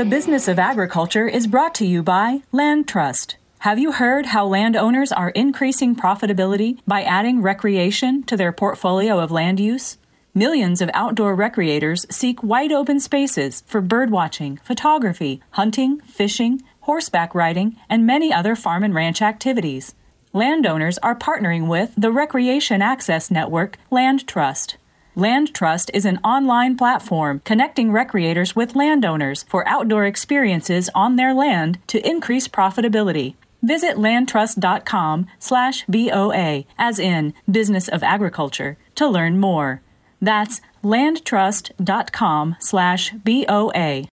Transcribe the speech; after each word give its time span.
The 0.00 0.06
Business 0.06 0.48
of 0.48 0.58
Agriculture 0.58 1.28
is 1.28 1.46
brought 1.46 1.74
to 1.74 1.84
you 1.84 2.02
by 2.02 2.40
Land 2.52 2.88
Trust. 2.88 3.36
Have 3.58 3.78
you 3.78 3.92
heard 3.92 4.24
how 4.24 4.46
landowners 4.46 5.12
are 5.12 5.28
increasing 5.28 5.94
profitability 5.94 6.78
by 6.86 7.02
adding 7.02 7.42
recreation 7.42 8.22
to 8.22 8.34
their 8.34 8.50
portfolio 8.50 9.18
of 9.18 9.30
land 9.30 9.60
use? 9.60 9.98
Millions 10.32 10.80
of 10.80 10.88
outdoor 10.94 11.36
recreators 11.36 12.10
seek 12.10 12.42
wide 12.42 12.72
open 12.72 12.98
spaces 12.98 13.62
for 13.66 13.82
birdwatching, 13.82 14.58
photography, 14.62 15.42
hunting, 15.50 16.00
fishing, 16.00 16.62
horseback 16.80 17.34
riding, 17.34 17.76
and 17.90 18.06
many 18.06 18.32
other 18.32 18.56
farm 18.56 18.82
and 18.82 18.94
ranch 18.94 19.20
activities. 19.20 19.94
Landowners 20.32 20.96
are 21.02 21.14
partnering 21.14 21.68
with 21.68 21.92
the 21.94 22.10
Recreation 22.10 22.80
Access 22.80 23.30
Network 23.30 23.76
Land 23.90 24.26
Trust. 24.26 24.78
Land 25.20 25.52
Trust 25.52 25.90
is 25.92 26.06
an 26.06 26.16
online 26.24 26.78
platform 26.78 27.42
connecting 27.44 27.90
recreators 27.90 28.56
with 28.56 28.74
landowners 28.74 29.44
for 29.50 29.68
outdoor 29.68 30.06
experiences 30.06 30.88
on 30.94 31.16
their 31.16 31.34
land 31.34 31.78
to 31.88 32.00
increase 32.08 32.48
profitability. 32.48 33.34
Visit 33.62 33.96
landtrust.com 33.96 35.26
slash 35.38 35.84
BOA, 35.84 36.64
as 36.78 36.98
in 36.98 37.34
Business 37.50 37.86
of 37.88 38.02
Agriculture, 38.02 38.78
to 38.94 39.06
learn 39.06 39.38
more. 39.38 39.82
That's 40.22 40.62
landtrust.com 40.82 42.56
slash 42.58 43.12
BOA. 43.12 44.06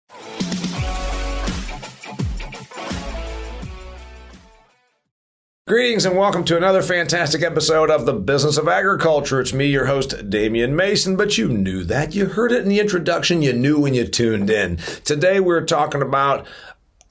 Greetings 5.67 6.05
and 6.05 6.15
welcome 6.15 6.43
to 6.43 6.55
another 6.55 6.83
fantastic 6.83 7.41
episode 7.41 7.89
of 7.89 8.05
the 8.05 8.13
Business 8.13 8.57
of 8.57 8.67
Agriculture. 8.67 9.41
It's 9.41 9.51
me, 9.51 9.65
your 9.65 9.87
host, 9.87 10.29
Damian 10.29 10.75
Mason, 10.75 11.15
but 11.15 11.39
you 11.39 11.47
knew 11.47 11.83
that. 11.85 12.13
You 12.13 12.27
heard 12.27 12.51
it 12.51 12.61
in 12.61 12.69
the 12.69 12.79
introduction. 12.79 13.41
You 13.41 13.51
knew 13.51 13.79
when 13.79 13.95
you 13.95 14.05
tuned 14.05 14.51
in. 14.51 14.77
Today 15.05 15.39
we're 15.39 15.65
talking 15.65 16.03
about 16.03 16.45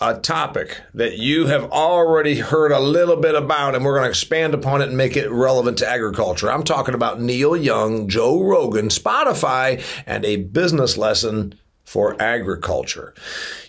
a 0.01 0.20
topic 0.20 0.81
that 0.95 1.19
you 1.19 1.47
have 1.47 1.64
already 1.73 2.39
heard 2.39 2.70
a 2.70 2.79
little 2.79 3.17
bit 3.17 3.34
about, 3.34 3.75
and 3.75 3.84
we're 3.84 3.97
going 3.97 4.05
to 4.05 4.11
expand 4.11 4.55
upon 4.55 4.83
it 4.83 4.86
and 4.86 4.97
make 4.97 5.17
it 5.17 5.33
relevant 5.33 5.79
to 5.79 5.91
agriculture. 5.91 6.48
I'm 6.48 6.62
talking 6.62 6.95
about 6.95 7.20
Neil 7.20 7.57
Young, 7.57 8.09
Joe 8.09 8.41
Rogan, 8.41 8.86
Spotify, 8.86 9.83
and 10.07 10.25
a 10.25 10.36
business 10.36 10.97
lesson 10.97 11.59
for 11.85 12.21
agriculture. 12.21 13.15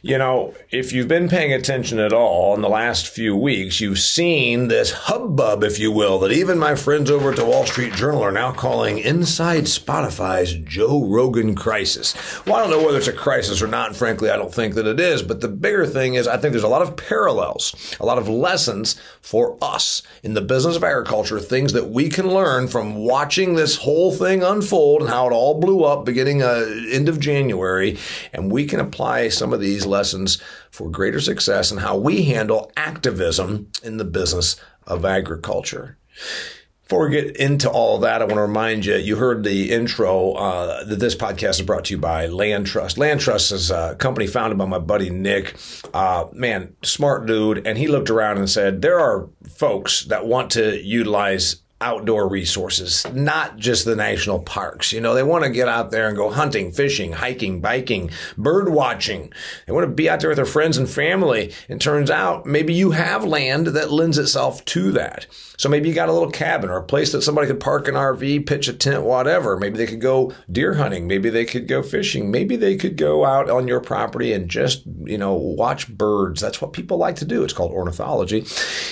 You 0.01 0.17
know, 0.17 0.53
if 0.71 0.93
you've 0.93 1.07
been 1.07 1.29
paying 1.29 1.51
attention 1.51 1.99
at 1.99 2.13
all 2.13 2.55
in 2.55 2.61
the 2.61 2.69
last 2.69 3.07
few 3.07 3.35
weeks, 3.35 3.81
you've 3.81 3.99
seen 3.99 4.67
this 4.67 4.91
hubbub, 4.91 5.63
if 5.63 5.77
you 5.79 5.91
will, 5.91 6.19
that 6.19 6.31
even 6.31 6.57
my 6.57 6.75
friends 6.75 7.11
over 7.11 7.31
at 7.31 7.35
the 7.35 7.45
Wall 7.45 7.65
Street 7.65 7.93
Journal 7.93 8.23
are 8.23 8.31
now 8.31 8.51
calling 8.51 8.99
inside 8.99 9.65
Spotify's 9.65 10.53
Joe 10.53 11.05
Rogan 11.05 11.55
crisis. 11.55 12.15
Well, 12.45 12.55
I 12.55 12.61
don't 12.61 12.71
know 12.71 12.85
whether 12.85 12.97
it's 12.97 13.07
a 13.07 13.13
crisis 13.13 13.61
or 13.61 13.67
not, 13.67 13.95
frankly, 13.95 14.29
I 14.29 14.37
don't 14.37 14.53
think 14.53 14.75
that 14.75 14.87
it 14.87 14.99
is, 14.99 15.21
but 15.21 15.41
the 15.41 15.47
bigger 15.47 15.85
thing 15.85 16.15
is 16.15 16.27
I 16.27 16.37
think 16.37 16.53
there's 16.53 16.63
a 16.63 16.69
lot 16.69 16.81
of 16.81 16.95
parallels, 16.95 17.95
a 17.99 18.05
lot 18.05 18.17
of 18.17 18.29
lessons 18.29 18.99
for 19.21 19.57
us 19.61 20.01
in 20.23 20.35
the 20.35 20.41
business 20.41 20.75
of 20.75 20.83
agriculture, 20.83 21.39
things 21.39 21.73
that 21.73 21.89
we 21.89 22.09
can 22.09 22.27
learn 22.27 22.67
from 22.67 22.95
watching 22.95 23.55
this 23.55 23.77
whole 23.77 24.11
thing 24.11 24.41
unfold 24.43 25.01
and 25.01 25.09
how 25.09 25.27
it 25.27 25.33
all 25.33 25.59
blew 25.59 25.83
up 25.83 26.05
beginning 26.05 26.41
uh, 26.41 26.65
end 26.91 27.09
of 27.09 27.19
January, 27.19 27.97
and 28.33 28.51
we 28.51 28.65
can 28.65 28.79
apply 28.79 29.29
some 29.29 29.53
of 29.53 29.59
these 29.59 29.85
lessons 29.85 30.41
for 30.71 30.89
greater 30.89 31.19
success 31.19 31.71
in 31.71 31.77
how 31.79 31.97
we 31.97 32.23
handle 32.23 32.71
activism 32.75 33.71
in 33.83 33.97
the 33.97 34.05
business 34.05 34.55
of 34.87 35.05
agriculture. 35.05 35.97
Before 36.83 37.09
we 37.09 37.19
get 37.19 37.35
into 37.37 37.67
all 37.67 37.95
of 37.95 38.03
that, 38.03 38.21
I 38.21 38.25
want 38.25 38.35
to 38.35 38.41
remind 38.41 38.85
you, 38.85 38.95
you 38.97 39.15
heard 39.15 39.43
the 39.43 39.71
intro 39.71 40.33
uh, 40.33 40.83
that 40.83 40.99
this 40.99 41.15
podcast 41.15 41.59
is 41.59 41.63
brought 41.63 41.85
to 41.85 41.95
you 41.95 41.97
by 41.99 42.27
Land 42.27 42.67
Trust. 42.67 42.99
Land 42.99 43.21
Trust 43.21 43.51
is 43.51 43.71
a 43.71 43.95
company 43.95 44.27
founded 44.27 44.59
by 44.59 44.65
my 44.65 44.77
buddy 44.77 45.09
Nick. 45.09 45.55
Uh, 45.95 46.25
man, 46.31 46.75
smart 46.83 47.25
dude. 47.25 47.65
And 47.65 47.79
he 47.79 47.87
looked 47.87 48.11
around 48.11 48.37
and 48.37 48.47
said, 48.47 48.83
there 48.83 48.99
are 48.99 49.27
folks 49.49 50.03
that 50.05 50.27
want 50.27 50.51
to 50.51 50.79
utilize 50.79 51.55
outdoor 51.85 52.27
resources, 52.27 53.05
not 53.13 53.57
just 53.57 53.85
the 53.85 53.95
national 53.95 54.39
parks. 54.39 54.91
You 54.91 55.01
know, 55.01 55.13
they 55.13 55.21
want 55.21 55.43
to 55.43 55.51
get 55.51 55.67
out 55.67 55.91
there 55.91 56.07
and 56.07 56.17
go 56.17 56.31
hunting, 56.31 56.71
fishing, 56.71 57.11
hiking, 57.11 57.61
biking, 57.61 58.09
bird 58.35 58.69
watching. 58.69 59.31
They 59.67 59.71
want 59.71 59.87
to 59.87 59.93
be 59.93 60.09
out 60.09 60.19
there 60.19 60.31
with 60.31 60.37
their 60.37 60.45
friends 60.45 60.79
and 60.79 60.89
family. 60.89 61.53
And 61.69 61.79
turns 61.79 62.09
out 62.09 62.47
maybe 62.47 62.73
you 62.73 62.91
have 62.91 63.23
land 63.23 63.67
that 63.67 63.91
lends 63.91 64.17
itself 64.17 64.65
to 64.65 64.91
that. 64.93 65.27
So 65.57 65.69
maybe 65.69 65.87
you 65.87 65.95
got 65.95 66.09
a 66.09 66.13
little 66.13 66.31
cabin 66.31 66.69
or 66.69 66.77
a 66.77 66.83
place 66.83 67.11
that 67.11 67.21
somebody 67.21 67.47
could 67.47 67.59
park 67.59 67.87
an 67.87 67.95
RV, 67.95 68.45
pitch 68.45 68.67
a 68.67 68.73
tent, 68.73 69.03
whatever. 69.03 69.55
Maybe 69.55 69.77
they 69.77 69.85
could 69.85 70.01
go 70.01 70.33
deer 70.51 70.73
hunting. 70.73 71.07
Maybe 71.07 71.29
they 71.29 71.45
could 71.45 71.67
go 71.67 71.81
fishing. 71.81 72.31
Maybe 72.31 72.55
they 72.55 72.75
could 72.75 72.97
go 72.97 73.25
out 73.25 73.49
on 73.49 73.67
your 73.67 73.79
property 73.79 74.33
and 74.33 74.49
just, 74.49 74.83
you 75.03 75.17
know, 75.17 75.33
watch 75.33 75.87
birds. 75.87 76.41
That's 76.41 76.61
what 76.61 76.73
people 76.73 76.97
like 76.97 77.17
to 77.17 77.25
do. 77.25 77.43
It's 77.43 77.53
called 77.53 77.71
ornithology. 77.71 78.45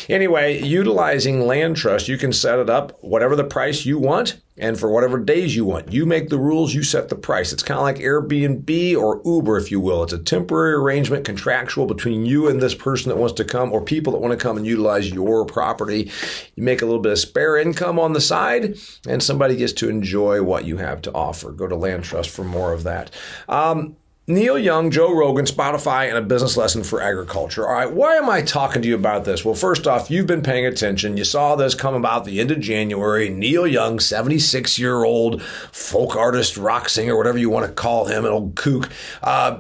Anyway, 0.08 0.62
utilizing 0.62 1.48
land 1.48 1.76
trust, 1.76 2.08
you 2.08 2.18
can 2.18 2.32
set 2.32 2.60
it 2.60 2.70
up 2.70 2.83
whatever 3.02 3.36
the 3.36 3.44
price 3.44 3.86
you 3.86 3.98
want 3.98 4.40
and 4.58 4.80
for 4.80 4.90
whatever 4.90 5.18
days 5.18 5.56
you 5.56 5.66
want. 5.66 5.92
You 5.92 6.06
make 6.06 6.30
the 6.30 6.38
rules, 6.38 6.74
you 6.74 6.84
set 6.84 7.10
the 7.10 7.16
price. 7.16 7.52
It's 7.52 7.64
kind 7.64 7.80
of 7.80 7.84
like 7.84 7.98
Airbnb 7.98 8.96
or 8.96 9.22
Uber, 9.26 9.58
if 9.58 9.72
you 9.72 9.80
will. 9.80 10.04
It's 10.04 10.14
a 10.14 10.20
temporary 10.20 10.74
arrangement, 10.74 11.26
contractual 11.26 11.88
between 11.88 12.26
you 12.26 12.48
and 12.48 12.62
this 12.62 12.76
person 12.76 13.10
that 13.10 13.18
wants 13.18 13.34
to 13.36 13.46
come 13.46 13.72
or 13.72 13.82
people 13.82 14.14
that 14.14 14.20
want 14.20 14.38
to 14.38 14.44
come 14.44 14.58
and 14.58 14.66
utilize 14.66 15.10
your 15.10 15.46
property. 15.46 16.12
You 16.56 16.64
make 16.64 16.82
a 16.82 16.86
little 16.86 17.02
bit 17.02 17.14
of 17.14 17.20
spare 17.20 17.58
income 17.58 17.98
on 17.98 18.14
the 18.14 18.22
side, 18.22 18.78
and 19.08 19.24
somebody 19.24 19.56
gets 19.56 19.74
to 19.74 19.90
enjoy 19.90 20.44
what 20.44 20.66
you 20.66 20.78
have 20.78 21.02
to 21.04 21.14
offer. 21.14 21.52
Go 21.52 21.68
to 21.68 21.76
Land 21.76 22.04
Trust 22.04 22.30
for 22.30 22.44
more 22.44 22.74
of 22.74 22.84
that. 22.84 23.10
Um, 23.50 23.98
Neil 24.26 24.58
Young, 24.58 24.90
Joe 24.90 25.14
Rogan, 25.14 25.44
Spotify, 25.44 26.08
and 26.08 26.18
a 26.18 26.22
business 26.22 26.56
lesson 26.56 26.82
for 26.84 27.02
agriculture. 27.02 27.68
All 27.68 27.74
right, 27.74 27.92
why 27.92 28.16
am 28.16 28.30
I 28.30 28.42
talking 28.42 28.82
to 28.82 28.88
you 28.88 28.96
about 28.96 29.26
this? 29.26 29.44
Well, 29.44 29.54
first 29.54 29.86
off, 29.86 30.10
you've 30.10 30.28
been 30.28 30.42
paying 30.42 30.66
attention. 30.66 31.18
You 31.18 31.26
saw 31.26 31.58
this 31.58 31.76
come 31.76 31.94
about 31.94 32.24
the 32.24 32.40
end 32.40 32.50
of 32.50 32.62
January. 32.62 33.28
Neil 33.28 33.68
Young, 33.68 34.00
76 34.00 34.80
year 34.80 35.04
old 35.04 35.42
folk 35.42 36.16
artist, 36.16 36.56
rock 36.56 36.88
singer, 36.88 37.18
whatever 37.18 37.38
you 37.38 37.50
want 37.50 37.68
to 37.68 37.74
call 37.74 38.06
him, 38.06 38.24
an 38.24 38.32
old 38.32 38.56
kook, 38.56 38.90
uh, 39.24 39.60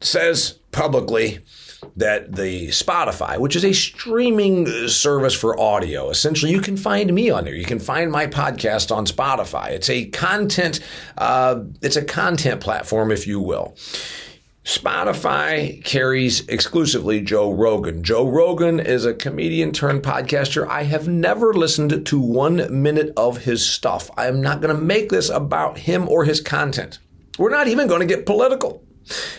says 0.00 0.60
publicly 0.70 1.40
that 1.96 2.34
the 2.34 2.68
Spotify, 2.68 3.38
which 3.38 3.56
is 3.56 3.64
a 3.64 3.72
streaming 3.72 4.66
service 4.88 5.34
for 5.34 5.58
audio, 5.58 6.10
essentially 6.10 6.52
you 6.52 6.60
can 6.60 6.76
find 6.76 7.12
me 7.12 7.30
on 7.30 7.44
there. 7.44 7.54
You 7.54 7.64
can 7.64 7.78
find 7.78 8.10
my 8.10 8.26
podcast 8.26 8.94
on 8.94 9.06
Spotify. 9.06 9.70
It's 9.70 9.90
a 9.90 10.06
content, 10.06 10.80
uh, 11.18 11.64
it's 11.82 11.96
a 11.96 12.04
content 12.04 12.60
platform, 12.60 13.10
if 13.10 13.26
you 13.26 13.40
will. 13.40 13.76
Spotify 14.64 15.82
carries 15.84 16.46
exclusively 16.46 17.20
Joe 17.20 17.50
Rogan. 17.50 18.04
Joe 18.04 18.28
Rogan 18.28 18.78
is 18.78 19.04
a 19.06 19.14
comedian 19.14 19.72
turned 19.72 20.02
podcaster. 20.02 20.68
I 20.68 20.84
have 20.84 21.08
never 21.08 21.54
listened 21.54 22.06
to 22.06 22.20
one 22.20 22.82
minute 22.82 23.12
of 23.16 23.38
his 23.38 23.68
stuff. 23.68 24.10
I 24.18 24.26
am 24.26 24.42
not 24.42 24.60
going 24.60 24.74
to 24.74 24.80
make 24.80 25.08
this 25.08 25.30
about 25.30 25.78
him 25.78 26.08
or 26.08 26.24
his 26.24 26.42
content. 26.42 26.98
We're 27.38 27.50
not 27.50 27.68
even 27.68 27.88
going 27.88 28.00
to 28.00 28.14
get 28.14 28.26
political. 28.26 28.84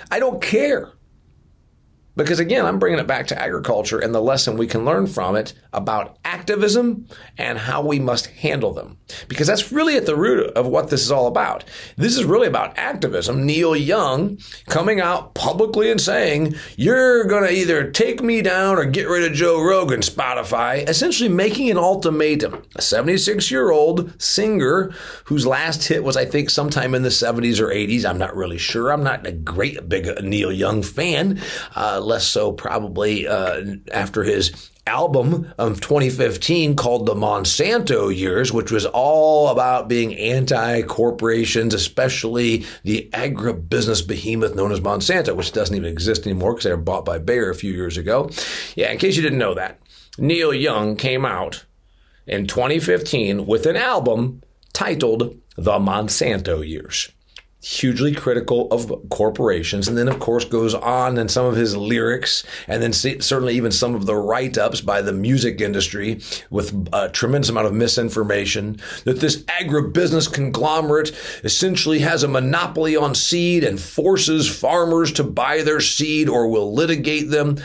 I 0.10 0.20
don't 0.20 0.42
care. 0.42 0.92
Because 2.16 2.40
again, 2.40 2.66
I'm 2.66 2.80
bringing 2.80 3.00
it 3.00 3.08
back 3.08 3.28
to 3.28 3.42
agriculture 3.42 4.00
and 4.00 4.14
the 4.14 4.22
lesson 4.22 4.58
we 4.58 4.68
can 4.68 4.84
learn 4.84 5.08
from 5.08 5.36
it 5.36 5.54
about 5.72 6.18
activism 6.26 7.08
and 7.38 7.58
how 7.58 7.82
we 7.82 8.00
must 8.00 8.28
handle 8.28 8.74
them. 8.74 8.98
Because 9.28 9.48
that's 9.48 9.72
really 9.72 9.96
at 9.96 10.06
the 10.06 10.16
root 10.16 10.52
of 10.56 10.68
what 10.68 10.90
this 10.90 11.02
is 11.02 11.12
all 11.12 11.28
about. 11.28 11.64
This 11.96 12.18
is 12.18 12.26
really 12.26 12.48
about 12.48 12.78
activism. 12.78 13.46
Neil 13.46 13.76
Young 13.76 14.38
coming 14.68 15.00
out 15.00 15.34
publicly 15.36 15.90
and 15.90 16.02
saying, 16.02 16.56
You're 16.76 17.24
going 17.26 17.44
to 17.44 17.54
either 17.54 17.90
take 17.92 18.22
me 18.22 18.42
down 18.42 18.78
or 18.78 18.86
get 18.86 19.08
rid 19.08 19.30
of 19.30 19.38
Joe 19.38 19.62
Rogan, 19.62 20.02
Spotify, 20.02 20.88
essentially 20.88 21.30
making 21.30 21.70
an 21.72 21.78
ultimatum. 21.78 22.64
A 22.76 22.82
76 22.82 23.50
year 23.52 23.72
old 23.72 24.22
singer 24.22 24.92
whose 25.26 25.48
last 25.48 25.88
hit 25.88 26.04
was, 26.04 26.18
I 26.18 26.26
think, 26.26 26.50
sometime 26.50 26.94
in 26.94 27.04
the 27.04 27.10
70s 27.10 27.60
or 27.60 27.68
80s. 27.68 28.06
I'm 28.06 28.18
not 28.18 28.36
really 28.36 28.58
sure. 28.58 28.92
I'm 28.92 29.04
not 29.04 29.26
a 29.26 29.32
great 29.32 29.88
big 29.88 30.24
Neil 30.24 30.52
Young 30.52 30.84
fan. 30.84 31.40
Uh, 31.76 32.01
less 32.06 32.26
so 32.26 32.52
probably 32.52 33.28
uh, 33.28 33.62
after 33.92 34.24
his 34.24 34.72
album 34.88 35.54
of 35.58 35.80
2015 35.80 36.76
called 36.76 37.06
the 37.06 37.14
Monsanto 37.14 38.16
Years, 38.16 38.52
which 38.52 38.72
was 38.72 38.86
all 38.88 39.50
about 39.50 39.88
being 39.88 40.16
anti 40.16 40.82
corporations, 40.84 41.74
especially 41.74 42.66
the 42.84 43.10
agribusiness 43.14 44.06
behemoth 44.06 44.56
known 44.56 44.72
as 44.72 44.82
Monsanto, 44.82 45.36
which 45.36 45.52
doesn't 45.52 45.76
even 45.76 45.90
exist 45.90 46.26
anymore 46.26 46.54
because 46.54 46.66
they 46.66 46.72
were 46.72 46.78
bought 46.78 47.06
by 47.06 47.20
Bayer 47.20 47.50
a 47.50 47.56
few 47.56 47.72
years 47.72 47.98
ago. 47.98 48.30
Yeah, 48.76 48.92
in 48.92 48.98
case 48.98 49.16
you 49.16 49.22
didn't 49.22 49.40
know 49.40 49.54
that, 49.54 49.80
Neil 50.18 50.54
Young 50.54 50.96
came 50.96 51.26
out 51.26 51.66
in 52.28 52.48
2015 52.48 53.46
with 53.46 53.66
an 53.66 53.76
album 53.76 54.42
titled 54.74 55.38
The 55.56 55.80
Monsanto 55.80 56.68
Years. 56.68 57.12
Hugely 57.64 58.12
critical 58.12 58.68
of 58.72 58.92
corporations, 59.10 59.88
and 59.88 59.98
then, 59.98 60.08
of 60.08 60.20
course, 60.20 60.46
goes 60.46 60.74
on 60.74 61.18
in 61.18 61.30
some 61.30 61.46
of 61.46 61.56
his 61.56 61.78
lyrics, 61.78 62.44
and 62.68 62.82
then 62.82 62.92
certainly 62.92 63.56
even 63.56 63.72
some 63.72 63.94
of 63.94 64.06
the 64.06 64.16
write 64.16 64.58
ups 64.58 64.82
by 64.82 65.02
the 65.02 65.14
music 65.14 65.62
industry 65.62 66.20
with 66.50 66.88
a 66.92 67.10
tremendous 67.10 67.50
amount 67.50 67.68
of 67.68 67.74
misinformation 67.74 68.80
that 69.04 69.20
this 69.20 69.44
agribusiness 69.44 70.32
conglomerate 70.32 71.12
essentially 71.44 72.00
has 72.00 72.24
a 72.24 72.28
monopoly 72.28 72.96
on 72.96 73.14
seed 73.14 73.64
and 73.64 73.80
forces 73.80 74.48
farmers 74.48 75.12
to 75.12 75.24
buy 75.24 75.62
their 75.62 75.82
seed 75.82 76.28
or 76.28 76.48
will 76.48 76.74
litigate 76.74 77.30
them 77.30 77.58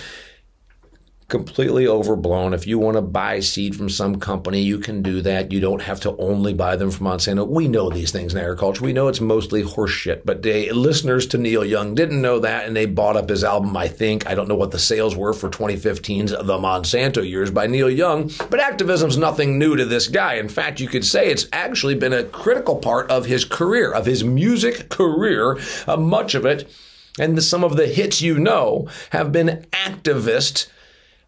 completely 1.29 1.89
overblown. 1.89 2.55
If 2.55 2.69
you 2.69 2.79
want 2.79 2.97
to 2.97 3.03
buy 3.03 3.41
seed 3.41 3.75
from 3.75 3.89
some 3.89 4.21
company, 4.21 4.63
you 4.63 4.79
can 4.79 5.03
do 5.03 5.21
that. 5.23 5.51
You 5.51 5.59
don't 5.59 5.83
have 5.83 5.99
to 6.01 6.17
only 6.19 6.55
buy 6.55 6.77
them 6.77 6.93
from 6.93 7.07
Monsanto. 7.07 7.47
We 7.47 7.67
know 7.67 7.91
these 7.91 8.13
things 8.13 8.33
in 8.33 8.39
agriculture. 8.41 8.85
We 8.85 8.93
know 8.93 9.09
it's 9.09 9.21
mostly 9.21 9.65
horseshit. 9.65 10.23
But 10.25 10.43
they, 10.43 10.71
listeners 10.71 11.27
to 11.29 11.39
Neil 11.39 11.65
Young 11.65 11.97
didn't 11.97 12.23
know 12.23 12.39
that, 12.41 12.67
and 12.67 12.77
they 12.77 12.87
bought 12.87 13.17
up 13.17 13.29
his 13.29 13.43
album. 13.43 13.77
I 13.77 13.89
think 13.89 14.27
I 14.29 14.37
don't 14.37 14.49
know 14.49 14.55
what 14.55 14.71
the 14.71 14.79
sales 14.79 15.17
were 15.17 15.33
for 15.33 15.51
2015's 15.51 16.31
The 16.31 16.59
Monsanto 16.59 17.29
Years 17.29 17.51
by 17.51 17.67
Neil 17.67 17.91
Young. 17.91 18.31
But 18.49 18.61
activism's 18.61 19.17
nothing 19.17 19.59
new 19.59 19.75
to 19.75 19.85
this 19.85 20.07
guy. 20.07 20.35
In 20.35 20.49
fact, 20.49 20.79
you 20.79 20.87
could 20.87 21.05
say 21.05 21.29
it's 21.29 21.49
actually 21.53 21.97
been 21.97 22.13
a 22.13 22.25
critical 22.25 22.77
part 22.77 23.11
of 23.11 23.27
his 23.27 23.45
career, 23.45 23.91
of 23.91 24.07
his 24.07 24.23
music 24.23 24.89
career. 24.91 25.59
Uh, 25.89 25.97
much 25.97 26.37
of 26.37 26.47
it. 26.47 26.71
And 27.19 27.37
the, 27.37 27.43
some 27.43 27.65
of 27.65 27.77
the 27.77 27.87
hits 27.87 28.23
you 28.23 28.39
know 28.39 28.89
have 29.11 29.33
been 29.33 29.67
activist 29.73 30.69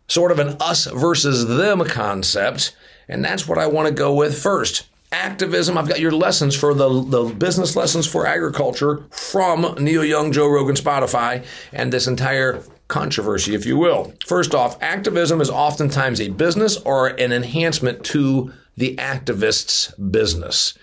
sort 0.08 0.32
of 0.32 0.38
an 0.38 0.56
us 0.60 0.86
versus 0.86 1.46
them 1.46 1.84
concept. 1.84 2.74
And 3.08 3.24
that's 3.24 3.46
what 3.46 3.58
I 3.58 3.66
want 3.66 3.88
to 3.88 3.94
go 3.94 4.12
with 4.14 4.40
first. 4.40 4.86
Activism. 5.10 5.78
I've 5.78 5.88
got 5.88 6.00
your 6.00 6.12
lessons 6.12 6.54
for 6.54 6.74
the, 6.74 7.02
the 7.02 7.24
business 7.34 7.74
lessons 7.76 8.06
for 8.06 8.26
agriculture 8.26 9.04
from 9.10 9.74
Neil 9.78 10.04
Young, 10.04 10.32
Joe 10.32 10.48
Rogan, 10.48 10.76
Spotify, 10.76 11.46
and 11.72 11.90
this 11.90 12.06
entire 12.06 12.62
controversy, 12.88 13.54
if 13.54 13.64
you 13.64 13.78
will. 13.78 14.12
First 14.26 14.54
off, 14.54 14.76
activism 14.82 15.40
is 15.40 15.48
oftentimes 15.48 16.20
a 16.20 16.28
business 16.28 16.76
or 16.78 17.08
an 17.08 17.32
enhancement 17.32 18.04
to 18.06 18.52
the 18.76 18.96
activist's 18.96 19.92
business. 19.94 20.76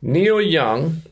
Neil 0.00 0.40
Young 0.40 1.02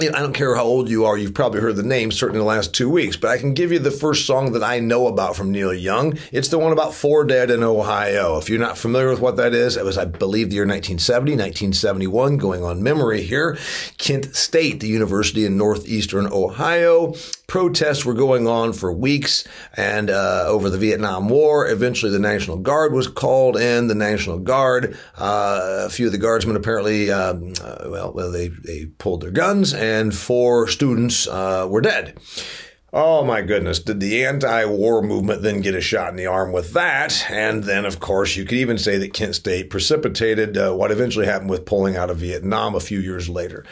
I 0.00 0.20
don't 0.20 0.32
care 0.32 0.54
how 0.54 0.62
old 0.62 0.88
you 0.88 1.06
are, 1.06 1.18
you've 1.18 1.34
probably 1.34 1.60
heard 1.60 1.74
the 1.74 1.82
name, 1.82 2.12
certainly 2.12 2.38
in 2.38 2.46
the 2.46 2.48
last 2.48 2.72
two 2.72 2.88
weeks, 2.88 3.16
but 3.16 3.30
I 3.30 3.38
can 3.38 3.52
give 3.52 3.72
you 3.72 3.80
the 3.80 3.90
first 3.90 4.26
song 4.26 4.52
that 4.52 4.62
I 4.62 4.78
know 4.78 5.08
about 5.08 5.34
from 5.34 5.50
Neil 5.50 5.74
Young. 5.74 6.16
It's 6.30 6.48
the 6.48 6.58
one 6.58 6.70
about 6.70 6.94
Four 6.94 7.24
Dead 7.24 7.50
in 7.50 7.64
Ohio. 7.64 8.38
If 8.38 8.48
you're 8.48 8.60
not 8.60 8.78
familiar 8.78 9.10
with 9.10 9.18
what 9.18 9.36
that 9.38 9.54
is, 9.54 9.76
it 9.76 9.84
was, 9.84 9.98
I 9.98 10.04
believe, 10.04 10.50
the 10.50 10.54
year 10.54 10.66
1970, 10.66 11.32
1971, 11.32 12.36
going 12.36 12.62
on 12.62 12.80
memory 12.80 13.22
here. 13.22 13.58
Kent 13.96 14.36
State, 14.36 14.78
the 14.78 14.86
university 14.86 15.44
in 15.44 15.56
northeastern 15.56 16.28
Ohio. 16.28 17.14
Protests 17.48 18.04
were 18.04 18.14
going 18.14 18.46
on 18.46 18.74
for 18.74 18.92
weeks 18.92 19.48
and 19.74 20.10
uh, 20.10 20.44
over 20.46 20.70
the 20.70 20.78
Vietnam 20.78 21.28
War. 21.28 21.66
Eventually, 21.66 22.12
the 22.12 22.18
National 22.18 22.58
Guard 22.58 22.92
was 22.92 23.08
called 23.08 23.56
in. 23.56 23.88
The 23.88 23.94
National 23.94 24.38
Guard, 24.38 24.96
uh, 25.16 25.86
a 25.86 25.90
few 25.90 26.06
of 26.06 26.12
the 26.12 26.18
guardsmen 26.18 26.56
apparently, 26.56 27.10
um, 27.10 27.54
uh, 27.64 27.86
well, 27.88 28.30
they, 28.30 28.48
they 28.48 28.86
pulled 28.98 29.22
their 29.22 29.30
guns 29.30 29.72
and 29.72 29.87
four 30.14 30.68
students 30.68 31.26
uh, 31.26 31.66
were 31.68 31.80
dead. 31.80 32.18
Oh 32.90 33.22
my 33.22 33.42
goodness, 33.42 33.80
did 33.80 34.00
the 34.00 34.24
anti 34.24 34.64
war 34.64 35.02
movement 35.02 35.42
then 35.42 35.60
get 35.60 35.74
a 35.74 35.80
shot 35.80 36.08
in 36.08 36.16
the 36.16 36.26
arm 36.26 36.52
with 36.52 36.72
that? 36.72 37.22
And 37.30 37.64
then, 37.64 37.84
of 37.84 38.00
course, 38.00 38.34
you 38.34 38.46
could 38.46 38.56
even 38.56 38.78
say 38.78 38.96
that 38.96 39.12
Kent 39.12 39.34
State 39.34 39.68
precipitated 39.68 40.56
uh, 40.56 40.72
what 40.72 40.90
eventually 40.90 41.26
happened 41.26 41.50
with 41.50 41.66
pulling 41.66 41.98
out 41.98 42.08
of 42.08 42.16
Vietnam 42.16 42.74
a 42.74 42.80
few 42.80 42.98
years 42.98 43.28
later. 43.28 43.66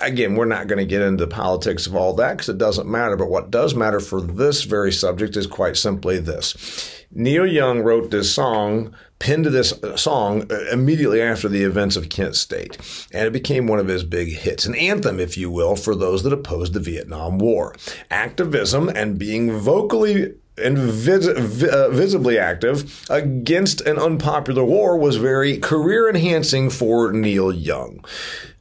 Again, 0.00 0.36
we're 0.36 0.44
not 0.44 0.68
going 0.68 0.78
to 0.78 0.86
get 0.86 1.02
into 1.02 1.24
the 1.24 1.30
politics 1.30 1.88
of 1.88 1.96
all 1.96 2.14
that 2.14 2.34
because 2.34 2.48
it 2.48 2.58
doesn't 2.58 2.88
matter. 2.88 3.16
But 3.16 3.28
what 3.28 3.50
does 3.50 3.74
matter 3.74 3.98
for 3.98 4.20
this 4.20 4.62
very 4.62 4.92
subject 4.92 5.36
is 5.36 5.48
quite 5.48 5.76
simply 5.76 6.20
this 6.20 7.03
Neil 7.14 7.46
Young 7.46 7.80
wrote 7.80 8.10
this 8.10 8.34
song 8.34 8.94
pinned 9.24 9.46
this 9.46 9.72
song 9.96 10.46
uh, 10.50 10.66
immediately 10.70 11.22
after 11.22 11.48
the 11.48 11.62
events 11.62 11.96
of 11.96 12.10
Kent 12.10 12.36
State. 12.36 12.76
And 13.10 13.26
it 13.26 13.32
became 13.32 13.66
one 13.66 13.78
of 13.78 13.88
his 13.88 14.04
big 14.04 14.34
hits, 14.34 14.66
an 14.66 14.74
anthem, 14.74 15.18
if 15.18 15.38
you 15.38 15.50
will, 15.50 15.76
for 15.76 15.94
those 15.94 16.22
that 16.24 16.32
opposed 16.32 16.74
the 16.74 16.80
Vietnam 16.80 17.38
War. 17.38 17.74
Activism 18.10 18.90
and 18.90 19.18
being 19.18 19.52
vocally 19.52 20.34
and 20.56 20.76
vis- 20.76 21.26
uh, 21.26 21.88
visibly 21.90 22.38
active 22.38 23.04
against 23.08 23.80
an 23.80 23.98
unpopular 23.98 24.62
war 24.62 24.98
was 24.98 25.16
very 25.16 25.56
career 25.56 26.08
enhancing 26.08 26.68
for 26.68 27.10
Neil 27.10 27.50
Young. 27.50 28.04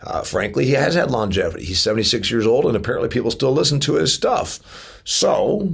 Uh, 0.02 0.22
frankly, 0.22 0.66
he 0.66 0.72
has 0.72 0.96
had 0.96 1.12
longevity. 1.12 1.66
He's 1.66 1.80
76 1.80 2.32
years 2.32 2.48
old, 2.48 2.66
and 2.66 2.76
apparently 2.76 3.10
people 3.10 3.32
still 3.32 3.52
listen 3.52 3.80
to 3.82 3.96
his 3.96 4.14
stuff. 4.14 4.93
So, 5.06 5.70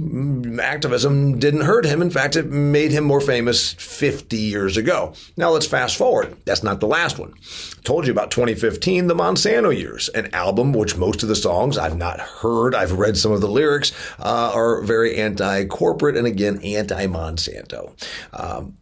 activism 0.60 1.38
didn't 1.38 1.60
hurt 1.60 1.84
him. 1.84 2.02
In 2.02 2.10
fact, 2.10 2.34
it 2.34 2.46
made 2.46 2.90
him 2.90 3.04
more 3.04 3.20
famous 3.20 3.72
50 3.74 4.36
years 4.36 4.76
ago. 4.76 5.14
Now 5.36 5.50
let's 5.50 5.66
fast 5.66 5.96
forward. 5.96 6.36
That's 6.44 6.64
not 6.64 6.80
the 6.80 6.88
last 6.88 7.18
one. 7.18 7.34
I 7.34 7.82
told 7.82 8.06
you 8.06 8.12
about 8.12 8.32
2015, 8.32 9.06
the 9.06 9.14
Monsanto 9.14 9.76
years, 9.76 10.08
an 10.10 10.34
album 10.34 10.72
which 10.72 10.96
most 10.96 11.22
of 11.22 11.28
the 11.28 11.36
songs 11.36 11.78
I've 11.78 11.96
not 11.96 12.18
heard. 12.18 12.74
I've 12.74 12.92
read 12.92 13.16
some 13.16 13.30
of 13.30 13.40
the 13.40 13.48
lyrics, 13.48 13.92
uh, 14.18 14.50
are 14.52 14.82
very 14.82 15.16
anti 15.16 15.64
corporate 15.66 16.16
and 16.16 16.26
again, 16.26 16.60
anti 16.62 17.06
Monsanto. 17.06 17.92
Um, 18.32 18.78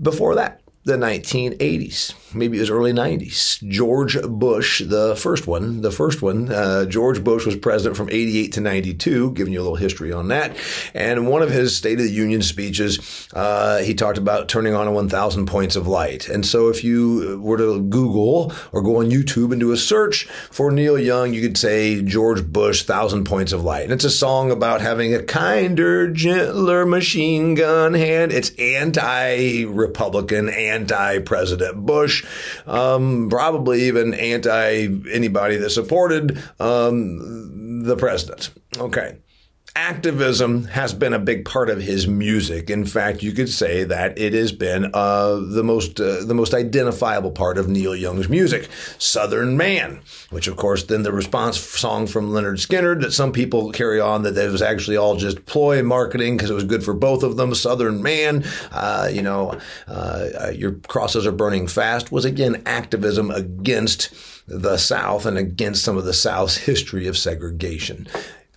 before 0.00 0.34
that, 0.34 0.60
the 0.84 0.96
1980s 0.96 2.12
maybe 2.34 2.56
it 2.58 2.60
was 2.60 2.70
early 2.70 2.92
90s. 2.92 3.66
George 3.68 4.20
Bush, 4.22 4.82
the 4.84 5.16
first 5.16 5.46
one, 5.46 5.80
the 5.80 5.90
first 5.90 6.22
one, 6.22 6.50
uh, 6.50 6.84
George 6.84 7.22
Bush 7.22 7.46
was 7.46 7.56
president 7.56 7.96
from 7.96 8.08
88 8.10 8.52
to 8.52 8.60
92, 8.60 9.32
giving 9.32 9.52
you 9.52 9.60
a 9.60 9.62
little 9.62 9.76
history 9.76 10.12
on 10.12 10.28
that. 10.28 10.56
And 10.94 11.28
one 11.28 11.42
of 11.42 11.50
his 11.50 11.76
State 11.76 11.98
of 11.98 12.06
the 12.06 12.10
Union 12.10 12.42
speeches, 12.42 13.28
uh, 13.32 13.78
he 13.78 13.94
talked 13.94 14.18
about 14.18 14.48
turning 14.48 14.74
on 14.74 14.92
1,000 14.92 15.46
points 15.46 15.76
of 15.76 15.86
light. 15.86 16.28
And 16.28 16.44
so 16.44 16.68
if 16.68 16.84
you 16.84 17.40
were 17.42 17.58
to 17.58 17.80
Google 17.82 18.52
or 18.72 18.82
go 18.82 18.98
on 18.98 19.10
YouTube 19.10 19.52
and 19.52 19.60
do 19.60 19.72
a 19.72 19.76
search 19.76 20.24
for 20.50 20.70
Neil 20.70 20.98
Young, 20.98 21.32
you 21.32 21.42
could 21.42 21.56
say 21.56 22.02
George 22.02 22.44
Bush, 22.46 22.86
1,000 22.86 23.24
points 23.24 23.52
of 23.52 23.64
light. 23.64 23.84
And 23.84 23.92
it's 23.92 24.04
a 24.04 24.10
song 24.10 24.50
about 24.50 24.80
having 24.80 25.14
a 25.14 25.22
kinder, 25.22 26.10
gentler 26.10 26.84
machine 26.86 27.54
gun 27.54 27.94
hand. 27.94 28.32
It's 28.32 28.50
anti-Republican, 28.58 30.48
anti-President 30.48 31.86
Bush 31.86 32.23
um, 32.66 33.28
probably 33.30 33.84
even 33.84 34.14
anti 34.14 34.88
anybody 35.10 35.56
that 35.56 35.70
supported 35.70 36.42
um, 36.60 37.84
the 37.84 37.96
president. 37.96 38.50
Okay 38.78 39.18
activism 39.76 40.64
has 40.66 40.94
been 40.94 41.12
a 41.12 41.18
big 41.18 41.44
part 41.44 41.68
of 41.68 41.80
his 41.82 42.06
music. 42.06 42.70
In 42.70 42.86
fact, 42.86 43.24
you 43.24 43.32
could 43.32 43.48
say 43.48 43.82
that 43.82 44.16
it 44.16 44.32
has 44.32 44.52
been 44.52 44.90
uh, 44.94 45.34
the 45.36 45.64
most 45.64 46.00
uh, 46.00 46.24
the 46.24 46.34
most 46.34 46.54
identifiable 46.54 47.32
part 47.32 47.58
of 47.58 47.68
Neil 47.68 47.96
Young's 47.96 48.28
music. 48.28 48.68
Southern 48.98 49.56
Man, 49.56 50.00
which 50.30 50.46
of 50.46 50.56
course 50.56 50.84
then 50.84 51.02
the 51.02 51.12
response 51.12 51.58
song 51.58 52.06
from 52.06 52.30
Lynyrd 52.30 52.64
Skynyrd 52.64 53.02
that 53.02 53.12
some 53.12 53.32
people 53.32 53.72
carry 53.72 54.00
on 54.00 54.22
that 54.22 54.38
it 54.38 54.50
was 54.50 54.62
actually 54.62 54.96
all 54.96 55.16
just 55.16 55.44
ploy 55.46 55.82
marketing 55.82 56.36
because 56.36 56.50
it 56.50 56.54
was 56.54 56.64
good 56.64 56.84
for 56.84 56.94
both 56.94 57.22
of 57.22 57.36
them. 57.36 57.54
Southern 57.54 58.02
Man, 58.02 58.44
uh, 58.70 59.08
you 59.12 59.22
know, 59.22 59.58
uh, 59.88 60.52
your 60.54 60.72
crosses 60.86 61.26
are 61.26 61.32
burning 61.32 61.66
fast 61.66 62.12
was 62.12 62.24
again 62.24 62.62
activism 62.64 63.30
against 63.30 64.14
the 64.46 64.76
South 64.76 65.26
and 65.26 65.36
against 65.36 65.82
some 65.82 65.96
of 65.96 66.04
the 66.04 66.12
South's 66.12 66.58
history 66.58 67.06
of 67.06 67.16
segregation. 67.16 68.06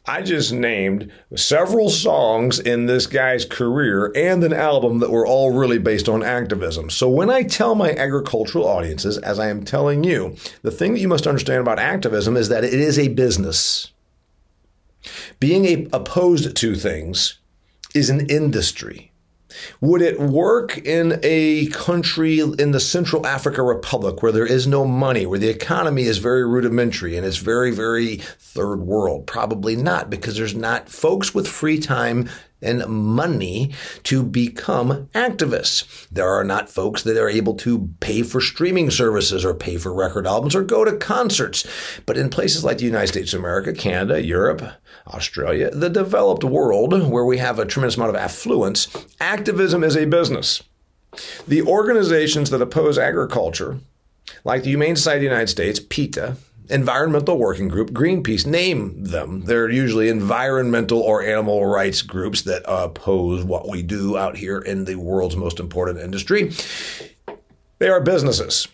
I 0.10 0.22
just 0.22 0.54
named 0.54 1.12
several 1.36 1.90
songs 1.90 2.60
in 2.60 2.86
this 2.86 3.08
guy's 3.08 3.44
career 3.44 4.10
and 4.16 4.42
an 4.42 4.54
album 4.54 5.00
that 5.00 5.12
were 5.12 5.28
all 5.28 5.52
really 5.52 5.80
based 5.80 6.08
on 6.08 6.24
activism. 6.24 6.90
So 6.90 7.10
when 7.10 7.30
I 7.30 7.44
tell 7.44 7.76
my 7.76 7.92
agricultural 7.92 8.66
audiences, 8.66 9.18
as 9.18 9.38
I 9.38 9.50
am 9.50 9.66
telling 9.66 10.06
you, 10.06 10.38
the 10.62 10.72
thing 10.72 10.94
that 10.94 11.02
you 11.02 11.10
must 11.10 11.28
understand 11.28 11.60
about 11.60 11.78
activism 11.78 12.38
is 12.38 12.48
that 12.48 12.64
it 12.64 12.74
is 12.74 12.98
a 12.98 13.10
business. 13.10 13.92
Being 15.42 15.66
a, 15.66 15.88
opposed 15.92 16.56
to 16.56 16.76
things 16.76 17.40
is 17.94 18.10
an 18.10 18.30
industry. 18.30 19.12
Would 19.82 20.02
it 20.02 20.20
work 20.20 20.78
in 20.78 21.20
a 21.24 21.68
country 21.68 22.40
in 22.40 22.72
the 22.72 22.80
Central 22.80 23.26
Africa 23.26 23.64
Republic 23.64 24.22
where 24.22 24.32
there 24.32 24.46
is 24.46 24.68
no 24.68 24.86
money, 24.86 25.26
where 25.26 25.40
the 25.40 25.50
economy 25.50 26.04
is 26.04 26.18
very 26.18 26.46
rudimentary 26.46 27.16
and 27.16 27.26
it's 27.26 27.38
very, 27.38 27.72
very 27.72 28.18
third 28.18 28.82
world? 28.82 29.28
Probably 29.28 29.76
not 29.76 30.10
because 30.10 30.38
there's 30.38 30.56
not 30.56 30.90
folks 30.90 31.34
with 31.34 31.48
free 31.48 31.80
time 31.80 32.30
and 32.62 32.86
money 32.88 33.72
to 34.04 34.24
become 34.24 35.08
activists. 35.14 36.08
There 36.10 36.30
are 36.30 36.44
not 36.44 36.70
folks 36.70 37.04
that 37.04 37.22
are 37.22 37.30
able 37.30 37.54
to 37.56 37.90
pay 38.00 38.24
for 38.24 38.42
streaming 38.42 38.90
services 38.90 39.46
or 39.46 39.54
pay 39.54 39.78
for 39.78 39.94
record 39.94 40.26
albums 40.26 40.56
or 40.56 40.64
go 40.64 40.84
to 40.84 40.98
concerts. 40.98 41.66
But 42.06 42.18
in 42.18 42.30
places 42.30 42.64
like 42.64 42.80
the 42.80 42.86
United 42.86 43.08
States 43.08 43.34
of 43.34 43.40
America, 43.40 43.74
Canada, 43.74 44.24
Europe, 44.24 44.64
Australia, 45.08 45.70
the 45.72 45.90
developed 45.90 46.44
world 46.44 47.10
where 47.10 47.26
we 47.26 47.38
have 47.38 47.60
a 47.60 47.66
tremendous 47.66 47.98
amount 47.98 48.10
of 48.10 48.16
affluence, 48.16 48.88
activism 49.20 49.84
is 49.84 49.96
a 49.96 50.06
business. 50.06 50.64
The 51.48 51.62
organizations 51.62 52.50
that 52.50 52.62
oppose 52.62 52.98
agriculture, 52.98 53.80
like 54.44 54.64
the 54.64 54.70
Humane 54.70 54.96
Society 54.96 55.26
of 55.26 55.30
the 55.30 55.36
United 55.36 55.50
States, 55.50 55.80
PETA, 55.80 56.38
Environmental 56.70 57.38
Working 57.38 57.68
Group, 57.68 57.92
Greenpeace, 57.92 58.46
name 58.46 59.04
them. 59.04 59.42
They're 59.46 59.70
usually 59.70 60.10
environmental 60.10 61.00
or 61.00 61.24
animal 61.24 61.66
rights 61.66 62.02
groups 62.02 62.42
that 62.44 62.64
oppose 62.66 63.44
what 63.44 63.70
we 63.70 63.82
do 63.82 64.18
out 64.18 64.38
here 64.38 64.60
in 64.60 64.86
the 64.86 64.96
world's 64.96 65.36
most 65.36 65.60
important 65.60 66.00
industry. 66.00 66.52
They 67.80 67.90
are 67.90 68.02
businesses. 68.02 68.68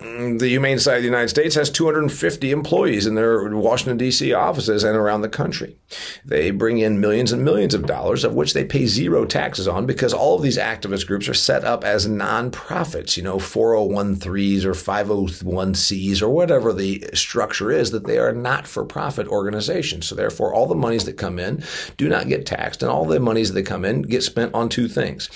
Mm, 0.00 0.38
the 0.38 0.48
Humane 0.48 0.76
Society 0.76 0.98
of 0.98 1.02
the 1.04 1.08
United 1.08 1.28
States 1.28 1.54
has 1.54 1.70
250 1.70 2.50
employees 2.50 3.06
in 3.06 3.14
their 3.14 3.48
Washington, 3.56 3.96
D.C. 3.96 4.30
offices 4.34 4.84
and 4.84 4.94
around 4.94 5.22
the 5.22 5.28
country. 5.28 5.78
They 6.22 6.50
bring 6.50 6.76
in 6.76 7.00
millions 7.00 7.32
and 7.32 7.42
millions 7.42 7.72
of 7.72 7.86
dollars, 7.86 8.22
of 8.22 8.34
which 8.34 8.52
they 8.52 8.64
pay 8.64 8.84
zero 8.84 9.24
taxes 9.24 9.66
on 9.66 9.86
because 9.86 10.12
all 10.12 10.36
of 10.36 10.42
these 10.42 10.58
activist 10.58 11.06
groups 11.06 11.30
are 11.30 11.34
set 11.34 11.64
up 11.64 11.82
as 11.82 12.06
nonprofits, 12.06 13.16
you 13.16 13.22
know, 13.22 13.38
401threes 13.38 14.64
or 14.64 14.72
501cs 14.72 16.20
or 16.20 16.28
whatever 16.28 16.74
the 16.74 17.02
structure 17.14 17.70
is, 17.70 17.90
that 17.92 18.06
they 18.06 18.18
are 18.18 18.32
not 18.32 18.66
for 18.66 18.84
profit 18.84 19.26
organizations. 19.28 20.06
So 20.06 20.14
therefore, 20.14 20.52
all 20.52 20.66
the 20.66 20.74
monies 20.74 21.06
that 21.06 21.14
come 21.14 21.38
in 21.38 21.64
do 21.96 22.06
not 22.10 22.28
get 22.28 22.44
taxed, 22.44 22.82
and 22.82 22.92
all 22.92 23.06
the 23.06 23.18
monies 23.18 23.54
that 23.54 23.62
come 23.62 23.86
in 23.86 24.02
get 24.02 24.22
spent 24.22 24.52
on 24.54 24.68
two 24.68 24.88
things 24.88 25.30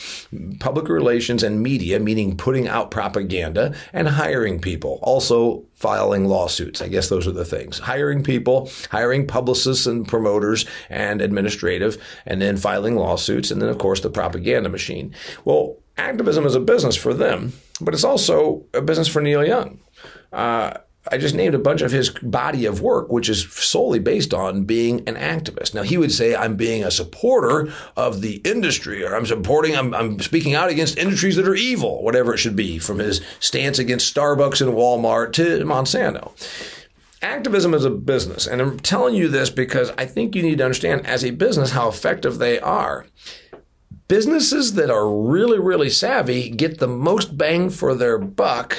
public 0.58 0.90
relations 0.90 1.42
and 1.42 1.62
media, 1.62 1.98
meaning 1.98 2.36
putting 2.36 2.68
out 2.68 2.90
propaganda 2.90 3.74
and 3.94 4.06
hiring 4.06 4.49
hiring 4.50 4.60
people, 4.60 4.98
also 5.02 5.64
filing 5.74 6.24
lawsuits. 6.26 6.82
I 6.82 6.88
guess 6.88 7.08
those 7.08 7.26
are 7.28 7.32
the 7.32 7.44
things. 7.44 7.78
Hiring 7.78 8.22
people, 8.22 8.68
hiring 8.90 9.26
publicists 9.26 9.86
and 9.86 10.06
promoters 10.06 10.66
and 10.88 11.22
administrative, 11.22 11.96
and 12.26 12.42
then 12.42 12.56
filing 12.56 12.96
lawsuits, 12.96 13.50
and 13.50 13.62
then, 13.62 13.68
of 13.68 13.78
course, 13.78 14.00
the 14.00 14.10
propaganda 14.10 14.68
machine. 14.68 15.14
Well, 15.44 15.76
activism 15.96 16.46
is 16.46 16.56
a 16.56 16.60
business 16.60 16.96
for 16.96 17.14
them, 17.14 17.52
but 17.80 17.94
it's 17.94 18.04
also 18.04 18.64
a 18.74 18.82
business 18.82 19.08
for 19.08 19.22
Neil 19.22 19.44
Young. 19.44 19.78
Uh, 20.32 20.78
I 21.08 21.16
just 21.16 21.34
named 21.34 21.54
a 21.54 21.58
bunch 21.58 21.80
of 21.80 21.92
his 21.92 22.10
body 22.10 22.66
of 22.66 22.82
work, 22.82 23.10
which 23.10 23.30
is 23.30 23.50
solely 23.50 23.98
based 23.98 24.34
on 24.34 24.64
being 24.64 24.98
an 25.08 25.14
activist. 25.14 25.74
Now, 25.74 25.82
he 25.82 25.96
would 25.96 26.12
say, 26.12 26.36
I'm 26.36 26.56
being 26.56 26.84
a 26.84 26.90
supporter 26.90 27.72
of 27.96 28.20
the 28.20 28.36
industry, 28.44 29.02
or 29.02 29.16
I'm 29.16 29.24
supporting, 29.24 29.74
I'm, 29.74 29.94
I'm 29.94 30.20
speaking 30.20 30.54
out 30.54 30.68
against 30.68 30.98
industries 30.98 31.36
that 31.36 31.48
are 31.48 31.54
evil, 31.54 32.02
whatever 32.02 32.34
it 32.34 32.38
should 32.38 32.54
be, 32.54 32.78
from 32.78 32.98
his 32.98 33.22
stance 33.38 33.78
against 33.78 34.14
Starbucks 34.14 34.60
and 34.60 34.76
Walmart 34.76 35.32
to 35.34 35.64
Monsanto. 35.64 36.32
Activism 37.22 37.72
is 37.72 37.84
a 37.84 37.90
business, 37.90 38.46
and 38.46 38.60
I'm 38.60 38.78
telling 38.78 39.14
you 39.14 39.28
this 39.28 39.48
because 39.48 39.90
I 39.96 40.04
think 40.04 40.34
you 40.34 40.42
need 40.42 40.58
to 40.58 40.64
understand 40.64 41.06
as 41.06 41.24
a 41.24 41.30
business 41.30 41.70
how 41.70 41.88
effective 41.88 42.38
they 42.38 42.60
are. 42.60 43.06
Businesses 44.08 44.74
that 44.74 44.90
are 44.90 45.10
really, 45.10 45.58
really 45.58 45.88
savvy 45.88 46.50
get 46.50 46.78
the 46.78 46.88
most 46.88 47.38
bang 47.38 47.70
for 47.70 47.94
their 47.94 48.18
buck 48.18 48.76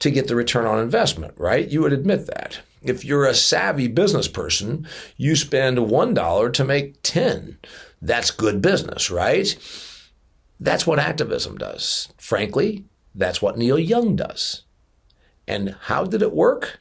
to 0.00 0.10
get 0.10 0.28
the 0.28 0.36
return 0.36 0.66
on 0.66 0.80
investment, 0.80 1.34
right? 1.36 1.68
You 1.68 1.82
would 1.82 1.92
admit 1.92 2.26
that. 2.26 2.60
If 2.82 3.04
you're 3.04 3.24
a 3.24 3.34
savvy 3.34 3.88
business 3.88 4.28
person, 4.28 4.86
you 5.16 5.36
spend 5.36 5.78
$1 5.78 6.52
to 6.52 6.64
make 6.64 7.02
10. 7.02 7.58
That's 8.02 8.30
good 8.30 8.60
business, 8.60 9.10
right? 9.10 9.56
That's 10.60 10.86
what 10.86 10.98
activism 10.98 11.56
does. 11.56 12.12
Frankly, 12.18 12.84
that's 13.14 13.40
what 13.40 13.56
Neil 13.56 13.78
Young 13.78 14.16
does. 14.16 14.62
And 15.46 15.76
how 15.82 16.04
did 16.04 16.22
it 16.22 16.32
work? 16.32 16.80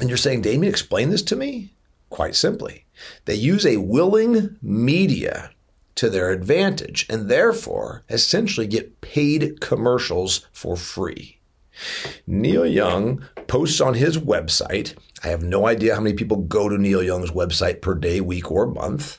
And 0.00 0.08
you're 0.08 0.18
saying, 0.18 0.42
Damian, 0.42 0.70
explain 0.70 1.10
this 1.10 1.22
to 1.22 1.36
me? 1.36 1.72
Quite 2.08 2.36
simply. 2.36 2.86
They 3.24 3.34
use 3.34 3.66
a 3.66 3.78
willing 3.78 4.56
media 4.62 5.50
to 5.96 6.10
their 6.10 6.30
advantage 6.30 7.06
and 7.08 7.28
therefore 7.28 8.04
essentially 8.08 8.66
get 8.66 9.00
paid 9.00 9.60
commercials 9.60 10.46
for 10.52 10.76
free. 10.76 11.35
Neil 12.26 12.66
Young 12.66 13.24
posts 13.46 13.80
on 13.80 13.94
his 13.94 14.18
website. 14.18 14.94
I 15.22 15.28
have 15.28 15.42
no 15.42 15.66
idea 15.66 15.94
how 15.94 16.00
many 16.00 16.14
people 16.14 16.38
go 16.38 16.68
to 16.68 16.78
Neil 16.78 17.02
Young's 17.02 17.30
website 17.30 17.80
per 17.80 17.94
day, 17.94 18.20
week, 18.20 18.50
or 18.50 18.66
month. 18.66 19.18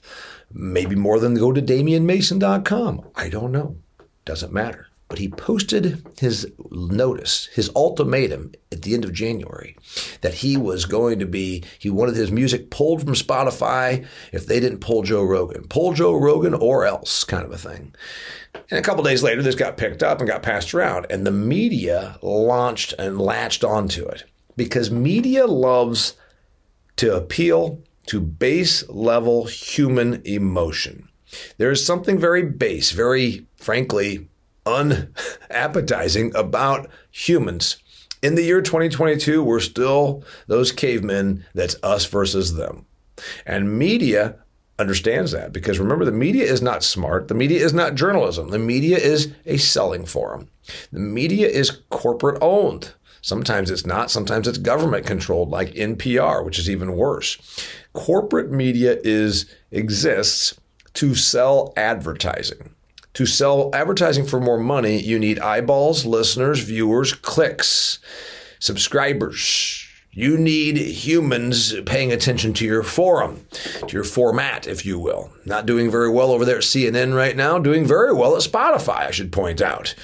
Maybe 0.52 0.96
more 0.96 1.20
than 1.20 1.36
go 1.36 1.52
to 1.52 1.62
DamianMason.com. 1.62 3.10
I 3.16 3.30
don't 3.30 3.52
know. 3.52 3.78
Doesn't 4.26 4.54
matter. 4.54 4.87
But 5.10 5.20
he 5.20 5.30
posted 5.30 6.06
his 6.20 6.52
notice, 6.70 7.46
his 7.54 7.72
ultimatum 7.76 8.52
at 8.72 8.82
the 8.82 8.94
end 8.94 9.06
of 9.06 9.14
January 9.14 9.78
that 10.22 10.36
he 10.36 10.58
was 10.58 10.86
going 10.86 11.20
to 11.20 11.26
be, 11.26 11.64
he 11.80 11.90
wanted 11.90 12.16
his 12.16 12.32
music 12.32 12.70
pulled 12.70 13.04
from 13.04 13.14
Spotify 13.14 14.06
if 14.34 14.46
they 14.46 14.60
didn't 14.60 14.80
pull 14.80 15.04
Joe 15.04 15.24
Rogan. 15.24 15.68
Pull 15.70 15.94
Joe 15.94 16.14
Rogan 16.14 16.54
or 16.54 16.86
else 16.86 17.24
kind 17.24 17.46
of 17.46 17.52
a 17.52 17.58
thing. 17.58 17.96
And 18.70 18.80
a 18.80 18.82
couple 18.82 19.04
days 19.04 19.24
later, 19.24 19.42
this 19.42 19.56
got 19.56 19.78
picked 19.78 20.04
up 20.04 20.20
and 20.20 20.28
got 20.28 20.44
passed 20.44 20.74
around, 20.74 21.08
and 21.10 21.26
the 21.26 21.32
media 21.32 22.18
launched 22.22 22.94
and 23.00 23.22
latched 23.22 23.64
onto 23.64 24.06
it 24.06 24.26
because 24.58 24.92
media 24.92 25.48
loves 25.48 26.16
to 26.98 27.16
appeal 27.16 27.82
to 28.08 28.20
base 28.20 28.88
level 28.90 29.46
human 29.46 30.22
emotion. 30.26 31.08
There 31.58 31.72
is 31.72 31.86
something 31.86 32.20
very 32.20 32.44
base, 32.44 32.92
very 32.92 33.46
frankly 33.56 34.28
unappetizing 34.68 36.36
about 36.36 36.90
humans. 37.12 37.78
In 38.22 38.36
the 38.36 38.44
year 38.44 38.62
2022, 38.62 39.44
we're 39.44 39.60
still 39.60 40.24
those 40.48 40.72
cavemen 40.72 41.46
that's 41.54 41.76
us 41.84 42.06
versus 42.06 42.56
them. 42.56 42.86
And 43.46 43.78
media 43.78 44.36
understands 44.80 45.32
that 45.32 45.54
because 45.54 45.80
remember, 45.80 46.06
the 46.06 46.12
media 46.12 46.46
is 46.46 46.62
not 46.62 46.84
smart. 46.84 47.28
The 47.28 47.34
media 47.34 47.64
is 47.64 47.74
not 47.74 47.96
journalism. 47.96 48.50
The 48.50 48.60
media 48.60 48.98
is 48.98 49.34
a 49.46 49.58
selling 49.58 50.06
forum. 50.06 50.50
The 50.92 51.00
media 51.00 51.48
is 51.48 51.72
corporate 51.90 52.38
owned. 52.42 52.94
Sometimes 53.22 53.72
it's 53.72 53.86
not. 53.86 54.12
Sometimes 54.12 54.48
it's 54.48 54.58
government 54.58 55.06
controlled, 55.06 55.50
like 55.50 55.74
NPR, 55.74 56.46
which 56.46 56.60
is 56.60 56.70
even 56.70 56.96
worse. 56.96 57.38
Corporate 57.94 58.52
media 58.52 58.98
is 59.04 59.46
exists 59.72 60.60
to 60.94 61.14
sell 61.14 61.74
advertising. 61.76 62.74
To 63.18 63.26
sell 63.26 63.72
advertising 63.74 64.28
for 64.28 64.40
more 64.40 64.60
money, 64.60 65.02
you 65.02 65.18
need 65.18 65.40
eyeballs, 65.40 66.06
listeners, 66.06 66.60
viewers, 66.60 67.14
clicks, 67.14 67.98
subscribers, 68.60 69.88
you 70.12 70.38
need 70.38 70.78
humans 70.78 71.74
paying 71.88 72.12
attention 72.12 72.54
to 72.54 72.64
your 72.64 72.84
forum, 72.84 73.48
to 73.88 73.92
your 73.92 74.04
format, 74.04 74.68
if 74.68 74.86
you 74.86 75.00
will. 75.00 75.32
Not 75.46 75.66
doing 75.66 75.90
very 75.90 76.12
well 76.12 76.30
over 76.30 76.46
there 76.46 76.58
at 76.58 76.64
CNN 76.64 77.16
right 77.16 77.36
now, 77.36 77.58
doing 77.58 77.86
very 77.88 78.14
well 78.14 78.36
at 78.36 78.44
Spotify, 78.44 79.08
I 79.08 79.12
should 79.12 79.32
point 79.32 79.64
out. 79.64 79.96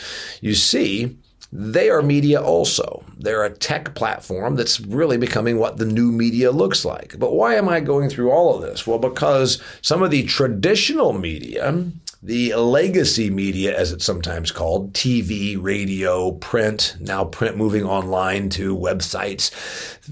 You 0.41 0.55
see, 0.55 1.15
they 1.51 1.91
are 1.91 2.01
media 2.01 2.41
also. 2.41 3.03
They're 3.15 3.43
a 3.43 3.55
tech 3.55 3.93
platform 3.93 4.55
that's 4.55 4.79
really 4.79 5.17
becoming 5.17 5.60
what 5.60 5.77
the 5.77 5.86
new 5.86 6.12
media 6.12 6.50
looks 6.50 6.84
like. 6.84 7.20
But 7.20 7.34
why 7.34 7.58
am 7.58 7.70
I 7.70 7.79
going 7.79 8.10
through 8.10 8.32
all 8.32 8.55
of 8.55 8.63
this? 8.63 8.88
Well, 8.88 8.98
because 8.98 9.62
some 9.84 10.01
of 10.01 10.10
the 10.10 10.24
traditional 10.24 11.13
media, 11.13 11.91
the 12.24 12.56
legacy 12.56 13.30
media, 13.30 13.77
as 13.77 13.92
it's 13.92 14.06
sometimes 14.06 14.50
called, 14.50 14.94
TV, 14.94 15.62
radio, 15.62 16.32
print, 16.32 16.96
now 17.01 17.25
print 17.25 17.58
moving 17.58 17.84
online 17.84 18.48
to 18.48 18.77
websites, 18.77 19.51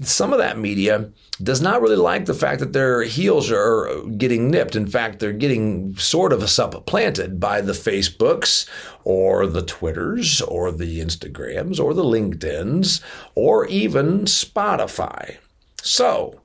some 0.04 0.30
of 0.30 0.38
that 0.38 0.58
media 0.58 1.10
does 1.42 1.62
not 1.62 1.80
really 1.80 1.96
like 1.96 2.26
the 2.26 2.34
fact 2.34 2.60
that 2.60 2.74
their 2.74 3.02
heels 3.02 3.50
are 3.50 4.02
getting 4.18 4.50
nipped. 4.50 4.76
In 4.76 4.86
fact, 4.86 5.20
they're 5.20 5.32
getting 5.32 5.96
sort 5.96 6.34
of 6.34 6.48
supplanted 6.50 7.40
by 7.40 7.62
the 7.62 7.72
Facebooks 7.72 8.68
or 9.04 9.46
the 9.46 9.62
Twitters 9.62 10.42
or 10.42 10.70
the 10.70 11.00
Instagrams 11.00 11.80
or 11.80 11.94
the 11.94 12.04
LinkedIns 12.04 13.00
or 13.34 13.66
even 13.68 14.26
Spotify. 14.26 15.38
So, 15.80 16.42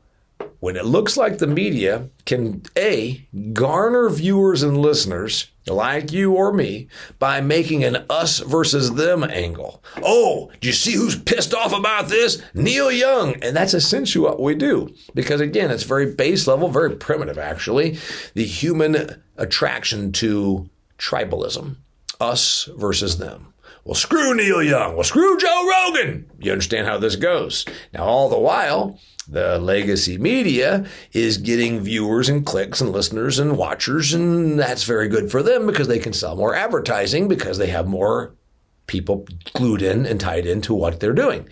when 0.59 0.75
it 0.75 0.85
looks 0.85 1.17
like 1.17 1.37
the 1.37 1.47
media 1.47 2.09
can 2.25 2.63
A, 2.77 3.27
garner 3.53 4.09
viewers 4.09 4.63
and 4.63 4.77
listeners 4.77 5.47
like 5.67 6.11
you 6.11 6.33
or 6.33 6.53
me 6.53 6.87
by 7.19 7.41
making 7.41 7.83
an 7.83 8.05
us 8.09 8.39
versus 8.39 8.93
them 8.93 9.23
angle. 9.23 9.83
Oh, 10.01 10.51
do 10.61 10.67
you 10.67 10.73
see 10.73 10.93
who's 10.93 11.19
pissed 11.19 11.53
off 11.53 11.73
about 11.73 12.07
this? 12.07 12.41
Neil 12.53 12.91
Young. 12.91 13.35
And 13.43 13.55
that's 13.55 13.73
essentially 13.73 14.23
what 14.23 14.41
we 14.41 14.55
do. 14.55 14.93
Because 15.13 15.41
again, 15.41 15.71
it's 15.71 15.83
very 15.83 16.13
base 16.13 16.47
level, 16.47 16.69
very 16.69 16.95
primitive 16.95 17.37
actually. 17.37 17.97
The 18.33 18.45
human 18.45 19.21
attraction 19.35 20.11
to 20.13 20.69
tribalism. 20.97 21.77
Us 22.19 22.67
versus 22.75 23.19
them. 23.19 23.53
Well, 23.87 23.95
screw 23.95 24.35
Neil 24.35 24.61
Young. 24.61 24.95
Well, 24.95 25.05
screw 25.05 25.37
Joe 25.37 25.65
Rogan. 25.65 26.29
You 26.39 26.51
understand 26.51 26.87
how 26.87 26.97
this 26.97 27.15
goes. 27.15 27.63
Now, 27.93 28.03
all 28.03 28.27
the 28.27 28.37
while, 28.37 28.99
the 29.29 29.57
legacy 29.59 30.17
media 30.17 30.85
is 31.13 31.37
getting 31.37 31.79
viewers 31.79 32.27
and 32.27 32.45
clicks 32.45 32.81
and 32.81 32.91
listeners 32.91 33.39
and 33.39 33.57
watchers, 33.57 34.13
and 34.13 34.59
that's 34.59 34.83
very 34.83 35.07
good 35.07 35.31
for 35.31 35.41
them 35.41 35.65
because 35.65 35.87
they 35.87 35.99
can 35.99 36.11
sell 36.11 36.35
more 36.35 36.53
advertising 36.53 37.29
because 37.29 37.59
they 37.59 37.67
have 37.67 37.87
more 37.87 38.35
people 38.87 39.25
glued 39.53 39.81
in 39.81 40.05
and 40.05 40.19
tied 40.19 40.45
into 40.45 40.73
what 40.73 40.99
they're 40.99 41.13
doing. 41.13 41.47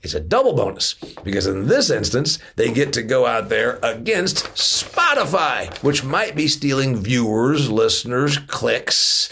It's 0.00 0.14
a 0.14 0.20
double 0.20 0.54
bonus 0.54 0.94
because 1.22 1.46
in 1.46 1.66
this 1.66 1.90
instance, 1.90 2.38
they 2.56 2.72
get 2.72 2.94
to 2.94 3.02
go 3.02 3.26
out 3.26 3.50
there 3.50 3.78
against 3.82 4.46
Spotify, 4.54 5.70
which 5.82 6.02
might 6.02 6.34
be 6.34 6.48
stealing 6.48 6.96
viewers, 6.96 7.70
listeners, 7.70 8.38
clicks, 8.38 9.30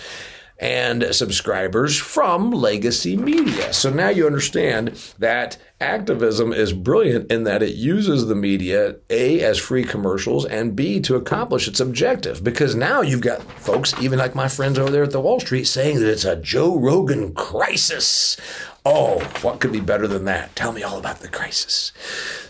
and 0.58 1.14
subscribers 1.14 1.96
from 1.96 2.50
legacy 2.50 3.16
media. 3.16 3.72
So 3.72 3.90
now 3.90 4.08
you 4.08 4.26
understand 4.26 4.88
that 5.18 5.58
Activism 5.78 6.54
is 6.54 6.72
brilliant 6.72 7.30
in 7.30 7.44
that 7.44 7.62
it 7.62 7.74
uses 7.74 8.26
the 8.26 8.34
media, 8.34 8.96
A, 9.10 9.42
as 9.42 9.58
free 9.58 9.84
commercials, 9.84 10.46
and 10.46 10.74
B, 10.74 11.00
to 11.00 11.16
accomplish 11.16 11.68
its 11.68 11.80
objective. 11.80 12.42
Because 12.42 12.74
now 12.74 13.02
you've 13.02 13.20
got 13.20 13.42
folks, 13.42 13.92
even 14.00 14.18
like 14.18 14.34
my 14.34 14.48
friends 14.48 14.78
over 14.78 14.90
there 14.90 15.02
at 15.02 15.10
the 15.10 15.20
Wall 15.20 15.38
Street, 15.38 15.64
saying 15.64 16.00
that 16.00 16.10
it's 16.10 16.24
a 16.24 16.36
Joe 16.36 16.78
Rogan 16.78 17.34
crisis. 17.34 18.38
Oh, 18.86 19.18
what 19.42 19.60
could 19.60 19.72
be 19.72 19.80
better 19.80 20.06
than 20.06 20.24
that? 20.24 20.56
Tell 20.56 20.72
me 20.72 20.82
all 20.82 20.96
about 20.96 21.18
the 21.18 21.28
crisis. 21.28 21.92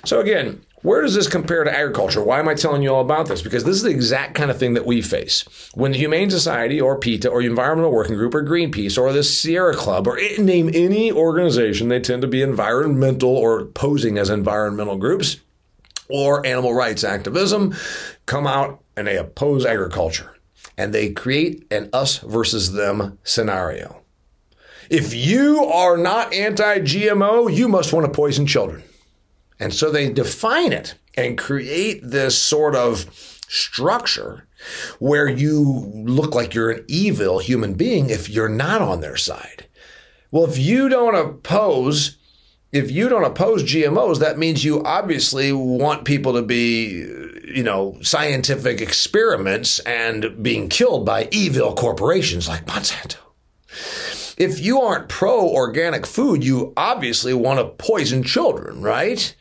So, 0.04 0.20
again, 0.20 0.64
where 0.83 1.02
does 1.02 1.14
this 1.14 1.26
compare 1.26 1.64
to 1.64 1.73
agriculture? 1.73 2.23
Why 2.23 2.38
am 2.38 2.49
I 2.49 2.54
telling 2.54 2.83
you 2.83 2.95
all 2.95 3.00
about 3.00 3.28
this? 3.28 3.42
Because 3.42 3.64
this 3.64 3.76
is 3.76 3.83
the 3.83 3.90
exact 3.90 4.35
kind 4.35 4.50
of 4.50 4.59
thing 4.59 4.75
that 4.75 4.87
we 4.87 5.00
face. 5.00 5.45
When 5.75 5.92
the 5.92 5.99
Humane 5.99 6.30
Society 6.30 6.80
or 6.80 6.99
PETA 6.99 7.28
or 7.30 7.40
Environmental 7.40 7.92
Working 7.92 8.16
Group 8.16 8.35
or 8.35 8.45
Greenpeace 8.45 8.99
or 8.99 9.12
the 9.12 9.25
Sierra 9.25 9.75
Club 9.75 10.06
or 10.06 10.18
name 10.38 10.71
any 10.73 11.11
organization, 11.11 11.88
they 11.88 12.00
tend 12.00 12.23
to 12.23 12.28
be 12.28 12.42
environmental 12.42 13.30
or 13.30 13.64
posing 13.64 14.18
as 14.18 14.28
environmental 14.28 14.97
groups 14.97 15.38
or 16.09 16.45
animal 16.47 16.75
rights 16.75 17.04
activism, 17.04 17.75
come 18.26 18.47
out 18.47 18.83
and 18.97 19.06
they 19.06 19.16
oppose 19.16 19.64
agriculture. 19.64 20.37
And 20.78 20.92
they 20.92 21.11
create 21.11 21.66
an 21.71 21.88
us 21.92 22.18
versus 22.18 22.73
them 22.73 23.18
scenario. 23.25 24.02
If 24.90 25.14
you 25.14 25.64
are 25.64 25.97
not 25.97 26.33
anti 26.33 26.80
GMO, 26.80 27.52
you 27.52 27.66
must 27.66 27.92
want 27.92 28.06
to 28.06 28.12
poison 28.12 28.47
children. 28.47 28.85
And 29.58 29.72
so 29.72 29.90
they 29.90 30.12
define 30.12 30.72
it 30.72 30.94
and 31.16 31.38
create 31.38 32.00
this 32.02 32.40
sort 32.40 32.75
of 32.75 33.06
structure 33.48 34.46
where 34.98 35.28
you 35.28 35.62
look 35.94 36.34
like 36.34 36.54
you're 36.54 36.70
an 36.70 36.84
evil 36.88 37.38
human 37.38 37.75
being 37.75 38.10
if 38.10 38.28
you're 38.28 38.48
not 38.48 38.82
on 38.82 39.00
their 39.00 39.16
side. 39.16 39.66
Well, 40.30 40.44
if 40.44 40.58
you 40.58 40.88
don't 40.88 41.14
oppose 41.14 42.16
if 42.72 42.90
you 42.90 43.08
don't 43.08 43.25
oppose 43.25 43.62
GMOs, 43.62 44.18
that 44.18 44.38
means 44.38 44.64
you 44.64 44.82
obviously 44.82 45.52
want 45.52 46.04
people 46.04 46.34
to 46.34 46.42
be, 46.42 47.06
you 47.46 47.62
know, 47.62 47.96
scientific 48.02 48.80
experiments 48.80 49.78
and 49.80 50.42
being 50.42 50.68
killed 50.68 51.06
by 51.06 51.28
evil 51.30 51.75
corporations 51.75 52.48
like 52.48 52.66
Monsanto. 52.66 53.16
If 54.36 54.60
you 54.60 54.80
aren't 54.82 55.08
pro 55.08 55.48
organic 55.48 56.06
food, 56.06 56.44
you 56.44 56.75
obviously 56.76 57.32
want 57.32 57.60
to 57.60 57.64
poison 57.82 58.22
children, 58.22 58.82
right? 58.82 59.34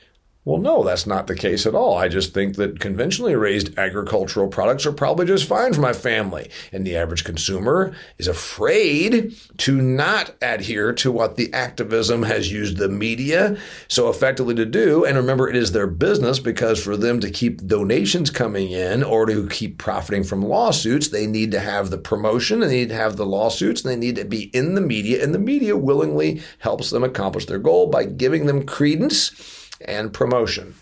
Well, 0.45 0.59
no, 0.59 0.83
that's 0.83 1.07
not 1.07 1.25
the 1.25 1.33
case 1.33 1.65
at 1.65 1.73
all. 1.73 1.97
I 1.97 2.07
just 2.07 2.31
think 2.31 2.55
that 2.57 2.79
conventionally 2.79 3.35
raised 3.35 3.75
agricultural 3.79 4.47
products 4.47 4.85
are 4.85 4.91
probably 4.91 5.25
just 5.25 5.47
fine 5.47 5.73
for 5.73 5.81
my 5.81 5.91
family. 5.91 6.51
And 6.71 6.85
the 6.85 6.95
average 6.95 7.23
consumer 7.23 7.95
is 8.19 8.27
afraid 8.27 9.35
to 9.57 9.81
not 9.81 10.35
adhere 10.43 10.93
to 10.93 11.11
what 11.11 11.35
the 11.35 11.51
activism 11.51 12.21
has 12.21 12.51
used 12.51 12.77
the 12.77 12.89
media 12.89 13.57
so 13.87 14.07
effectively 14.07 14.53
to 14.53 14.67
do. 14.67 15.03
And 15.03 15.17
remember, 15.17 15.49
it 15.49 15.55
is 15.55 15.71
their 15.71 15.87
business 15.87 16.37
because 16.37 16.81
for 16.81 16.95
them 16.95 17.19
to 17.21 17.31
keep 17.31 17.65
donations 17.65 18.29
coming 18.29 18.69
in 18.69 19.03
or 19.03 19.25
to 19.25 19.49
keep 19.49 19.79
profiting 19.79 20.23
from 20.23 20.43
lawsuits, 20.43 21.07
they 21.07 21.25
need 21.25 21.49
to 21.53 21.59
have 21.59 21.89
the 21.89 21.97
promotion 21.97 22.59
they 22.59 22.67
need 22.67 22.89
to 22.89 22.95
have 22.95 23.17
the 23.17 23.25
lawsuits 23.25 23.83
and 23.83 23.91
they 23.91 23.95
need 23.95 24.15
to 24.17 24.25
be 24.25 24.43
in 24.53 24.75
the 24.75 24.81
media. 24.81 25.23
And 25.23 25.33
the 25.33 25.39
media 25.39 25.75
willingly 25.75 26.43
helps 26.59 26.91
them 26.91 27.03
accomplish 27.03 27.47
their 27.47 27.57
goal 27.57 27.87
by 27.87 28.05
giving 28.05 28.45
them 28.45 28.63
credence 28.63 29.64
and 29.81 30.13
promotion. 30.13 30.75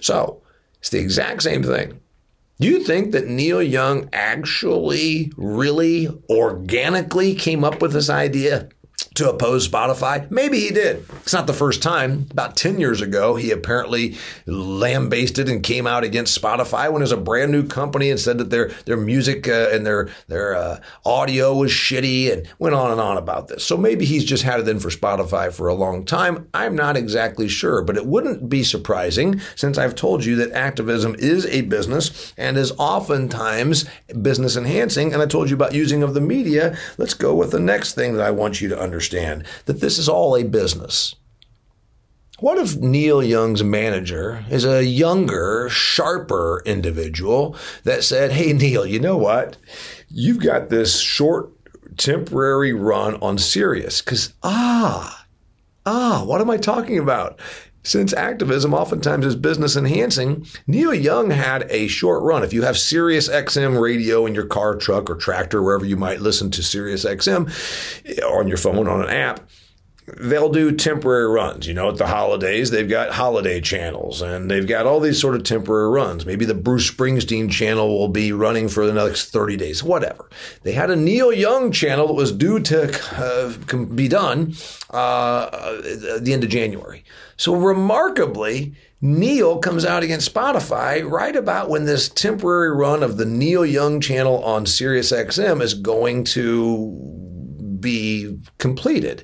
So 0.00 0.40
it's 0.80 0.90
the 0.90 0.98
exact 0.98 1.42
same 1.42 1.62
thing. 1.62 2.00
Do 2.60 2.66
you 2.66 2.82
think 2.82 3.12
that 3.12 3.28
Neil 3.28 3.62
Young 3.62 4.08
actually, 4.12 5.32
really 5.36 6.08
organically 6.28 7.34
came 7.34 7.62
up 7.62 7.80
with 7.80 7.92
this 7.92 8.10
idea? 8.10 8.68
To 9.18 9.30
oppose 9.30 9.68
Spotify? 9.68 10.30
Maybe 10.30 10.60
he 10.60 10.70
did. 10.70 11.04
It's 11.20 11.32
not 11.32 11.46
the 11.46 11.52
first 11.52 11.82
time. 11.82 12.26
About 12.30 12.56
10 12.56 12.80
years 12.80 13.00
ago, 13.00 13.36
he 13.36 13.50
apparently 13.50 14.16
lambasted 14.46 15.48
and 15.48 15.62
came 15.62 15.86
out 15.86 16.04
against 16.04 16.40
Spotify 16.40 16.90
when 16.90 17.02
it 17.02 17.04
was 17.04 17.12
a 17.12 17.16
brand 17.16 17.52
new 17.52 17.66
company 17.66 18.10
and 18.10 18.18
said 18.18 18.38
that 18.38 18.50
their 18.50 18.68
their 18.86 18.96
music 18.96 19.48
uh, 19.48 19.68
and 19.72 19.86
their 19.86 20.08
their 20.28 20.54
uh, 20.54 20.80
audio 21.04 21.54
was 21.54 21.70
shitty 21.70 22.32
and 22.32 22.48
went 22.58 22.74
on 22.74 22.90
and 22.90 23.00
on 23.00 23.16
about 23.16 23.48
this. 23.48 23.64
So 23.64 23.76
maybe 23.76 24.04
he's 24.04 24.24
just 24.24 24.44
had 24.44 24.60
it 24.60 24.68
in 24.68 24.80
for 24.80 24.88
Spotify 24.88 25.52
for 25.52 25.68
a 25.68 25.74
long 25.74 26.04
time. 26.04 26.48
I'm 26.54 26.76
not 26.76 26.96
exactly 26.96 27.48
sure, 27.48 27.82
but 27.82 27.96
it 27.96 28.06
wouldn't 28.06 28.48
be 28.48 28.62
surprising 28.62 29.40
since 29.56 29.78
I've 29.78 29.94
told 29.94 30.24
you 30.24 30.36
that 30.36 30.52
activism 30.52 31.14
is 31.18 31.44
a 31.46 31.62
business 31.62 32.32
and 32.36 32.56
is 32.56 32.72
oftentimes 32.78 33.84
business 34.22 34.56
enhancing. 34.56 35.12
And 35.12 35.20
I 35.20 35.26
told 35.26 35.50
you 35.50 35.56
about 35.56 35.74
using 35.74 36.02
of 36.02 36.14
the 36.14 36.20
media. 36.20 36.76
Let's 36.96 37.14
go 37.14 37.34
with 37.34 37.50
the 37.50 37.60
next 37.60 37.94
thing 37.94 38.14
that 38.14 38.24
I 38.24 38.30
want 38.30 38.60
you 38.60 38.68
to 38.68 38.78
understand 38.78 39.07
understand 39.08 39.44
that 39.66 39.80
this 39.80 39.98
is 39.98 40.08
all 40.08 40.36
a 40.36 40.44
business. 40.44 41.14
What 42.40 42.58
if 42.58 42.76
Neil 42.76 43.22
Young's 43.22 43.64
manager 43.64 44.44
is 44.48 44.64
a 44.64 44.84
younger, 44.84 45.68
sharper 45.68 46.62
individual 46.64 47.56
that 47.82 48.04
said, 48.04 48.32
Hey, 48.32 48.52
Neil, 48.52 48.86
you 48.86 49.00
know 49.00 49.16
what? 49.16 49.56
You've 50.08 50.40
got 50.40 50.68
this 50.68 51.00
short, 51.00 51.50
temporary 51.96 52.72
run 52.72 53.16
on 53.16 53.38
Sirius. 53.38 54.00
Because, 54.00 54.34
ah, 54.44 55.26
ah, 55.84 56.22
what 56.24 56.40
am 56.40 56.50
I 56.50 56.58
talking 56.58 56.98
about? 56.98 57.40
Since 57.88 58.12
activism 58.12 58.74
oftentimes 58.74 59.24
is 59.24 59.34
business 59.34 59.74
enhancing, 59.74 60.46
Neil 60.66 60.92
Young 60.92 61.30
had 61.30 61.66
a 61.70 61.88
short 61.88 62.22
run. 62.22 62.44
If 62.44 62.52
you 62.52 62.60
have 62.60 62.76
Sirius 62.76 63.30
XM 63.30 63.80
radio 63.80 64.26
in 64.26 64.34
your 64.34 64.44
car, 64.44 64.76
truck, 64.76 65.08
or 65.08 65.14
tractor, 65.14 65.62
wherever 65.62 65.86
you 65.86 65.96
might 65.96 66.20
listen 66.20 66.50
to 66.50 66.62
Sirius 66.62 67.06
XM 67.06 67.48
on 68.30 68.46
your 68.46 68.58
phone 68.58 68.88
on 68.88 69.00
an 69.00 69.08
app, 69.08 69.48
they'll 70.16 70.50
do 70.50 70.72
temporary 70.72 71.28
runs. 71.28 71.66
You 71.66 71.74
know, 71.74 71.88
at 71.88 71.96
the 71.96 72.06
holidays, 72.06 72.70
they've 72.70 72.88
got 72.88 73.12
holiday 73.12 73.60
channels 73.60 74.22
and 74.22 74.50
they've 74.50 74.66
got 74.66 74.86
all 74.86 75.00
these 75.00 75.20
sort 75.20 75.34
of 75.34 75.44
temporary 75.44 75.90
runs. 75.90 76.24
Maybe 76.24 76.44
the 76.44 76.54
Bruce 76.54 76.90
Springsteen 76.90 77.50
channel 77.50 77.98
will 77.98 78.08
be 78.08 78.32
running 78.32 78.68
for 78.68 78.86
the 78.86 78.92
next 78.92 79.30
30 79.30 79.56
days, 79.56 79.82
whatever. 79.82 80.28
They 80.62 80.72
had 80.72 80.90
a 80.90 80.96
Neil 80.96 81.32
Young 81.32 81.72
channel 81.72 82.06
that 82.08 82.14
was 82.14 82.32
due 82.32 82.60
to 82.60 82.90
uh, 83.16 83.84
be 83.86 84.08
done 84.08 84.54
uh, 84.90 85.80
at 86.14 86.24
the 86.24 86.32
end 86.32 86.44
of 86.44 86.50
January. 86.50 87.04
So 87.36 87.54
remarkably, 87.54 88.74
Neil 89.00 89.58
comes 89.58 89.84
out 89.84 90.02
against 90.02 90.32
Spotify 90.32 91.08
right 91.08 91.36
about 91.36 91.70
when 91.70 91.84
this 91.84 92.08
temporary 92.08 92.74
run 92.74 93.02
of 93.02 93.16
the 93.16 93.24
Neil 93.24 93.64
Young 93.64 94.00
channel 94.00 94.42
on 94.42 94.64
SiriusXM 94.64 95.62
is 95.62 95.74
going 95.74 96.24
to 96.24 97.28
be 97.80 98.38
completed. 98.58 99.22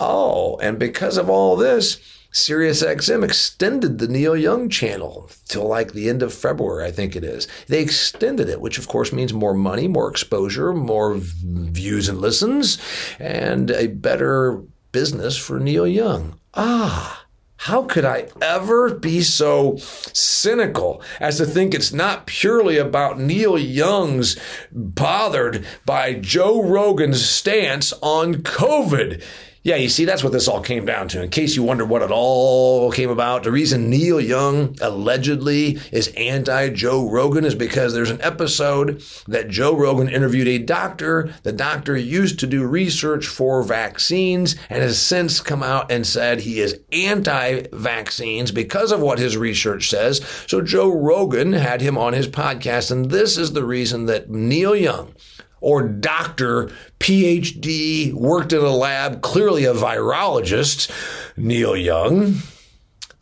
Oh, 0.00 0.56
and 0.58 0.78
because 0.78 1.16
of 1.16 1.28
all 1.30 1.56
this, 1.56 2.00
SiriusXM 2.32 3.22
extended 3.22 3.98
the 3.98 4.08
Neil 4.08 4.36
Young 4.36 4.70
channel 4.70 5.30
till 5.48 5.68
like 5.68 5.92
the 5.92 6.08
end 6.08 6.22
of 6.22 6.32
February, 6.32 6.86
I 6.86 6.90
think 6.90 7.14
it 7.14 7.24
is. 7.24 7.46
They 7.68 7.82
extended 7.82 8.48
it, 8.48 8.60
which 8.60 8.78
of 8.78 8.88
course 8.88 9.12
means 9.12 9.34
more 9.34 9.54
money, 9.54 9.86
more 9.86 10.08
exposure, 10.08 10.72
more 10.72 11.16
views 11.18 12.08
and 12.08 12.20
listens, 12.20 12.78
and 13.18 13.70
a 13.70 13.88
better 13.88 14.62
business 14.92 15.36
for 15.36 15.60
Neil 15.60 15.86
Young. 15.86 16.38
Ah. 16.54 17.21
How 17.66 17.84
could 17.84 18.04
I 18.04 18.26
ever 18.40 18.92
be 18.92 19.22
so 19.22 19.76
cynical 19.76 21.00
as 21.20 21.36
to 21.36 21.46
think 21.46 21.74
it's 21.74 21.92
not 21.92 22.26
purely 22.26 22.76
about 22.76 23.20
Neil 23.20 23.56
Young's 23.56 24.36
bothered 24.72 25.64
by 25.86 26.14
Joe 26.14 26.60
Rogan's 26.60 27.24
stance 27.24 27.92
on 28.02 28.42
COVID? 28.42 29.22
Yeah, 29.64 29.76
you 29.76 29.88
see, 29.88 30.04
that's 30.04 30.24
what 30.24 30.32
this 30.32 30.48
all 30.48 30.60
came 30.60 30.84
down 30.86 31.06
to. 31.08 31.22
In 31.22 31.30
case 31.30 31.54
you 31.54 31.62
wonder 31.62 31.84
what 31.84 32.02
it 32.02 32.10
all 32.10 32.90
came 32.90 33.10
about, 33.10 33.44
the 33.44 33.52
reason 33.52 33.88
Neil 33.88 34.20
Young 34.20 34.76
allegedly 34.80 35.78
is 35.92 36.08
anti 36.16 36.70
Joe 36.70 37.08
Rogan 37.08 37.44
is 37.44 37.54
because 37.54 37.94
there's 37.94 38.10
an 38.10 38.20
episode 38.22 39.04
that 39.28 39.48
Joe 39.48 39.76
Rogan 39.76 40.08
interviewed 40.08 40.48
a 40.48 40.58
doctor. 40.58 41.32
The 41.44 41.52
doctor 41.52 41.96
used 41.96 42.40
to 42.40 42.48
do 42.48 42.66
research 42.66 43.28
for 43.28 43.62
vaccines 43.62 44.56
and 44.68 44.82
has 44.82 45.00
since 45.00 45.40
come 45.40 45.62
out 45.62 45.92
and 45.92 46.04
said 46.04 46.40
he 46.40 46.58
is 46.58 46.80
anti 46.90 47.62
vaccines 47.72 48.50
because 48.50 48.90
of 48.90 49.00
what 49.00 49.20
his 49.20 49.36
research 49.36 49.88
says. 49.88 50.20
So 50.48 50.60
Joe 50.60 50.92
Rogan 50.92 51.52
had 51.52 51.80
him 51.80 51.96
on 51.96 52.14
his 52.14 52.26
podcast, 52.26 52.90
and 52.90 53.12
this 53.12 53.38
is 53.38 53.52
the 53.52 53.64
reason 53.64 54.06
that 54.06 54.28
Neil 54.28 54.74
Young 54.74 55.14
or 55.62 55.82
doctor, 55.82 56.70
PhD, 57.00 58.12
worked 58.12 58.52
in 58.52 58.60
a 58.60 58.70
lab, 58.70 59.22
clearly 59.22 59.64
a 59.64 59.72
virologist, 59.72 60.90
Neil 61.36 61.76
Young. 61.76 62.36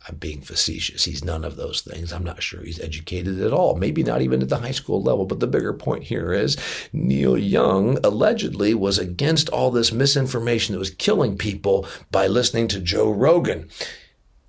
I'm 0.09 0.15
being 0.15 0.41
facetious. 0.41 1.05
He's 1.05 1.23
none 1.23 1.45
of 1.45 1.55
those 1.55 1.81
things. 1.81 2.11
I'm 2.11 2.23
not 2.23 2.41
sure 2.41 2.63
he's 2.63 2.79
educated 2.79 3.39
at 3.39 3.53
all. 3.53 3.75
Maybe 3.75 4.01
not 4.01 4.21
even 4.21 4.41
at 4.41 4.49
the 4.49 4.57
high 4.57 4.71
school 4.71 5.01
level. 5.01 5.25
But 5.25 5.39
the 5.39 5.47
bigger 5.47 5.73
point 5.73 6.03
here 6.03 6.33
is 6.33 6.57
Neil 6.91 7.37
Young 7.37 7.99
allegedly 8.03 8.73
was 8.73 8.97
against 8.97 9.47
all 9.49 9.69
this 9.69 9.91
misinformation 9.91 10.73
that 10.73 10.79
was 10.79 10.89
killing 10.89 11.37
people 11.37 11.85
by 12.09 12.25
listening 12.25 12.67
to 12.69 12.79
Joe 12.79 13.11
Rogan. 13.11 13.69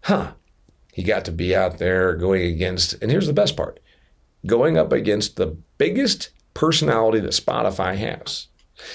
Huh. 0.05 0.33
He 0.93 1.03
got 1.03 1.25
to 1.27 1.33
be 1.33 1.55
out 1.55 1.79
there 1.79 2.15
going 2.17 2.43
against, 2.43 2.95
and 3.03 3.11
here's 3.11 3.27
the 3.27 3.33
best 3.33 3.57
part 3.57 3.79
going 4.45 4.77
up 4.77 4.91
against 4.91 5.37
the 5.37 5.57
biggest 5.79 6.31
personality 6.55 7.21
that 7.21 7.33
Spotify 7.33 7.97
has. 7.97 8.49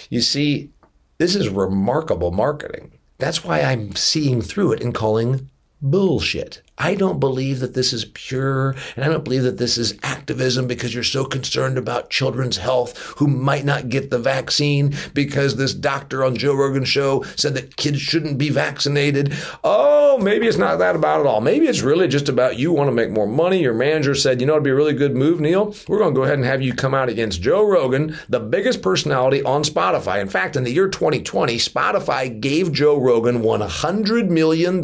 You 0.09 0.21
see, 0.21 0.69
this 1.17 1.35
is 1.35 1.49
remarkable 1.49 2.31
marketing. 2.31 2.91
That's 3.17 3.43
why 3.43 3.61
I'm 3.61 3.95
seeing 3.95 4.41
through 4.41 4.73
it 4.73 4.81
and 4.81 4.93
calling 4.93 5.49
bullshit. 5.81 6.61
I 6.77 6.93
don't 6.93 7.19
believe 7.19 7.59
that 7.59 7.73
this 7.73 7.91
is 7.91 8.05
pure, 8.05 8.75
and 8.95 9.03
I 9.03 9.07
don't 9.07 9.23
believe 9.23 9.43
that 9.43 9.57
this 9.57 9.77
is 9.77 9.97
activism 10.03 10.67
because 10.67 10.93
you're 10.93 11.03
so 11.03 11.25
concerned 11.25 11.77
about 11.77 12.11
children's 12.11 12.57
health 12.57 12.97
who 13.17 13.27
might 13.27 13.65
not 13.65 13.89
get 13.89 14.11
the 14.11 14.19
vaccine 14.19 14.93
because 15.13 15.55
this 15.55 15.73
doctor 15.73 16.23
on 16.23 16.35
Joe 16.35 16.53
Rogan's 16.53 16.87
show 16.87 17.23
said 17.35 17.55
that 17.55 17.77
kids 17.77 17.99
shouldn't 17.99 18.37
be 18.37 18.49
vaccinated. 18.49 19.33
Oh, 19.63 20.19
maybe 20.19 20.45
it's 20.45 20.57
not 20.57 20.77
that 20.77 20.95
about 20.95 21.21
it 21.21 21.25
all. 21.25 21.41
Maybe 21.41 21.65
it's 21.65 21.81
really 21.81 22.07
just 22.07 22.29
about 22.29 22.57
you 22.57 22.71
want 22.71 22.89
to 22.89 22.93
make 22.93 23.09
more 23.09 23.27
money. 23.27 23.61
Your 23.61 23.73
manager 23.73 24.13
said, 24.13 24.39
you 24.39 24.45
know, 24.45 24.53
it'd 24.53 24.63
be 24.63 24.69
a 24.69 24.75
really 24.75 24.93
good 24.93 25.15
move, 25.15 25.39
Neil. 25.39 25.73
We're 25.87 25.97
going 25.97 26.13
to 26.13 26.19
go 26.19 26.23
ahead 26.23 26.37
and 26.37 26.45
have 26.45 26.61
you 26.61 26.73
come 26.73 26.93
out 26.93 27.09
against 27.09 27.41
Joe 27.41 27.67
Rogan, 27.67 28.17
the 28.29 28.39
biggest 28.39 28.83
personality 28.83 29.41
on 29.41 29.63
Spotify. 29.63 30.21
In 30.21 30.29
fact, 30.29 30.55
in 30.55 30.63
the 30.63 30.71
year 30.71 30.89
2020, 30.89 31.57
Spotify 31.57 32.39
gave 32.39 32.71
Joe 32.71 32.97
Rogan 32.97 33.41
$100 33.41 34.29
million 34.29 34.79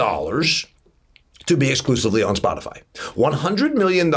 to 1.45 1.58
be 1.58 1.69
exclusively 1.69 2.23
on 2.23 2.36
Spotify. 2.36 2.82
$100 2.93 3.73
million. 3.73 4.13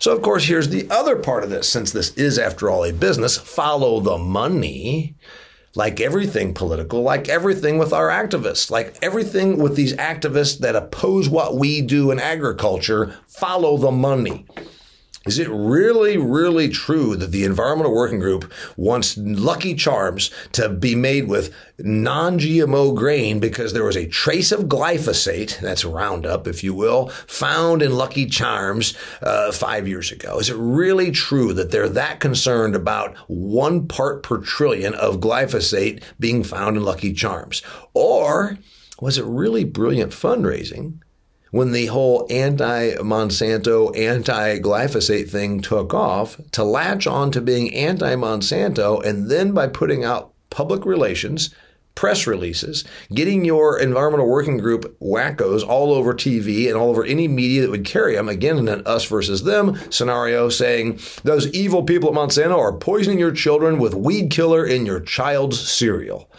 So, 0.00 0.14
of 0.14 0.22
course, 0.22 0.44
here's 0.44 0.68
the 0.68 0.88
other 0.90 1.16
part 1.16 1.44
of 1.44 1.50
this. 1.50 1.68
Since 1.68 1.92
this 1.92 2.12
is, 2.14 2.38
after 2.38 2.68
all, 2.70 2.84
a 2.84 2.92
business, 2.92 3.36
follow 3.36 4.00
the 4.00 4.18
money. 4.18 5.16
Like 5.74 6.00
everything 6.00 6.54
political, 6.54 7.02
like 7.02 7.28
everything 7.28 7.78
with 7.78 7.92
our 7.92 8.08
activists, 8.08 8.70
like 8.70 8.96
everything 9.00 9.58
with 9.58 9.76
these 9.76 9.92
activists 9.94 10.58
that 10.58 10.74
oppose 10.74 11.28
what 11.28 11.56
we 11.56 11.82
do 11.82 12.10
in 12.10 12.18
agriculture, 12.18 13.14
follow 13.28 13.76
the 13.76 13.92
money. 13.92 14.46
Is 15.28 15.38
it 15.38 15.50
really, 15.50 16.16
really 16.16 16.70
true 16.70 17.14
that 17.14 17.32
the 17.32 17.44
Environmental 17.44 17.94
Working 17.94 18.18
Group 18.18 18.50
wants 18.78 19.14
Lucky 19.18 19.74
Charms 19.74 20.30
to 20.52 20.70
be 20.70 20.94
made 20.94 21.28
with 21.28 21.54
non 21.78 22.38
GMO 22.38 22.96
grain 22.96 23.38
because 23.38 23.74
there 23.74 23.84
was 23.84 23.94
a 23.94 24.06
trace 24.06 24.52
of 24.52 24.68
glyphosate, 24.68 25.60
that's 25.60 25.84
Roundup, 25.84 26.48
if 26.48 26.64
you 26.64 26.72
will, 26.72 27.08
found 27.26 27.82
in 27.82 27.94
Lucky 27.94 28.24
Charms 28.24 28.96
uh, 29.20 29.52
five 29.52 29.86
years 29.86 30.10
ago? 30.10 30.38
Is 30.38 30.48
it 30.48 30.56
really 30.56 31.10
true 31.10 31.52
that 31.52 31.70
they're 31.70 31.90
that 31.90 32.20
concerned 32.20 32.74
about 32.74 33.14
one 33.28 33.86
part 33.86 34.22
per 34.22 34.38
trillion 34.38 34.94
of 34.94 35.20
glyphosate 35.20 36.02
being 36.18 36.42
found 36.42 36.78
in 36.78 36.84
Lucky 36.84 37.12
Charms? 37.12 37.60
Or 37.92 38.56
was 38.98 39.18
it 39.18 39.26
really 39.26 39.64
brilliant 39.64 40.12
fundraising? 40.12 41.00
When 41.50 41.72
the 41.72 41.86
whole 41.86 42.26
anti 42.30 42.92
Monsanto, 42.96 43.96
anti 43.96 44.58
glyphosate 44.58 45.28
thing 45.30 45.60
took 45.60 45.94
off 45.94 46.40
to 46.52 46.64
latch 46.64 47.06
on 47.06 47.30
to 47.32 47.40
being 47.40 47.74
anti 47.74 48.14
Monsanto 48.14 49.04
and 49.04 49.30
then 49.30 49.52
by 49.52 49.66
putting 49.66 50.04
out 50.04 50.32
public 50.50 50.84
relations, 50.84 51.54
press 51.94 52.26
releases, 52.26 52.84
getting 53.12 53.44
your 53.44 53.78
environmental 53.78 54.28
working 54.28 54.56
group 54.56 54.96
wackos 55.00 55.66
all 55.66 55.92
over 55.92 56.14
TV 56.14 56.68
and 56.68 56.76
all 56.76 56.90
over 56.90 57.04
any 57.04 57.26
media 57.26 57.62
that 57.62 57.70
would 57.70 57.84
carry 57.84 58.14
them, 58.14 58.28
again 58.28 58.56
in 58.56 58.68
an 58.68 58.86
us 58.86 59.04
versus 59.04 59.42
them 59.42 59.76
scenario, 59.90 60.48
saying 60.48 61.00
those 61.24 61.48
evil 61.48 61.82
people 61.82 62.08
at 62.08 62.14
Monsanto 62.14 62.56
are 62.56 62.72
poisoning 62.72 63.18
your 63.18 63.32
children 63.32 63.78
with 63.78 63.94
weed 63.94 64.30
killer 64.30 64.64
in 64.64 64.86
your 64.86 65.00
child's 65.00 65.58
cereal. 65.58 66.30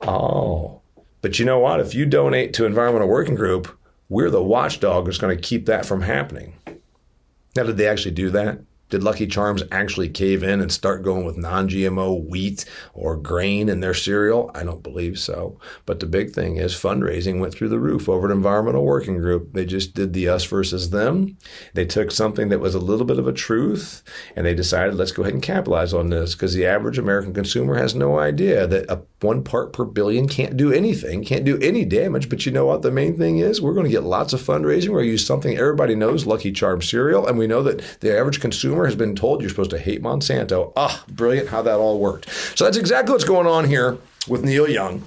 Oh. 0.00 0.80
But 1.20 1.38
you 1.38 1.44
know 1.44 1.58
what? 1.58 1.80
If 1.80 1.94
you 1.94 2.06
donate 2.06 2.52
to 2.54 2.66
Environmental 2.66 3.08
Working 3.08 3.34
Group, 3.34 3.78
we're 4.08 4.30
the 4.30 4.42
watchdog 4.42 5.06
that's 5.06 5.18
going 5.18 5.36
to 5.36 5.42
keep 5.42 5.66
that 5.66 5.86
from 5.86 6.02
happening. 6.02 6.56
Now, 7.56 7.64
did 7.64 7.76
they 7.76 7.86
actually 7.86 8.12
do 8.12 8.30
that? 8.30 8.60
Did 8.90 9.02
Lucky 9.02 9.26
Charms 9.26 9.62
actually 9.72 10.08
cave 10.08 10.42
in 10.42 10.60
and 10.60 10.70
start 10.70 11.02
going 11.02 11.24
with 11.24 11.36
non 11.36 11.68
GMO 11.68 12.28
wheat 12.28 12.64
or 12.92 13.16
grain 13.16 13.68
in 13.68 13.80
their 13.80 13.94
cereal? 13.94 14.50
I 14.54 14.62
don't 14.62 14.82
believe 14.82 15.18
so. 15.18 15.58
But 15.86 16.00
the 16.00 16.06
big 16.06 16.30
thing 16.30 16.56
is 16.56 16.74
fundraising 16.74 17.40
went 17.40 17.54
through 17.54 17.70
the 17.70 17.78
roof 17.78 18.08
over 18.08 18.28
at 18.28 18.32
Environmental 18.32 18.84
Working 18.84 19.18
Group. 19.18 19.52
They 19.52 19.64
just 19.64 19.94
did 19.94 20.12
the 20.12 20.28
us 20.28 20.44
versus 20.44 20.90
them. 20.90 21.36
They 21.72 21.86
took 21.86 22.10
something 22.10 22.50
that 22.50 22.60
was 22.60 22.74
a 22.74 22.80
little 22.80 23.06
bit 23.06 23.18
of 23.18 23.26
a 23.26 23.32
truth 23.32 24.02
and 24.36 24.46
they 24.46 24.54
decided, 24.54 24.94
let's 24.94 25.12
go 25.12 25.22
ahead 25.22 25.34
and 25.34 25.42
capitalize 25.42 25.92
on 25.92 26.10
this 26.10 26.34
because 26.34 26.54
the 26.54 26.66
average 26.66 26.98
American 26.98 27.34
consumer 27.34 27.76
has 27.76 27.94
no 27.94 28.18
idea 28.18 28.66
that 28.66 28.90
a 28.90 29.02
one 29.20 29.42
part 29.42 29.72
per 29.72 29.84
billion 29.84 30.28
can't 30.28 30.56
do 30.56 30.70
anything, 30.72 31.24
can't 31.24 31.44
do 31.44 31.58
any 31.60 31.84
damage. 31.84 32.28
But 32.28 32.44
you 32.44 32.52
know 32.52 32.66
what? 32.66 32.82
The 32.82 32.90
main 32.90 33.16
thing 33.16 33.38
is 33.38 33.60
we're 33.60 33.74
going 33.74 33.86
to 33.86 33.92
get 33.92 34.04
lots 34.04 34.32
of 34.32 34.42
fundraising. 34.42 34.88
We're 34.88 34.98
going 34.98 35.06
to 35.06 35.12
use 35.12 35.26
something 35.26 35.56
everybody 35.56 35.94
knows, 35.94 36.26
Lucky 36.26 36.52
Charms 36.52 36.88
cereal. 36.88 37.26
And 37.26 37.38
we 37.38 37.46
know 37.46 37.62
that 37.62 38.00
the 38.00 38.16
average 38.16 38.40
consumer 38.40 38.83
has 38.84 38.96
been 38.96 39.14
told 39.14 39.40
you're 39.40 39.50
supposed 39.50 39.70
to 39.70 39.78
hate 39.78 40.02
Monsanto. 40.02 40.72
Ah, 40.76 41.04
brilliant 41.08 41.48
how 41.48 41.62
that 41.62 41.78
all 41.78 41.98
worked. 41.98 42.28
So 42.56 42.64
that's 42.64 42.76
exactly 42.76 43.12
what's 43.12 43.24
going 43.24 43.46
on 43.46 43.66
here 43.66 43.98
with 44.28 44.44
Neil 44.44 44.68
Young 44.68 45.04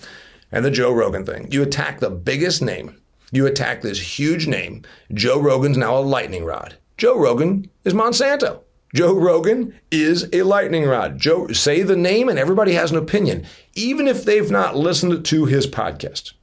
and 0.52 0.64
the 0.64 0.72
Joe 0.72 0.92
Rogan 0.92 1.26
thing. 1.26 1.52
You 1.52 1.64
attack 1.64 2.00
the 2.00 2.10
biggest 2.10 2.62
name. 2.62 2.96
You 3.32 3.46
attack 3.46 3.82
this 3.82 4.18
huge 4.20 4.48
name. 4.48 4.84
Joe 5.14 5.42
Rogan's 5.42 5.78
now 5.78 5.98
a 5.98 6.00
lightning 6.00 6.46
rod. 6.46 6.76
Joe 6.98 7.18
Rogan 7.18 7.70
is 7.84 7.94
Monsanto. 7.94 8.62
Joe 8.96 9.14
Rogan 9.14 9.78
is 9.92 10.30
a 10.32 10.44
lightning 10.44 10.86
rod. 10.86 11.20
Joe, 11.20 11.48
say 11.50 11.84
the 11.84 11.96
name 11.96 12.30
and 12.30 12.40
everybody 12.40 12.74
has 12.74 12.92
an 12.92 12.98
opinion, 12.98 13.46
even 13.76 14.08
if 14.08 14.24
they've 14.24 14.50
not 14.50 14.78
listened 14.78 15.26
to 15.26 15.46
his 15.46 15.68
podcast, 15.68 16.34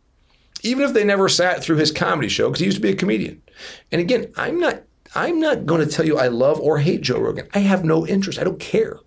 even 0.62 0.84
if 0.84 0.92
they 0.92 1.04
never 1.04 1.28
sat 1.28 1.64
through 1.64 1.76
his 1.76 1.90
comedy 1.90 2.28
show 2.28 2.48
because 2.48 2.60
he 2.60 2.66
used 2.66 2.76
to 2.76 2.82
be 2.82 2.90
a 2.90 2.96
comedian. 2.96 3.42
And 3.90 4.00
again, 4.00 4.30
I'm 4.36 4.60
not, 4.60 4.82
I'm 5.14 5.38
not 5.40 5.66
going 5.66 5.86
to 5.86 5.92
tell 5.92 6.04
you 6.04 6.18
I 6.18 6.28
love 6.28 6.58
or 6.60 6.78
hate 6.78 7.00
Joe 7.00 7.20
Rogan. 7.20 7.48
I 7.54 7.60
have 7.60 7.84
no 7.84 8.06
interest. 8.06 8.38
I 8.38 8.44
don't 8.44 8.58
care. 8.58 8.98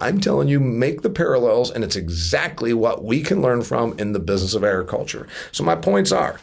I'm 0.00 0.20
telling 0.20 0.48
you, 0.48 0.60
make 0.60 1.02
the 1.02 1.10
parallels, 1.10 1.70
and 1.70 1.82
it's 1.82 1.96
exactly 1.96 2.72
what 2.74 3.04
we 3.04 3.22
can 3.22 3.42
learn 3.42 3.62
from 3.62 3.98
in 3.98 4.12
the 4.12 4.20
business 4.20 4.54
of 4.54 4.64
agriculture. 4.64 5.26
So 5.52 5.64
my 5.64 5.74
points 5.74 6.12
are. 6.12 6.40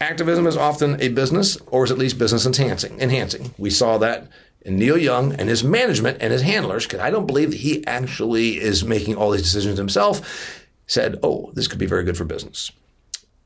Activism 0.00 0.46
is 0.46 0.56
often 0.56 1.00
a 1.00 1.08
business, 1.08 1.56
or 1.68 1.84
is 1.84 1.92
at 1.92 1.98
least 1.98 2.18
business 2.18 2.46
enhancing. 2.46 3.00
Enhancing. 3.00 3.54
We 3.58 3.70
saw 3.70 3.98
that 3.98 4.28
and 4.64 4.78
Neil 4.78 4.98
Young 4.98 5.32
and 5.34 5.48
his 5.48 5.64
management 5.64 6.18
and 6.20 6.32
his 6.32 6.42
handlers, 6.42 6.86
because 6.86 7.00
I 7.00 7.10
don't 7.10 7.26
believe 7.26 7.50
that 7.50 7.60
he 7.60 7.84
actually 7.86 8.60
is 8.60 8.84
making 8.84 9.16
all 9.16 9.30
these 9.30 9.42
decisions 9.42 9.78
himself, 9.78 10.64
said, 10.86 11.18
oh, 11.22 11.50
this 11.54 11.68
could 11.68 11.78
be 11.78 11.86
very 11.86 12.04
good 12.04 12.16
for 12.16 12.24
business. 12.24 12.70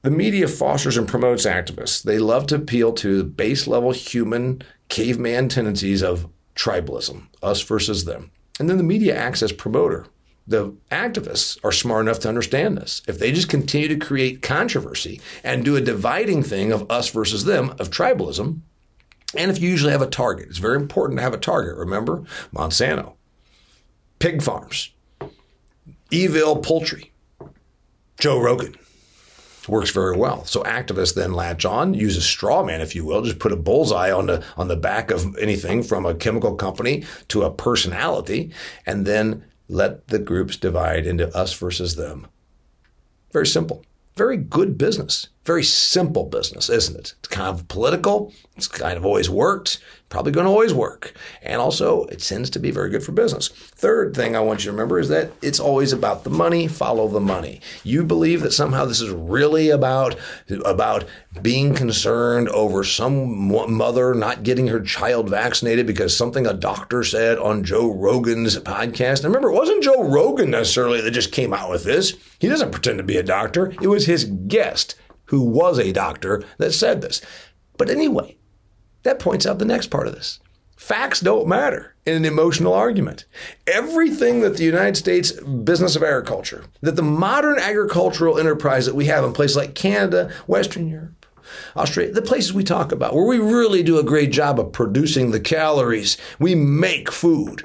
The 0.07 0.13
media 0.13 0.47
fosters 0.47 0.97
and 0.97 1.09
promotes 1.09 1.47
activists. 1.47 2.01
They 2.01 2.21
love 2.21 2.47
to 2.47 2.55
appeal 2.55 2.93
to 2.93 3.25
base 3.25 3.67
level 3.67 3.91
human 3.91 4.63
caveman 4.89 5.49
tendencies 5.49 6.01
of 6.01 6.29
tribalism, 6.55 7.27
us 7.43 7.61
versus 7.63 8.05
them. 8.05 8.31
And 8.61 8.71
then 8.71 8.77
the 8.77 8.85
media 8.85 9.17
acts 9.17 9.43
as 9.43 9.51
promoter. 9.51 10.07
The 10.47 10.77
activists 10.93 11.59
are 11.65 11.73
smart 11.73 12.07
enough 12.07 12.21
to 12.21 12.29
understand 12.29 12.79
this. 12.79 13.03
If 13.09 13.19
they 13.19 13.33
just 13.33 13.49
continue 13.49 13.89
to 13.89 13.97
create 13.97 14.43
controversy 14.43 15.21
and 15.43 15.65
do 15.65 15.75
a 15.75 15.81
dividing 15.81 16.45
thing 16.45 16.71
of 16.71 16.89
us 16.89 17.09
versus 17.11 17.45
them, 17.45 17.71
of 17.81 17.91
tribalism, 17.91 18.61
and 19.37 19.51
if 19.51 19.61
you 19.61 19.69
usually 19.69 19.91
have 19.91 20.03
a 20.03 20.07
target, 20.07 20.47
it's 20.49 20.59
very 20.59 20.77
important 20.77 21.19
to 21.19 21.25
have 21.25 21.35
a 21.35 21.37
target. 21.37 21.77
Remember, 21.77 22.23
Monsanto, 22.55 23.15
pig 24.21 24.41
farms, 24.41 24.93
Evil 26.13 26.59
Poultry, 26.59 27.11
Joe 28.21 28.39
Rogan. 28.39 28.77
Works 29.69 29.91
very 29.91 30.17
well. 30.17 30.45
So 30.45 30.63
activists 30.63 31.15
then 31.15 31.33
latch 31.33 31.65
on, 31.65 31.93
use 31.95 32.17
a 32.17 32.23
straw 32.23 32.63
man, 32.63 32.81
if 32.81 32.95
you 32.95 33.05
will, 33.05 33.23
just 33.23 33.41
put 33.41 33.53
a 33.53 33.57
bullseye 33.57 34.13
on 34.13 34.27
the 34.27 34.45
on 34.57 34.69
the 34.69 34.77
back 34.77 35.11
of 35.11 35.37
anything 35.39 35.83
from 35.83 36.07
a 36.07 36.15
chemical 36.15 36.55
company 36.55 37.05
to 37.29 37.43
a 37.43 37.51
personality, 37.51 38.53
and 38.87 39.07
then 39.07 39.45
let 39.69 40.09
the 40.09 40.19
groups 40.19 40.57
divide 40.57 41.07
into 41.07 41.35
us 41.37 41.53
versus 41.53 41.97
them. 41.97 42.27
Very 43.33 43.47
simple. 43.47 43.85
Very 44.17 44.37
good 44.37 44.79
business. 44.79 45.29
Very 45.47 45.63
simple 45.63 46.25
business, 46.25 46.69
isn't 46.69 46.97
it? 46.97 47.15
It's 47.21 47.29
kind 47.29 47.49
of 47.49 47.69
political. 47.69 48.33
It's 48.57 48.67
kind 48.67 48.97
of 48.97 49.07
always 49.07 49.31
worked. 49.31 49.79
Probably 50.09 50.33
going 50.33 50.47
to 50.47 50.51
always 50.51 50.75
work. 50.75 51.15
And 51.41 51.61
also, 51.61 52.05
it 52.07 52.19
tends 52.19 52.51
to 52.51 52.59
be 52.59 52.73
very 52.73 52.91
good 52.91 53.05
for 53.05 53.13
business. 53.13 53.47
Third 53.49 54.15
thing 54.15 54.35
I 54.35 54.41
want 54.41 54.61
you 54.61 54.71
to 54.71 54.73
remember 54.73 54.99
is 54.99 55.09
that 55.09 55.31
it's 55.43 55.61
always 55.61 55.93
about 55.93 56.25
the 56.25 56.31
money. 56.31 56.67
Follow 56.67 57.07
the 57.07 57.21
money. 57.21 57.61
You 57.85 58.03
believe 58.03 58.41
that 58.43 58.53
somehow 58.53 58.87
this 58.87 59.01
is 59.01 59.11
really 59.11 59.71
about 59.71 60.17
about 60.65 61.05
being 61.43 61.75
concerned 61.75 62.49
over 62.49 62.83
some 62.83 63.49
mother 63.49 64.15
not 64.15 64.43
getting 64.43 64.69
her 64.69 64.81
child 64.81 65.29
vaccinated 65.29 65.87
because 65.87 66.17
something 66.17 66.47
a 66.47 66.55
doctor 66.55 67.05
said 67.05 67.39
on 67.39 67.63
Joe 67.63 67.93
Rogan's 67.93 68.59
podcast. 68.59 69.19
And 69.19 69.27
remember, 69.27 69.51
it 69.51 69.55
wasn't 69.55 69.85
Joe 69.85 70.03
Rogan 70.03 70.51
necessarily 70.51 71.01
that 71.01 71.13
just 71.13 71.31
came 71.31 71.55
out 71.55 71.71
with 71.71 71.85
this. 71.85 72.17
He 72.41 72.49
doesn't 72.49 72.73
pretend 72.73 72.99
to 72.99 73.05
be 73.05 73.17
a 73.17 73.23
doctor. 73.23 73.73
It 73.81 73.89
was 73.89 74.07
his 74.07 74.25
guest 74.25 74.97
who 75.27 75.43
was 75.43 75.79
a 75.79 75.93
doctor 75.93 76.43
that 76.59 76.73
said 76.73 77.03
this. 77.03 77.21
But 77.77 77.91
anyway, 77.91 78.37
that 79.03 79.19
points 79.19 79.47
out 79.47 79.59
the 79.59 79.65
next 79.65 79.89
part 79.89 80.07
of 80.07 80.15
this. 80.15 80.41
Facts 80.77 81.21
don't 81.21 81.49
matter 81.49 81.95
in 82.05 82.15
an 82.15 82.25
emotional 82.25 82.75
argument. 82.75 83.25
Everything 83.67 84.41
that 84.41 84.57
the 84.57 84.65
United 84.65 84.97
States 84.97 85.33
business 85.33 85.97
of 85.97 86.03
agriculture, 86.03 86.67
that 86.83 86.97
the 86.97 87.03
modern 87.03 87.59
agricultural 87.59 88.39
enterprise 88.39 88.85
that 88.87 88.95
we 88.95 89.07
have 89.07 89.25
in 89.25 89.33
places 89.33 89.57
like 89.57 89.75
Canada, 89.75 90.31
Western 90.47 90.87
Europe, 90.87 91.27
Australia, 91.77 92.13
the 92.13 92.23
places 92.23 92.53
we 92.53 92.63
talk 92.63 92.93
about, 92.93 93.15
where 93.15 93.27
we 93.27 93.39
really 93.39 93.83
do 93.83 93.99
a 93.99 94.05
great 94.05 94.31
job 94.33 94.61
of 94.61 94.73
producing 94.73 95.31
the 95.31 95.41
calories, 95.41 96.19
we 96.39 96.55
make 96.55 97.11
food. 97.11 97.65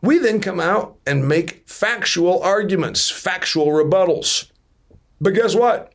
We 0.00 0.18
then 0.18 0.40
come 0.40 0.60
out 0.60 0.96
and 1.06 1.26
make 1.26 1.68
factual 1.68 2.40
arguments, 2.42 3.10
factual 3.10 3.66
rebuttals. 3.66 4.50
But 5.20 5.34
guess 5.34 5.54
what? 5.54 5.92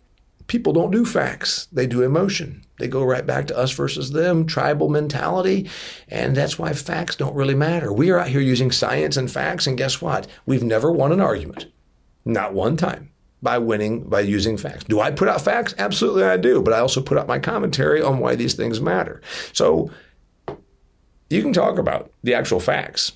People 0.52 0.74
don't 0.74 0.92
do 0.92 1.06
facts, 1.06 1.70
they 1.72 1.88
do 1.88 2.02
emotion. 2.02 2.62
They 2.78 2.90
go 2.90 3.06
right 3.06 3.26
back 3.26 3.48
to 3.48 3.58
us 3.58 3.72
versus 3.72 4.12
them, 4.12 4.46
tribal 4.46 4.90
mentality. 4.90 5.70
And 6.10 6.36
that's 6.36 6.60
why 6.60 6.74
facts 6.74 7.16
don't 7.16 7.38
really 7.38 7.56
matter. 7.56 7.94
We 7.94 8.10
are 8.10 8.20
out 8.20 8.28
here 8.28 8.42
using 8.42 8.70
science 8.70 9.16
and 9.16 9.32
facts, 9.32 9.66
and 9.66 9.78
guess 9.78 10.02
what? 10.02 10.28
We've 10.46 10.62
never 10.62 10.92
won 10.92 11.14
an 11.14 11.22
argument. 11.22 11.68
Not 12.26 12.54
one 12.54 12.76
time 12.76 13.12
by 13.42 13.60
winning 13.60 14.04
by 14.10 14.20
using 14.20 14.58
facts. 14.58 14.84
Do 14.84 15.00
I 15.00 15.10
put 15.10 15.30
out 15.30 15.40
facts? 15.40 15.74
Absolutely, 15.78 16.24
I 16.24 16.36
do. 16.36 16.62
But 16.62 16.74
I 16.74 16.80
also 16.80 17.02
put 17.02 17.18
out 17.18 17.30
my 17.30 17.40
commentary 17.40 18.02
on 18.02 18.20
why 18.20 18.36
these 18.36 18.54
things 18.54 18.82
matter. 18.82 19.22
So 19.54 19.90
you 21.30 21.42
can 21.42 21.54
talk 21.54 21.78
about 21.78 22.12
the 22.24 22.34
actual 22.34 22.60
facts 22.60 23.14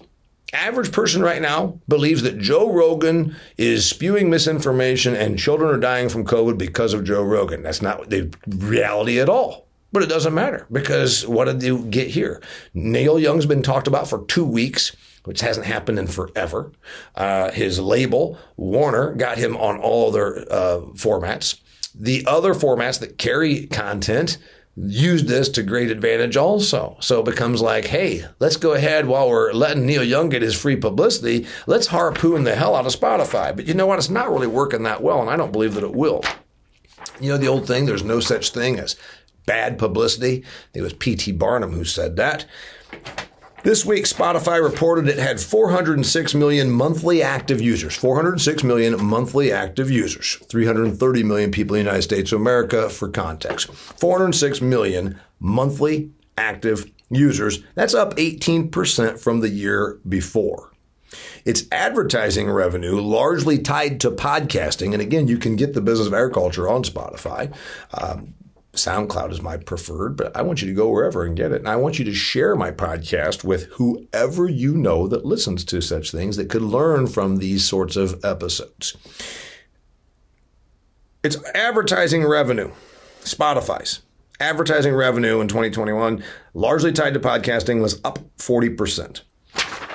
average 0.55 0.91
person 0.91 1.21
right 1.21 1.41
now 1.41 1.79
believes 1.87 2.21
that 2.23 2.37
Joe 2.39 2.71
Rogan 2.71 3.35
is 3.57 3.87
spewing 3.87 4.29
misinformation 4.29 5.15
and 5.15 5.37
children 5.37 5.73
are 5.73 5.79
dying 5.79 6.09
from 6.09 6.25
COVID 6.25 6.57
because 6.57 6.93
of 6.93 7.03
Joe 7.03 7.23
Rogan. 7.23 7.63
That's 7.63 7.81
not 7.81 8.09
the 8.09 8.33
reality 8.47 9.19
at 9.19 9.29
all. 9.29 9.65
But 9.91 10.03
it 10.03 10.09
doesn't 10.09 10.33
matter 10.33 10.67
because 10.71 11.25
what 11.25 11.45
did 11.45 11.63
you 11.63 11.85
get 11.85 12.09
here? 12.09 12.41
Neil 12.73 13.17
Young's 13.17 13.45
been 13.45 13.63
talked 13.63 13.87
about 13.87 14.09
for 14.09 14.25
two 14.25 14.45
weeks, 14.45 14.93
which 15.23 15.39
hasn't 15.39 15.65
happened 15.67 15.99
in 15.99 16.07
forever. 16.07 16.71
Uh, 17.15 17.51
his 17.51 17.79
label, 17.79 18.37
Warner, 18.57 19.13
got 19.13 19.37
him 19.37 19.55
on 19.55 19.77
all 19.77 20.11
their 20.11 20.39
uh, 20.51 20.81
formats. 20.95 21.61
The 21.97 22.25
other 22.27 22.53
formats 22.53 22.99
that 22.99 23.17
carry 23.17 23.67
content 23.67 24.37
use 24.75 25.23
this 25.23 25.47
to 25.49 25.63
great 25.63 25.89
advantage 25.89 26.35
also. 26.35 26.97
So 26.99 27.19
it 27.21 27.25
becomes 27.25 27.61
like, 27.61 27.85
hey, 27.85 28.25
let's 28.39 28.57
go 28.57 28.73
ahead 28.73 29.07
while 29.07 29.29
we're 29.29 29.53
letting 29.53 29.85
Neil 29.85 30.03
Young 30.03 30.29
get 30.29 30.41
his 30.41 30.59
free 30.59 30.75
publicity, 30.75 31.47
let's 31.65 31.87
harpoon 31.87 32.43
the 32.43 32.55
hell 32.55 32.75
out 32.75 32.85
of 32.85 32.95
Spotify. 32.95 33.55
But 33.55 33.67
you 33.67 33.73
know 33.73 33.87
what? 33.87 33.99
It's 33.99 34.09
not 34.09 34.31
really 34.31 34.47
working 34.47 34.83
that 34.83 35.01
well, 35.01 35.21
and 35.21 35.29
I 35.29 35.37
don't 35.37 35.53
believe 35.53 35.75
that 35.75 35.83
it 35.83 35.93
will. 35.93 36.23
You 37.21 37.31
know 37.31 37.37
the 37.37 37.47
old 37.47 37.67
thing, 37.67 37.85
there's 37.85 38.03
no 38.03 38.19
such 38.19 38.49
thing 38.49 38.77
as 38.77 38.95
bad 39.45 39.77
publicity. 39.77 40.43
It 40.73 40.81
was 40.81 40.93
P.T. 40.93 41.31
Barnum 41.33 41.71
who 41.71 41.85
said 41.85 42.17
that. 42.17 42.45
This 43.65 43.83
week, 43.83 44.03
Spotify 44.05 44.63
reported 44.63 45.09
it 45.09 45.17
had 45.17 45.39
406 45.39 46.35
million 46.35 46.69
monthly 46.69 47.23
active 47.23 47.59
users. 47.59 47.95
406 47.95 48.63
million 48.63 49.03
monthly 49.03 49.51
active 49.51 49.89
users. 49.89 50.35
330 50.49 51.23
million 51.23 51.49
people 51.49 51.75
in 51.75 51.79
the 51.79 51.89
United 51.89 52.03
States 52.03 52.31
of 52.31 52.41
America, 52.41 52.91
for 52.91 53.09
context. 53.09 53.73
406 53.73 54.61
million 54.61 55.19
monthly 55.39 56.11
active 56.37 56.85
users. 57.09 57.63
That's 57.73 57.95
up 57.95 58.15
18% 58.17 59.19
from 59.19 59.39
the 59.39 59.49
year 59.49 59.99
before. 60.07 60.71
Its 61.43 61.63
advertising 61.71 62.51
revenue, 62.51 63.01
largely 63.01 63.57
tied 63.57 63.99
to 64.01 64.11
podcasting, 64.11 64.93
and 64.93 65.01
again, 65.01 65.27
you 65.27 65.39
can 65.39 65.55
get 65.55 65.73
the 65.73 65.81
business 65.81 66.07
of 66.07 66.13
agriculture 66.13 66.69
on 66.69 66.83
Spotify. 66.83 67.51
Um, 67.95 68.35
SoundCloud 68.75 69.31
is 69.31 69.41
my 69.41 69.57
preferred, 69.57 70.17
but 70.17 70.35
I 70.35 70.41
want 70.41 70.61
you 70.61 70.67
to 70.67 70.73
go 70.73 70.89
wherever 70.89 71.23
and 71.23 71.35
get 71.35 71.51
it. 71.51 71.59
And 71.59 71.67
I 71.67 71.75
want 71.75 71.99
you 71.99 72.05
to 72.05 72.13
share 72.13 72.55
my 72.55 72.71
podcast 72.71 73.43
with 73.43 73.65
whoever 73.73 74.49
you 74.49 74.75
know 74.75 75.07
that 75.07 75.25
listens 75.25 75.63
to 75.65 75.81
such 75.81 76.11
things 76.11 76.37
that 76.37 76.49
could 76.49 76.61
learn 76.61 77.07
from 77.07 77.37
these 77.37 77.67
sorts 77.67 77.95
of 77.95 78.23
episodes. 78.23 78.95
It's 81.23 81.37
advertising 81.53 82.25
revenue, 82.25 82.71
Spotify's 83.21 84.01
advertising 84.39 84.93
revenue 84.93 85.39
in 85.41 85.47
2021, 85.47 86.23
largely 86.53 86.91
tied 86.91 87.13
to 87.13 87.19
podcasting, 87.19 87.81
was 87.81 88.01
up 88.03 88.19
40%. 88.37 89.21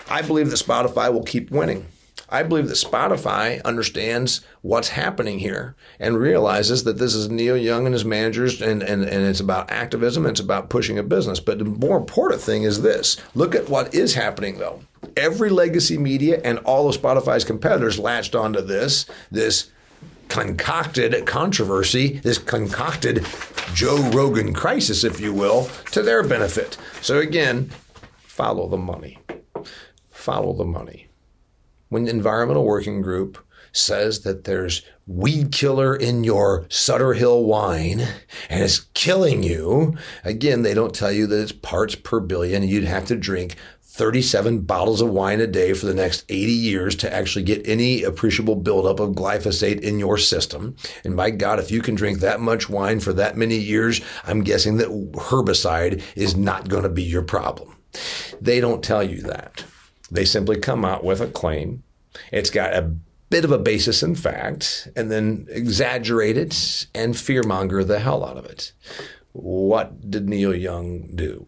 I 0.09 0.23
believe 0.23 0.51
that 0.51 0.57
Spotify 0.57 1.13
will 1.13 1.23
keep 1.23 1.51
winning. 1.51 1.87
I 2.31 2.45
believe 2.45 2.69
that 2.69 2.75
Spotify 2.75 3.63
understands 3.65 4.41
what's 4.63 4.91
happening 4.91 5.41
here 5.41 5.75
and 5.99 6.17
realizes 6.17 6.85
that 6.85 6.99
this 6.99 7.15
is 7.15 7.29
Neil 7.29 7.57
Young 7.57 7.87
and 7.87 7.93
his 7.93 8.05
managers, 8.05 8.63
and, 8.63 8.83
and, 8.83 9.03
and 9.03 9.27
it's 9.27 9.41
about 9.41 9.71
activism, 9.71 10.27
it's 10.27 10.39
about 10.39 10.71
pushing 10.71 10.99
a 10.99 11.03
business. 11.03 11.41
But 11.41 11.59
the 11.59 11.65
more 11.65 11.97
important 11.97 12.41
thing 12.41 12.63
is 12.63 12.83
this 12.83 13.17
look 13.35 13.55
at 13.55 13.69
what 13.69 13.93
is 13.95 14.15
happening, 14.15 14.59
though. 14.59 14.83
Every 15.17 15.51
legacy 15.51 15.99
media 15.99 16.41
and 16.45 16.59
all 16.61 16.89
of 16.89 16.97
Spotify's 16.97 17.45
competitors 17.45 17.99
latched 17.99 18.37
onto 18.37 18.61
this, 18.61 19.07
this 19.31 19.71
concocted 20.29 21.27
controversy, 21.27 22.21
this 22.21 22.39
concocted 22.39 23.27
Joe 23.75 24.09
Rogan 24.15 24.53
crisis, 24.53 25.03
if 25.03 25.19
you 25.19 25.35
will, 25.35 25.69
to 25.91 26.03
their 26.03 26.23
benefit. 26.23 26.77
So 27.03 27.19
again, 27.19 27.71
follow 28.19 28.69
the 28.69 28.77
money. 28.77 29.19
Follow 30.11 30.53
the 30.53 30.65
money 30.65 31.10
when 31.91 32.05
the 32.05 32.11
Environmental 32.11 32.65
Working 32.65 33.03
Group 33.03 33.45
says 33.73 34.21
that 34.21 34.45
there's 34.45 34.83
weed 35.07 35.53
killer 35.53 35.95
in 35.95 36.25
your 36.25 36.67
Sutter 36.69 37.15
Home 37.15 37.47
wine 37.47 38.01
and 38.49 38.63
it's 38.63 38.81
killing 38.95 39.43
you, 39.43 39.97
again, 40.25 40.63
they 40.63 40.75
don't 40.75 40.95
tell 40.95 41.13
you 41.13 41.27
that 41.27 41.43
it's 41.43 41.53
parts 41.53 41.95
per 41.95 42.21
billion. 42.21 42.63
You'd 42.63 42.85
have 42.85 43.07
to 43.07 43.17
drink 43.17 43.57
37 43.83 44.61
bottles 44.61 45.01
of 45.01 45.11
wine 45.11 45.41
a 45.41 45.47
day 45.49 45.73
for 45.73 45.87
the 45.87 45.95
next 45.95 46.25
80 46.29 46.53
years 46.53 46.95
to 46.97 47.13
actually 47.13 47.45
get 47.45 47.67
any 47.69 48.05
appreciable 48.05 48.55
buildup 48.55 49.01
of 49.01 49.11
glyphosate 49.11 49.81
in 49.81 49.99
your 49.99 50.17
system. 50.17 50.77
And 51.05 51.17
my 51.17 51.31
God, 51.31 51.59
if 51.59 51.73
you 51.73 51.83
can 51.83 51.97
drink 51.97 52.21
that 52.21 52.41
much 52.41 52.71
wine 52.71 53.01
for 53.01 53.13
that 53.15 53.37
many 53.37 53.57
years, 53.57 54.01
I'm 54.25 54.45
guessing 54.45 54.77
that 54.77 54.89
herbicide 54.89 56.03
is 56.15 56.37
not 56.37 56.69
going 56.69 56.85
to 56.85 56.89
be 56.89 57.03
your 57.03 57.23
problem. 57.23 57.77
They 58.41 58.61
don't 58.61 58.83
tell 58.83 59.03
you 59.03 59.23
that. 59.23 59.65
They 60.11 60.25
simply 60.25 60.59
come 60.59 60.85
out 60.85 61.05
with 61.05 61.21
a 61.21 61.27
claim. 61.27 61.83
It's 62.33 62.51
got 62.51 62.75
a 62.75 62.95
bit 63.31 63.45
of 63.45 63.53
a 63.53 63.59
basis 63.59 64.03
in 64.03 64.17
fact, 64.17 64.89
and 64.97 65.11
then 65.11 65.47
exaggerate 65.51 66.37
it 66.37 66.87
and 66.95 67.15
fearmonger 67.15 67.87
the 67.87 68.01
hell 68.01 68.25
out 68.25 68.37
of 68.37 68.45
it. 68.45 68.73
What 69.33 70.11
did 70.11 70.29
Neil 70.29 70.55
Young 70.55 71.11
do? 71.15 71.47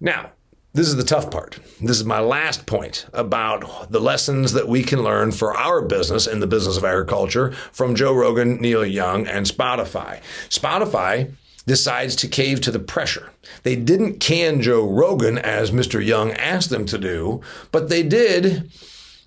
Now, 0.00 0.32
this 0.74 0.86
is 0.86 0.96
the 0.96 1.02
tough 1.02 1.30
part. 1.30 1.58
This 1.80 1.96
is 1.96 2.04
my 2.04 2.20
last 2.20 2.66
point 2.66 3.06
about 3.14 3.90
the 3.90 4.00
lessons 4.00 4.52
that 4.52 4.68
we 4.68 4.82
can 4.82 5.02
learn 5.02 5.32
for 5.32 5.56
our 5.56 5.80
business 5.80 6.26
in 6.26 6.40
the 6.40 6.46
business 6.46 6.76
of 6.76 6.84
agriculture 6.84 7.52
from 7.72 7.94
Joe 7.94 8.12
Rogan, 8.12 8.60
Neil 8.60 8.84
Young, 8.84 9.26
and 9.26 9.46
Spotify. 9.46 10.20
Spotify 10.50 11.32
decides 11.68 12.16
to 12.16 12.26
cave 12.26 12.60
to 12.62 12.72
the 12.72 12.80
pressure. 12.80 13.30
They 13.62 13.76
didn't 13.76 14.18
can 14.18 14.60
Joe 14.60 14.88
Rogan 14.88 15.38
as 15.38 15.70
Mr. 15.70 16.04
Young 16.04 16.32
asked 16.32 16.70
them 16.70 16.86
to 16.86 16.98
do, 16.98 17.40
but 17.70 17.88
they 17.88 18.02
did 18.02 18.70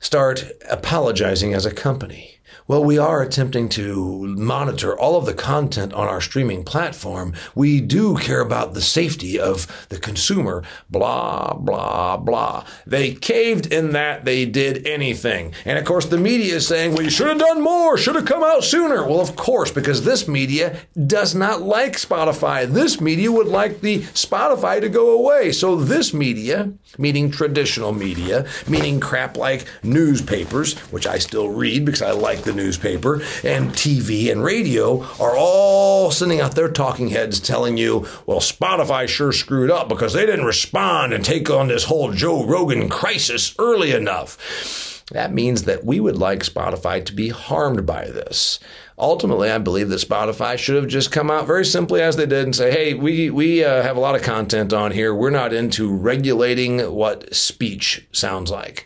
start 0.02 0.52
apologizing 0.70 1.54
as 1.54 1.66
a 1.66 1.74
company. 1.74 2.40
Well, 2.68 2.84
we 2.84 2.98
are 2.98 3.22
attempting 3.22 3.70
to 3.70 4.28
monitor 4.38 4.98
all 4.98 5.18
of 5.18 5.26
the 5.26 5.34
content 5.34 5.94
on 5.94 6.08
our 6.08 6.22
streaming 6.22 6.64
platform. 6.64 7.34
We 7.56 7.82
do 7.82 8.18
care 8.18 8.40
about 8.40 8.74
the 8.74 8.82
safety 8.82 9.40
of 9.40 9.88
the 9.90 9.98
consumer, 9.98 10.64
blah, 10.90 11.54
blah, 11.54 12.18
blah. 12.18 12.66
They 12.86 13.14
caved 13.14 13.74
in 13.74 13.92
that 13.94 14.26
they 14.26 14.46
did 14.46 14.86
anything. 14.86 15.54
And 15.66 15.80
of 15.80 15.86
course, 15.86 16.06
the 16.06 16.18
media 16.18 16.56
is 16.56 16.68
saying, 16.68 16.94
well, 16.94 17.04
you 17.04 17.10
should 17.10 17.28
have 17.28 17.40
done 17.40 17.62
more, 17.62 17.98
should 17.98 18.16
have 18.16 18.26
come 18.26 18.44
out 18.44 18.64
sooner. 18.64 19.08
Well, 19.08 19.22
of 19.22 19.36
course, 19.36 19.72
because 19.72 20.06
this 20.06 20.28
media 20.28 20.80
does 21.08 21.34
not 21.34 21.62
like 21.62 21.94
Spotify. 21.94 22.72
This 22.72 23.02
media 23.02 23.32
would 23.32 23.48
like 23.48 23.82
the 23.82 24.00
Spotify 24.00 24.80
to 24.80 24.90
go 24.90 25.18
away. 25.18 25.52
So 25.52 25.76
this 25.76 26.14
media, 26.14 26.72
meaning 26.98 27.32
traditional 27.32 27.92
media, 27.92 28.46
meaning 28.68 29.00
crap 29.00 29.36
like 29.36 29.66
newspapers, 29.84 30.78
which 30.92 31.08
I 31.08 31.18
still 31.18 31.50
read 31.50 31.86
because 31.86 32.02
I 32.02 32.12
like 32.12 32.44
the 32.44 32.51
newspaper 32.54 33.16
and 33.44 33.72
TV 33.72 34.32
and 34.32 34.44
radio 34.44 35.04
are 35.20 35.36
all 35.36 36.12
sending 36.12 36.42
out 36.42 36.56
their 36.56 36.70
talking 36.70 37.10
heads 37.10 37.40
telling 37.40 37.78
you, 37.78 38.08
well, 38.26 38.40
Spotify 38.40 39.08
sure 39.08 39.32
screwed 39.32 39.72
up 39.72 39.90
because 39.90 40.14
they 40.14 40.26
didn't 40.26 40.46
respond 40.46 41.14
and 41.14 41.24
take 41.24 41.50
on 41.50 41.68
this 41.68 41.86
whole 41.86 42.12
Joe 42.12 42.46
Rogan 42.46 42.90
crisis 42.90 43.56
early 43.60 43.92
enough. 43.92 45.02
That 45.12 45.34
means 45.34 45.64
that 45.64 45.84
we 45.84 46.00
would 46.00 46.18
like 46.18 46.40
Spotify 46.40 47.04
to 47.06 47.14
be 47.14 47.30
harmed 47.30 47.86
by 47.86 48.06
this. 48.06 48.60
Ultimately, 48.98 49.50
I 49.52 49.58
believe 49.58 49.90
that 49.90 50.00
Spotify 50.00 50.58
should 50.58 50.76
have 50.76 50.88
just 50.88 51.12
come 51.12 51.30
out 51.30 51.48
very 51.48 51.66
simply 51.66 52.02
as 52.02 52.16
they 52.16 52.26
did 52.26 52.46
and 52.46 52.56
say, 52.56 52.72
"Hey, 52.72 52.94
we 52.94 53.30
we 53.30 53.64
uh, 53.64 53.82
have 53.82 53.98
a 53.98 54.00
lot 54.00 54.16
of 54.16 54.22
content 54.22 54.72
on 54.72 54.92
here. 54.92 55.14
We're 55.14 55.30
not 55.30 55.54
into 55.54 55.92
regulating 55.92 56.80
what 56.94 57.34
speech 57.34 58.08
sounds 58.12 58.52
like." 58.52 58.86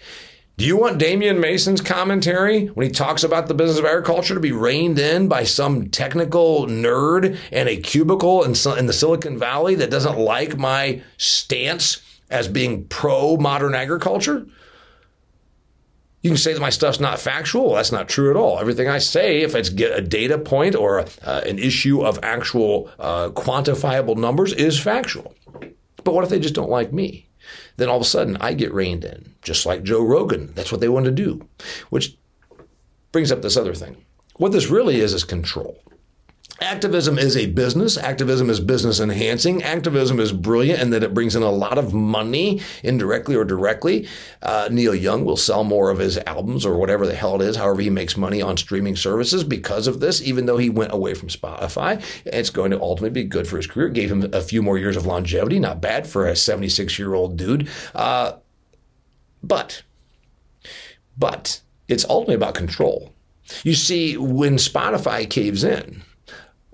Do 0.58 0.64
you 0.64 0.78
want 0.78 1.00
Damian 1.00 1.42
Mason's 1.42 1.82
commentary 1.82 2.68
when 2.68 2.88
he 2.88 2.92
talks 2.92 3.24
about 3.24 3.48
the 3.48 3.54
business 3.54 3.78
of 3.78 3.84
agriculture 3.84 4.36
to 4.36 4.40
be 4.40 4.54
reined 4.54 4.98
in 4.98 5.28
by 5.28 5.44
some 5.44 5.90
technical 5.90 6.66
nerd 6.68 7.38
in 7.52 7.68
a 7.68 7.76
cubicle 7.76 8.42
in, 8.42 8.54
in 8.78 8.86
the 8.86 8.94
Silicon 8.94 9.38
Valley 9.38 9.76
that 9.76 9.92
doesn't 9.92 10.18
like 10.18 10.58
my 10.58 11.02
stance 11.18 12.02
as 12.30 12.48
being 12.48 12.86
pro 12.86 13.36
modern 13.36 13.76
agriculture? 13.76 14.48
You 16.22 16.30
can 16.30 16.38
say 16.38 16.54
that 16.54 16.62
my 16.62 16.70
stuff's 16.70 17.02
not 17.02 17.20
factual. 17.20 17.74
That's 17.74 17.92
not 17.92 18.08
true 18.08 18.32
at 18.32 18.38
all. 18.38 18.58
Everything 18.58 18.88
I 18.88 19.00
say, 19.00 19.42
if 19.42 19.56
it's 19.56 19.70
a 19.70 20.02
data 20.02 20.38
point 20.38 20.74
or 20.74 21.02
uh, 21.02 21.42
an 21.46 21.60
issue 21.60 22.02
of 22.02 22.18
actual 22.24 22.90
uh, 22.98 23.30
quantifiable 23.32 24.16
numbers, 24.16 24.54
is 24.54 24.80
factual. 24.80 25.36
But 26.06 26.14
what 26.14 26.24
if 26.24 26.30
they 26.30 26.40
just 26.40 26.56
don't 26.56 26.70
like 26.70 26.94
me? 26.94 27.28
Then 27.78 27.90
all 27.90 27.98
of 27.98 28.02
a 28.02 28.06
sudden 28.06 28.38
I 28.38 28.54
get 28.54 28.74
reined 28.74 29.04
in, 29.04 29.36
just 29.42 29.66
like 29.66 29.84
Joe 29.84 30.04
Rogan. 30.04 30.54
That's 30.54 30.72
what 30.72 30.82
they 30.82 30.90
want 30.90 31.06
to 31.06 31.12
do, 31.12 31.48
which 31.90 32.18
brings 33.12 33.32
up 33.32 33.42
this 33.42 33.58
other 33.58 33.74
thing. 33.74 34.06
What 34.38 34.52
this 34.52 34.70
really 34.70 35.00
is 35.00 35.14
is 35.14 35.24
control. 35.24 35.82
Activism 36.62 37.20
is 37.20 37.36
a 37.36 37.48
business. 37.48 37.98
Activism 37.98 38.50
is 38.50 38.62
business 38.62 39.02
enhancing. 39.02 39.62
Activism 39.62 40.22
is 40.22 40.32
brilliant 40.32 40.82
and 40.82 40.94
that 40.94 41.04
it 41.04 41.14
brings 41.14 41.36
in 41.36 41.44
a 41.44 41.52
lot 41.52 41.78
of 41.78 41.94
money, 41.94 42.62
indirectly 42.82 43.36
or 43.36 43.44
directly. 43.44 44.08
Uh, 44.42 44.70
Neil 44.72 44.96
Young 44.96 45.26
will 45.26 45.36
sell 45.36 45.66
more 45.66 45.90
of 45.90 46.00
his 46.00 46.18
albums 46.20 46.66
or 46.66 46.78
whatever 46.78 47.06
the 47.06 47.14
hell 47.14 47.36
it 47.36 47.46
is, 47.46 47.58
however 47.58 47.82
he 47.82 47.90
makes 47.90 48.16
money 48.16 48.42
on 48.42 48.56
streaming 48.56 48.96
services 48.96 49.44
because 49.44 49.86
of 49.86 50.00
this, 50.00 50.22
even 50.22 50.46
though 50.46 50.58
he 50.58 50.70
went 50.70 50.94
away 50.94 51.14
from 51.14 51.28
Spotify. 51.28 52.02
It's 52.26 52.50
going 52.50 52.72
to 52.72 52.80
ultimately 52.80 53.22
be 53.22 53.28
good 53.28 53.48
for 53.48 53.58
his 53.58 53.68
career. 53.68 53.88
It 53.88 53.94
gave 53.94 54.12
him 54.12 54.30
a 54.34 54.42
few 54.42 54.62
more 54.62 54.78
years 54.78 54.96
of 54.96 55.06
longevity. 55.06 55.60
Not 55.60 55.82
bad 55.82 56.08
for 56.08 56.26
a 56.26 56.38
76 56.38 56.98
year 56.98 57.14
old 57.14 57.36
dude. 57.36 57.68
Uh, 57.94 58.38
but, 59.44 59.84
but 61.18 61.62
it's 61.90 62.06
ultimately 62.06 62.36
about 62.36 62.56
control. 62.56 63.14
You 63.64 63.76
see, 63.76 64.16
when 64.18 64.56
Spotify 64.56 65.30
caves 65.30 65.64
in, 65.64 66.02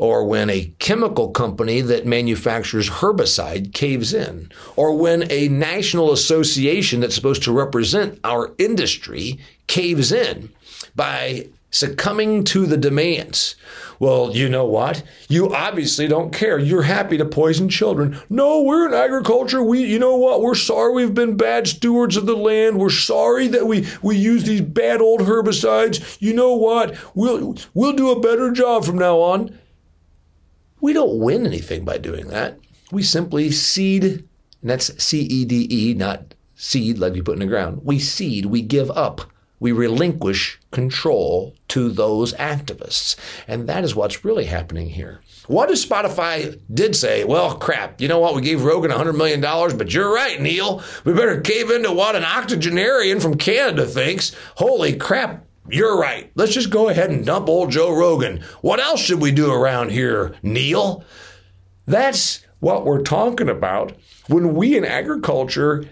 or 0.01 0.25
when 0.25 0.49
a 0.49 0.73
chemical 0.79 1.29
company 1.29 1.79
that 1.79 2.07
manufactures 2.07 2.89
herbicide 2.89 3.71
caves 3.71 4.15
in, 4.15 4.51
or 4.75 4.97
when 4.97 5.31
a 5.31 5.47
national 5.47 6.11
association 6.11 6.99
that's 6.99 7.13
supposed 7.13 7.43
to 7.43 7.51
represent 7.51 8.19
our 8.23 8.51
industry 8.57 9.39
caves 9.67 10.11
in 10.11 10.49
by 10.95 11.45
succumbing 11.69 12.43
to 12.43 12.65
the 12.65 12.77
demands. 12.77 13.55
Well, 13.99 14.31
you 14.35 14.49
know 14.49 14.65
what? 14.65 15.03
You 15.29 15.53
obviously 15.53 16.07
don't 16.07 16.33
care. 16.33 16.57
You're 16.57 16.81
happy 16.81 17.19
to 17.19 17.25
poison 17.25 17.69
children. 17.69 18.19
No, 18.27 18.63
we're 18.63 18.87
in 18.87 18.95
agriculture. 18.95 19.61
We, 19.61 19.85
you 19.85 19.99
know 19.99 20.15
what? 20.15 20.41
We're 20.41 20.55
sorry 20.55 20.93
we've 20.95 21.13
been 21.13 21.37
bad 21.37 21.67
stewards 21.67 22.17
of 22.17 22.25
the 22.25 22.35
land. 22.35 22.79
We're 22.79 22.89
sorry 22.89 23.47
that 23.49 23.67
we 23.67 23.87
we 24.01 24.17
use 24.17 24.45
these 24.45 24.61
bad 24.61 24.99
old 24.99 25.21
herbicides. 25.21 26.17
You 26.19 26.33
know 26.33 26.55
what? 26.55 26.97
We'll 27.13 27.55
we'll 27.75 27.93
do 27.93 28.09
a 28.09 28.19
better 28.19 28.51
job 28.51 28.83
from 28.83 28.97
now 28.97 29.19
on. 29.19 29.59
We 30.81 30.93
don't 30.93 31.19
win 31.19 31.45
anything 31.45 31.85
by 31.85 31.99
doing 31.99 32.27
that. 32.29 32.57
We 32.91 33.03
simply 33.03 33.51
seed, 33.51 34.03
and 34.03 34.69
that's 34.69 35.01
C 35.01 35.21
E 35.21 35.45
D 35.45 35.67
E, 35.69 35.93
not 35.93 36.33
seed 36.55 36.97
like 36.97 37.13
we 37.13 37.21
put 37.21 37.33
in 37.33 37.39
the 37.39 37.45
ground. 37.45 37.81
We 37.83 37.99
seed, 37.99 38.47
we 38.47 38.61
give 38.61 38.91
up, 38.91 39.21
we 39.59 39.71
relinquish 39.71 40.59
control 40.71 41.55
to 41.67 41.89
those 41.89 42.33
activists. 42.33 43.15
And 43.47 43.69
that 43.69 43.83
is 43.83 43.95
what's 43.95 44.25
really 44.25 44.45
happening 44.45 44.89
here. 44.89 45.21
What 45.47 45.69
if 45.69 45.87
Spotify 45.87 46.59
did 46.73 46.95
say, 46.95 47.23
well, 47.23 47.55
crap, 47.57 48.01
you 48.01 48.07
know 48.07 48.19
what? 48.19 48.35
We 48.35 48.41
gave 48.41 48.63
Rogan 48.63 48.91
$100 48.91 49.15
million, 49.15 49.41
but 49.77 49.93
you're 49.93 50.13
right, 50.13 50.41
Neil. 50.41 50.83
We 51.03 51.13
better 51.13 51.41
cave 51.41 51.69
into 51.69 51.91
what 51.91 52.15
an 52.15 52.23
octogenarian 52.23 53.19
from 53.19 53.37
Canada 53.37 53.85
thinks. 53.85 54.35
Holy 54.55 54.95
crap, 54.95 55.45
you're 55.69 55.97
right. 55.97 56.31
Let's 56.35 56.53
just 56.53 56.69
go 56.69 56.89
ahead 56.89 57.09
and 57.09 57.25
dump 57.25 57.47
old 57.47 57.71
Joe 57.71 57.93
Rogan. 57.93 58.43
What 58.61 58.79
else 58.79 58.99
should 58.99 59.21
we 59.21 59.31
do 59.31 59.51
around 59.51 59.91
here, 59.91 60.35
Neil? 60.43 61.03
That's 61.85 62.45
what 62.59 62.85
we're 62.85 63.01
talking 63.01 63.49
about 63.49 63.93
when 64.27 64.53
we 64.53 64.77
in 64.77 64.85
agriculture 64.85 65.85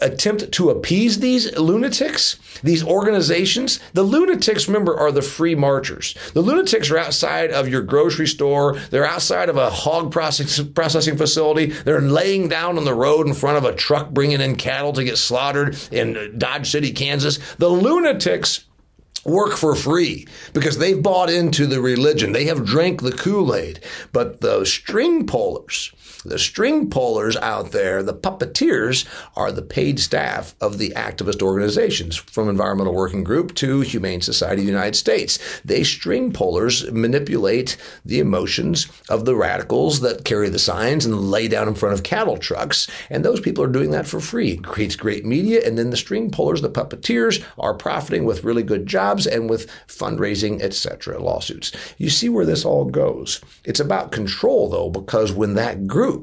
attempt 0.00 0.52
to 0.52 0.68
appease 0.68 1.20
these 1.20 1.56
lunatics, 1.56 2.38
these 2.62 2.84
organizations. 2.84 3.80
The 3.94 4.02
lunatics, 4.02 4.68
remember, 4.68 4.94
are 4.96 5.10
the 5.10 5.22
free 5.22 5.54
marchers. 5.54 6.14
The 6.34 6.42
lunatics 6.42 6.90
are 6.90 6.98
outside 6.98 7.50
of 7.50 7.68
your 7.68 7.80
grocery 7.80 8.26
store. 8.26 8.76
They're 8.90 9.06
outside 9.06 9.48
of 9.48 9.56
a 9.56 9.70
hog 9.70 10.12
process, 10.12 10.60
processing 10.60 11.16
facility. 11.16 11.66
They're 11.66 12.02
laying 12.02 12.48
down 12.48 12.76
on 12.76 12.84
the 12.84 12.94
road 12.94 13.26
in 13.26 13.34
front 13.34 13.56
of 13.56 13.64
a 13.64 13.74
truck 13.74 14.10
bringing 14.10 14.40
in 14.40 14.56
cattle 14.56 14.92
to 14.92 15.04
get 15.04 15.16
slaughtered 15.16 15.78
in 15.90 16.34
Dodge 16.36 16.70
City, 16.70 16.92
Kansas. 16.92 17.38
The 17.54 17.70
lunatics 17.70 18.65
work 19.26 19.56
for 19.56 19.74
free 19.74 20.26
because 20.52 20.78
they've 20.78 21.02
bought 21.02 21.30
into 21.30 21.66
the 21.66 21.80
religion. 21.80 22.32
They 22.32 22.44
have 22.44 22.64
drank 22.64 23.02
the 23.02 23.12
Kool 23.12 23.54
Aid. 23.54 23.80
But 24.12 24.40
the 24.40 24.64
string 24.64 25.26
pullers, 25.26 25.92
the 26.28 26.38
string 26.38 26.90
pullers 26.90 27.36
out 27.36 27.72
there, 27.72 28.02
the 28.02 28.14
puppeteers, 28.14 29.06
are 29.36 29.52
the 29.52 29.62
paid 29.62 30.00
staff 30.00 30.54
of 30.60 30.78
the 30.78 30.90
activist 30.90 31.42
organizations, 31.42 32.16
from 32.16 32.48
Environmental 32.48 32.94
Working 32.94 33.24
Group 33.24 33.54
to 33.56 33.80
Humane 33.80 34.20
Society 34.20 34.62
of 34.62 34.66
the 34.66 34.72
United 34.72 34.96
States. 34.96 35.38
They 35.64 35.84
string 35.84 36.32
pullers 36.32 36.90
manipulate 36.90 37.76
the 38.04 38.18
emotions 38.18 38.86
of 39.08 39.24
the 39.24 39.36
radicals 39.36 40.00
that 40.00 40.24
carry 40.24 40.48
the 40.48 40.58
signs 40.58 41.04
and 41.04 41.30
lay 41.30 41.48
down 41.48 41.68
in 41.68 41.74
front 41.74 41.94
of 41.94 42.02
cattle 42.02 42.36
trucks. 42.36 42.88
And 43.10 43.24
those 43.24 43.40
people 43.40 43.62
are 43.64 43.68
doing 43.68 43.90
that 43.90 44.06
for 44.06 44.20
free. 44.20 44.52
It 44.52 44.64
creates 44.64 44.96
great 44.96 45.24
media. 45.24 45.60
And 45.64 45.78
then 45.78 45.90
the 45.90 45.96
string 45.96 46.30
pullers, 46.30 46.62
the 46.62 46.70
puppeteers, 46.70 47.44
are 47.58 47.74
profiting 47.74 48.24
with 48.24 48.44
really 48.44 48.62
good 48.62 48.86
jobs 48.86 49.26
and 49.26 49.48
with 49.48 49.70
fundraising, 49.86 50.60
etc., 50.62 51.22
lawsuits. 51.22 51.72
You 51.98 52.10
see 52.10 52.28
where 52.28 52.46
this 52.46 52.64
all 52.64 52.84
goes. 52.84 53.40
It's 53.64 53.80
about 53.80 54.12
control, 54.12 54.68
though, 54.68 54.90
because 54.90 55.32
when 55.32 55.54
that 55.54 55.86
group 55.86 56.15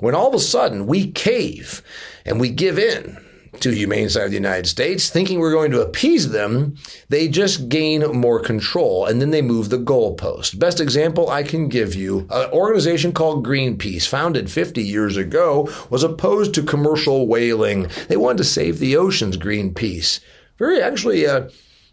when 0.00 0.14
all 0.14 0.28
of 0.28 0.34
a 0.34 0.40
sudden 0.40 0.86
we 0.86 1.12
cave 1.12 1.82
and 2.24 2.40
we 2.40 2.50
give 2.50 2.78
in 2.78 3.18
to 3.60 3.70
Humane 3.70 4.08
Society 4.08 4.24
of 4.24 4.30
the 4.30 4.48
United 4.48 4.66
States, 4.66 5.10
thinking 5.10 5.38
we're 5.38 5.52
going 5.52 5.70
to 5.72 5.82
appease 5.82 6.30
them, 6.30 6.76
they 7.08 7.28
just 7.28 7.68
gain 7.68 8.00
more 8.12 8.40
control 8.40 9.06
and 9.06 9.20
then 9.20 9.30
they 9.30 9.42
move 9.42 9.68
the 9.68 9.78
goalpost. 9.78 10.58
Best 10.58 10.80
example 10.80 11.28
I 11.28 11.42
can 11.42 11.68
give 11.68 11.94
you 11.94 12.26
an 12.30 12.50
organization 12.50 13.12
called 13.12 13.46
Greenpeace, 13.46 14.08
founded 14.08 14.50
50 14.50 14.82
years 14.82 15.16
ago, 15.16 15.68
was 15.90 16.02
opposed 16.02 16.54
to 16.54 16.62
commercial 16.62 17.26
whaling. 17.26 17.88
They 18.08 18.16
wanted 18.16 18.38
to 18.38 18.44
save 18.44 18.78
the 18.78 18.96
oceans, 18.96 19.36
Greenpeace. 19.36 20.20
Very 20.58 20.82
actually, 20.82 21.26
uh, 21.26 21.48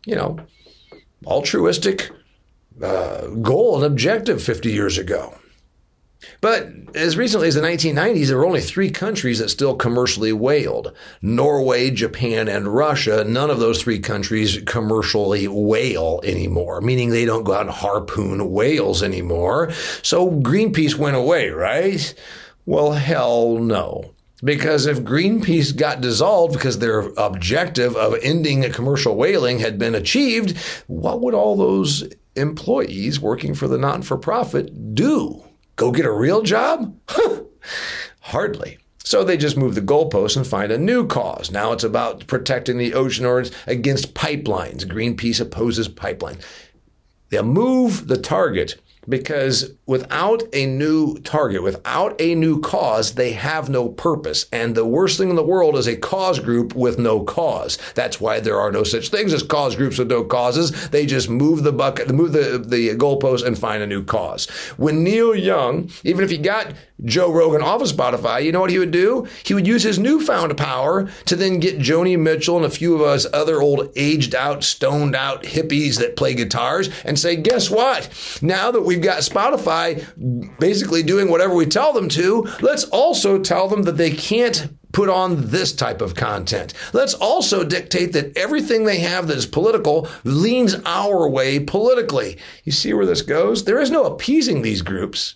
you 0.05 0.15
know, 0.15 0.39
altruistic 1.25 2.09
uh, 2.81 3.27
goal 3.27 3.75
and 3.75 3.83
objective 3.83 4.41
50 4.41 4.71
years 4.71 4.97
ago. 4.97 5.37
But 6.41 6.69
as 6.95 7.15
recently 7.17 7.47
as 7.47 7.55
the 7.55 7.61
1990s, 7.61 8.27
there 8.27 8.37
were 8.37 8.45
only 8.45 8.61
three 8.61 8.89
countries 8.89 9.39
that 9.39 9.49
still 9.49 9.75
commercially 9.75 10.33
whaled 10.33 10.93
Norway, 11.21 11.91
Japan, 11.91 12.47
and 12.47 12.67
Russia. 12.67 13.23
None 13.23 13.49
of 13.49 13.59
those 13.59 13.81
three 13.81 13.99
countries 13.99 14.59
commercially 14.65 15.47
whale 15.47 16.19
anymore, 16.23 16.81
meaning 16.81 17.09
they 17.09 17.25
don't 17.25 17.43
go 17.43 17.53
out 17.53 17.61
and 17.61 17.69
harpoon 17.69 18.51
whales 18.51 19.01
anymore. 19.01 19.71
So 20.01 20.29
Greenpeace 20.29 20.95
went 20.95 21.15
away, 21.15 21.49
right? 21.49 22.13
Well, 22.65 22.93
hell 22.93 23.57
no. 23.57 24.13
Because 24.43 24.85
if 24.85 24.99
Greenpeace 24.99 25.75
got 25.75 26.01
dissolved 26.01 26.53
because 26.53 26.79
their 26.79 26.99
objective 27.17 27.95
of 27.97 28.15
ending 28.21 28.69
commercial 28.71 29.15
whaling 29.15 29.59
had 29.59 29.77
been 29.77 29.95
achieved, 29.95 30.57
what 30.87 31.19
would 31.21 31.33
all 31.33 31.57
those 31.57 32.07
employees 32.35 33.19
working 33.19 33.53
for 33.53 33.67
the 33.67 33.77
not 33.77 34.05
for 34.05 34.17
profit 34.17 34.95
do? 34.95 35.43
Go 35.79 35.91
get 35.91 36.05
a 36.05 36.11
real 36.11 36.41
job? 36.41 36.93
Hardly. 38.19 38.79
So 39.05 39.23
they 39.23 39.37
just 39.37 39.55
move 39.55 39.75
the 39.75 39.81
goalposts 39.81 40.35
and 40.35 40.45
find 40.45 40.73
a 40.73 40.77
new 40.77 41.07
cause. 41.07 41.51
Now 41.51 41.71
it's 41.71 41.85
about 41.85 42.27
protecting 42.27 42.77
the 42.77 42.93
ocean 42.93 43.25
orange 43.25 43.51
against 43.65 44.13
pipelines. 44.13 44.83
Greenpeace 44.83 45.39
opposes 45.39 45.87
pipelines. 45.87 46.43
They'll 47.29 47.43
move 47.43 48.09
the 48.09 48.17
target 48.17 48.75
because 49.09 49.73
without 49.85 50.43
a 50.53 50.65
new 50.65 51.17
target, 51.19 51.63
without 51.63 52.15
a 52.21 52.35
new 52.35 52.61
cause, 52.61 53.15
they 53.15 53.31
have 53.31 53.69
no 53.69 53.89
purpose. 53.89 54.45
And 54.51 54.75
the 54.75 54.85
worst 54.85 55.17
thing 55.17 55.29
in 55.29 55.35
the 55.35 55.43
world 55.43 55.75
is 55.75 55.87
a 55.87 55.95
cause 55.95 56.39
group 56.39 56.75
with 56.75 56.99
no 56.99 57.23
cause. 57.23 57.77
That's 57.95 58.21
why 58.21 58.39
there 58.39 58.59
are 58.59 58.71
no 58.71 58.83
such 58.83 59.09
things 59.09 59.33
as 59.33 59.43
cause 59.43 59.75
groups 59.75 59.97
with 59.97 60.09
no 60.09 60.23
causes. 60.23 60.89
They 60.89 61.05
just 61.05 61.29
move 61.29 61.63
the 61.63 61.71
bucket, 61.71 62.09
move 62.09 62.33
the, 62.33 62.63
the 62.63 62.95
goalpost 62.95 63.45
and 63.45 63.57
find 63.57 63.81
a 63.81 63.87
new 63.87 64.03
cause. 64.03 64.47
When 64.77 65.03
Neil 65.03 65.35
Young, 65.35 65.89
even 66.03 66.23
if 66.23 66.29
he 66.29 66.37
got 66.37 66.73
Joe 67.03 67.31
Rogan 67.31 67.61
off 67.61 67.81
of 67.81 67.87
Spotify, 67.87 68.43
you 68.43 68.51
know 68.51 68.59
what 68.59 68.69
he 68.69 68.79
would 68.79 68.91
do? 68.91 69.27
He 69.43 69.53
would 69.53 69.67
use 69.67 69.83
his 69.83 69.97
newfound 69.97 70.55
power 70.57 71.09
to 71.25 71.35
then 71.35 71.59
get 71.59 71.79
Joni 71.79 72.19
Mitchell 72.19 72.57
and 72.57 72.65
a 72.65 72.69
few 72.69 72.93
of 72.93 73.01
us 73.01 73.25
other 73.33 73.61
old 73.61 73.89
aged 73.95 74.35
out, 74.35 74.63
stoned 74.63 75.15
out 75.15 75.43
hippies 75.43 75.97
that 75.99 76.17
play 76.17 76.33
guitars 76.33 76.89
and 77.05 77.17
say, 77.17 77.35
guess 77.35 77.69
what? 77.69 78.09
Now 78.41 78.71
that 78.71 78.81
we've 78.81 78.98
got 78.99 79.19
Spotify 79.19 80.05
basically 80.59 81.03
doing 81.03 81.29
whatever 81.29 81.53
we 81.53 81.65
tell 81.65 81.93
them 81.93 82.09
to, 82.09 82.47
let's 82.61 82.83
also 82.85 83.39
tell 83.39 83.67
them 83.67 83.83
that 83.83 83.97
they 83.97 84.11
can't 84.11 84.69
put 84.91 85.09
on 85.09 85.49
this 85.49 85.73
type 85.73 86.01
of 86.01 86.15
content. 86.15 86.73
Let's 86.93 87.13
also 87.13 87.63
dictate 87.63 88.13
that 88.13 88.35
everything 88.35 88.85
they 88.85 88.99
have 88.99 89.27
that 89.27 89.37
is 89.37 89.45
political 89.45 90.07
leans 90.23 90.75
our 90.85 91.29
way 91.29 91.59
politically. 91.59 92.37
You 92.63 92.71
see 92.71 92.93
where 92.93 93.05
this 93.05 93.21
goes? 93.21 93.65
There 93.65 93.79
is 93.79 93.91
no 93.91 94.05
appeasing 94.05 94.61
these 94.61 94.81
groups. 94.81 95.35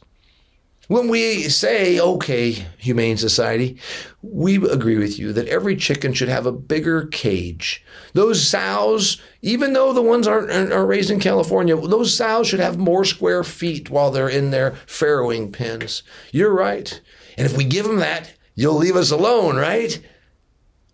When 0.90 1.08
we 1.08 1.44
say, 1.44 1.98
okay, 1.98 2.66
Humane 2.78 3.16
Society, 3.16 3.78
we 4.22 4.58
agree 4.70 4.98
with 4.98 5.18
you 5.18 5.32
that 5.32 5.48
every 5.48 5.78
chicken 5.78 6.14
should 6.14 6.28
have 6.28 6.46
a 6.46 6.52
bigger 6.52 7.06
cage. 7.06 7.86
Those 8.12 8.46
sows, 8.46 9.22
even 9.42 9.72
though 9.72 9.94
the 9.94 10.02
ones 10.02 10.28
aren't, 10.28 10.52
are 10.74 10.86
raised 10.86 11.10
in 11.10 11.22
California, 11.22 11.78
those 11.78 12.14
sows 12.14 12.48
should 12.48 12.60
have 12.60 12.78
more 12.78 13.06
square 13.06 13.46
feet 13.46 13.90
while 13.90 14.12
they're 14.12 14.28
in 14.28 14.52
their 14.52 14.72
farrowing 14.86 15.54
pens. 15.54 16.04
You're 16.32 16.54
right. 16.54 17.00
And 17.38 17.46
if 17.46 17.56
we 17.56 17.64
give 17.64 17.86
them 17.86 18.00
that, 18.00 18.34
you'll 18.54 18.76
leave 18.76 18.98
us 18.98 19.10
alone, 19.10 19.56
right? 19.56 20.02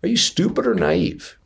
Are 0.04 0.08
you 0.08 0.16
stupid 0.16 0.68
or 0.68 0.74
naive? 0.74 1.36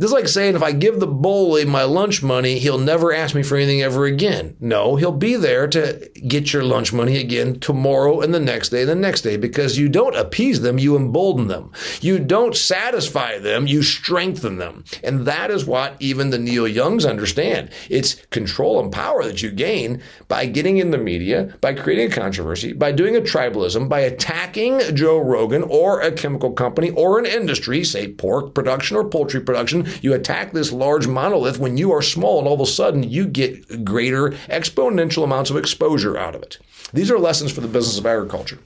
This 0.00 0.08
is 0.08 0.14
like 0.14 0.28
saying 0.28 0.56
if 0.56 0.62
I 0.62 0.72
give 0.72 0.98
the 0.98 1.06
bully 1.06 1.66
my 1.66 1.82
lunch 1.82 2.22
money, 2.22 2.58
he'll 2.58 2.78
never 2.78 3.12
ask 3.12 3.34
me 3.34 3.42
for 3.42 3.58
anything 3.58 3.82
ever 3.82 4.06
again. 4.06 4.56
No, 4.58 4.96
he'll 4.96 5.12
be 5.12 5.36
there 5.36 5.68
to 5.68 6.10
get 6.26 6.54
your 6.54 6.64
lunch 6.64 6.90
money 6.90 7.18
again 7.18 7.60
tomorrow 7.60 8.22
and 8.22 8.32
the 8.32 8.40
next 8.40 8.70
day 8.70 8.80
and 8.80 8.88
the 8.88 8.94
next 8.94 9.20
day 9.20 9.36
because 9.36 9.76
you 9.76 9.90
don't 9.90 10.16
appease 10.16 10.62
them, 10.62 10.78
you 10.78 10.96
embolden 10.96 11.48
them. 11.48 11.70
You 12.00 12.18
don't 12.18 12.56
satisfy 12.56 13.40
them, 13.40 13.66
you 13.66 13.82
strengthen 13.82 14.56
them. 14.56 14.84
And 15.04 15.26
that 15.26 15.50
is 15.50 15.66
what 15.66 15.96
even 16.00 16.30
the 16.30 16.38
Neil 16.38 16.66
Youngs 16.66 17.04
understand. 17.04 17.68
It's 17.90 18.14
control 18.30 18.82
and 18.82 18.90
power 18.90 19.22
that 19.24 19.42
you 19.42 19.50
gain 19.50 20.00
by 20.28 20.46
getting 20.46 20.78
in 20.78 20.92
the 20.92 20.98
media, 20.98 21.54
by 21.60 21.74
creating 21.74 22.10
a 22.10 22.14
controversy, 22.14 22.72
by 22.72 22.92
doing 22.92 23.16
a 23.16 23.20
tribalism, 23.20 23.90
by 23.90 24.00
attacking 24.00 24.80
Joe 24.96 25.18
Rogan 25.18 25.62
or 25.64 26.00
a 26.00 26.10
chemical 26.10 26.52
company 26.52 26.88
or 26.92 27.18
an 27.18 27.26
industry, 27.26 27.84
say 27.84 28.08
pork 28.10 28.54
production 28.54 28.96
or 28.96 29.04
poultry 29.04 29.42
production 29.42 29.88
you 30.02 30.14
attack 30.14 30.52
this 30.52 30.72
large 30.72 31.06
monolith 31.06 31.58
when 31.58 31.76
you 31.76 31.92
are 31.92 32.02
small, 32.02 32.38
and 32.38 32.48
all 32.48 32.54
of 32.54 32.60
a 32.60 32.66
sudden 32.66 33.02
you 33.02 33.26
get 33.26 33.84
greater 33.84 34.30
exponential 34.48 35.24
amounts 35.24 35.50
of 35.50 35.56
exposure 35.56 36.16
out 36.16 36.34
of 36.34 36.42
it. 36.42 36.58
These 36.92 37.10
are 37.10 37.18
lessons 37.18 37.52
for 37.52 37.60
the 37.60 37.68
business 37.68 37.98
of 37.98 38.06
agriculture. 38.06 38.58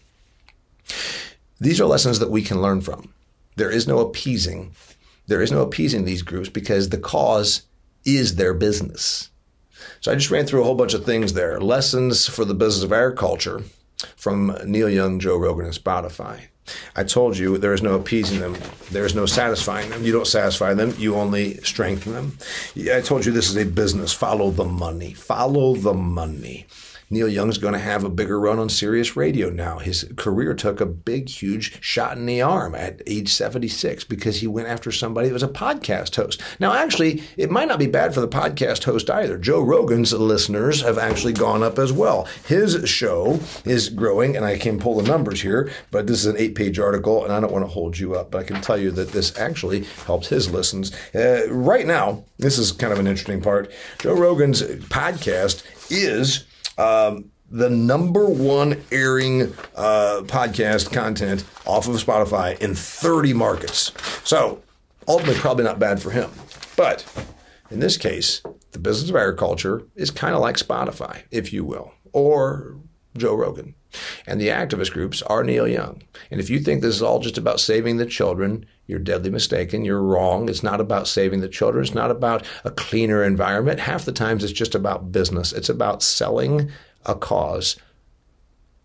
These 1.61 1.81
are 1.81 1.87
lessons 1.87 2.19
that 2.19 2.31
we 2.31 2.43
can 2.43 2.61
learn 2.61 2.81
from. 2.81 3.13
There 3.57 3.71
is 3.71 3.87
no 3.87 3.99
appeasing. 3.99 4.75
There 5.27 5.41
is 5.41 5.53
no 5.53 5.63
appeasing 5.63 6.05
these 6.05 6.23
groups 6.23 6.49
because 6.49 6.89
the 6.89 6.99
cause 6.99 7.63
is 8.05 8.37
their 8.37 8.53
business. 8.53 9.31
So 10.01 10.13
I 10.13 10.17
just 10.17 10.31
ran 10.31 10.47
through 10.47 10.63
a 10.63 10.65
whole 10.65 10.75
bunch 10.75 10.95
of 10.95 11.05
things 11.05 11.33
there. 11.33 11.61
Lessons 11.61 12.27
for 12.29 12.45
the 12.45 12.55
business 12.55 12.85
of 12.85 12.93
agriculture 12.93 13.63
from 14.17 14.57
Neil 14.67 14.89
Young, 14.89 15.19
Joe 15.19 15.37
Rogan, 15.37 15.65
and 15.67 15.75
Spotify. 15.75 16.49
I 16.97 17.05
told 17.05 17.37
you 17.37 17.59
there 17.59 17.75
is 17.75 17.83
no 17.83 17.95
appeasing 17.95 18.41
them. 18.41 18.57
There 18.91 19.05
is 19.05 19.15
no 19.15 19.27
satisfying 19.27 19.91
them. 19.91 20.03
You 20.05 20.13
don't 20.13 20.27
satisfy 20.27 20.75
them. 20.75 20.95
You 20.99 21.17
only 21.17 21.59
strengthen 21.59 22.13
them. 22.13 22.39
I 22.93 23.01
told 23.01 23.27
you 23.27 23.33
this 23.33 23.51
is 23.51 23.57
a 23.57 23.67
business. 23.67 24.13
Follow 24.13 24.51
the 24.51 24.65
money. 24.65 25.13
Follow 25.15 25.75
the 25.75 25.95
money. 25.95 26.67
Neil 27.15 27.29
Young's 27.29 27.59
going 27.59 27.75
to 27.75 27.79
have 27.79 28.03
a 28.03 28.11
bigger 28.11 28.41
run 28.41 28.59
on 28.59 28.69
Sirius 28.69 29.17
Radio 29.17 29.49
now. 29.49 29.79
His 29.79 30.05
career 30.17 30.53
took 30.53 30.81
a 30.81 30.87
big, 30.87 31.29
huge 31.29 31.81
shot 31.81 32.17
in 32.17 32.27
the 32.27 32.43
arm 32.43 32.75
at 32.75 33.01
age 33.07 33.33
76 33.33 34.03
because 34.03 34.41
he 34.41 34.49
went 34.49 34.67
after 34.67 34.91
somebody 34.91 35.29
that 35.29 35.33
was 35.33 35.45
a 35.45 35.49
podcast 35.49 36.17
host. 36.17 36.43
Now, 36.59 36.73
actually, 36.73 37.23
it 37.37 37.53
might 37.53 37.69
not 37.69 37.79
be 37.79 37.87
bad 37.87 38.15
for 38.15 38.21
the 38.21 38.27
podcast 38.27 38.83
host 38.83 39.09
either. 39.09 39.39
Joe 39.39 39.61
Rogan's 39.61 40.13
listeners 40.13 40.83
have 40.83 40.99
actually 40.99 41.35
gone 41.35 41.63
up 41.63 41.79
as 41.79 41.93
well. 41.93 42.27
His 42.49 42.89
show 42.89 43.39
is 43.65 43.91
growing, 43.91 44.37
and 44.37 44.45
I 44.45 44.59
can 44.59 44.81
pull 44.81 44.97
the 44.97 45.09
numbers 45.09 45.41
here, 45.41 45.71
but 45.93 46.09
this 46.09 46.19
is 46.19 46.27
an 46.27 46.37
eight 46.37 46.57
page 46.57 46.81
article, 46.81 47.23
and 47.23 47.33
I 47.33 47.39
don't 47.39 47.53
want 47.53 47.65
to 47.65 47.71
hold 47.71 47.97
you 47.97 48.17
up, 48.17 48.33
but 48.33 48.39
I 48.39 48.45
can 48.45 48.61
tell 48.61 48.77
you 48.77 48.91
that 48.91 49.13
this 49.13 49.39
actually 49.39 49.85
helps 50.07 50.27
his 50.27 50.51
listens. 50.51 50.93
Uh, 51.15 51.47
right 51.49 51.87
now, 51.87 52.25
this 52.39 52.59
is 52.59 52.73
kind 52.73 52.93
of 52.93 52.99
an 52.99 53.07
interesting 53.07 53.41
part. 53.41 53.71
Joe 54.01 54.15
Rogan's 54.15 54.63
podcast 54.63 55.63
is 55.93 56.45
um, 56.79 57.31
the 57.51 57.71
number 57.71 58.27
one 58.27 58.83
airing 58.91 59.43
uh, 59.77 60.23
podcast 60.25 60.93
content 60.93 61.45
off 61.67 61.87
of 61.87 61.95
Spotify 61.97 62.59
in 62.61 62.75
30 62.75 63.33
markets. 63.35 63.93
So 64.25 64.63
ultimately, 65.07 65.41
probably 65.41 65.65
not 65.65 65.79
bad 65.79 66.01
for 66.03 66.11
him. 66.11 66.31
But 66.77 67.05
in 67.71 67.81
this 67.81 67.97
case, 67.97 68.43
the 68.73 68.79
business 68.79 69.11
of 69.11 69.17
agriculture 69.17 69.83
is 69.95 70.11
kind 70.11 70.35
of 70.35 70.41
like 70.41 70.57
Spotify, 70.57 71.23
if 71.31 71.53
you 71.53 71.65
will, 71.65 71.93
or 72.13 72.77
Joe 73.17 73.35
Rogan. 73.35 73.75
And 74.27 74.41
the 74.41 74.49
activist 74.49 74.93
groups 74.93 75.23
are 75.23 75.45
Neil 75.45 75.69
Young. 75.69 76.03
And 76.31 76.41
if 76.41 76.51
you 76.51 76.61
think 76.61 76.81
this 76.81 76.95
is 76.95 77.03
all 77.03 77.21
just 77.21 77.39
about 77.39 77.61
saving 77.61 77.97
the 77.97 78.07
children, 78.07 78.67
you're 78.87 78.99
deadly 78.99 79.31
mistaken. 79.31 79.85
You're 79.85 80.03
wrong. 80.03 80.49
It's 80.49 80.63
not 80.63 80.81
about 80.81 81.09
saving 81.09 81.41
the 81.41 81.49
children. 81.49 81.85
It's 81.85 81.95
not 81.95 82.11
about 82.11 82.47
a 82.65 82.71
cleaner 82.71 83.23
environment. 83.23 83.81
Half 83.81 84.05
the 84.05 84.13
times 84.13 84.45
it's 84.45 84.53
just 84.53 84.75
about 84.75 85.13
business. 85.13 85.53
It's 85.53 85.69
about 85.69 86.03
selling 86.03 86.71
a 87.07 87.15
cause 87.15 87.77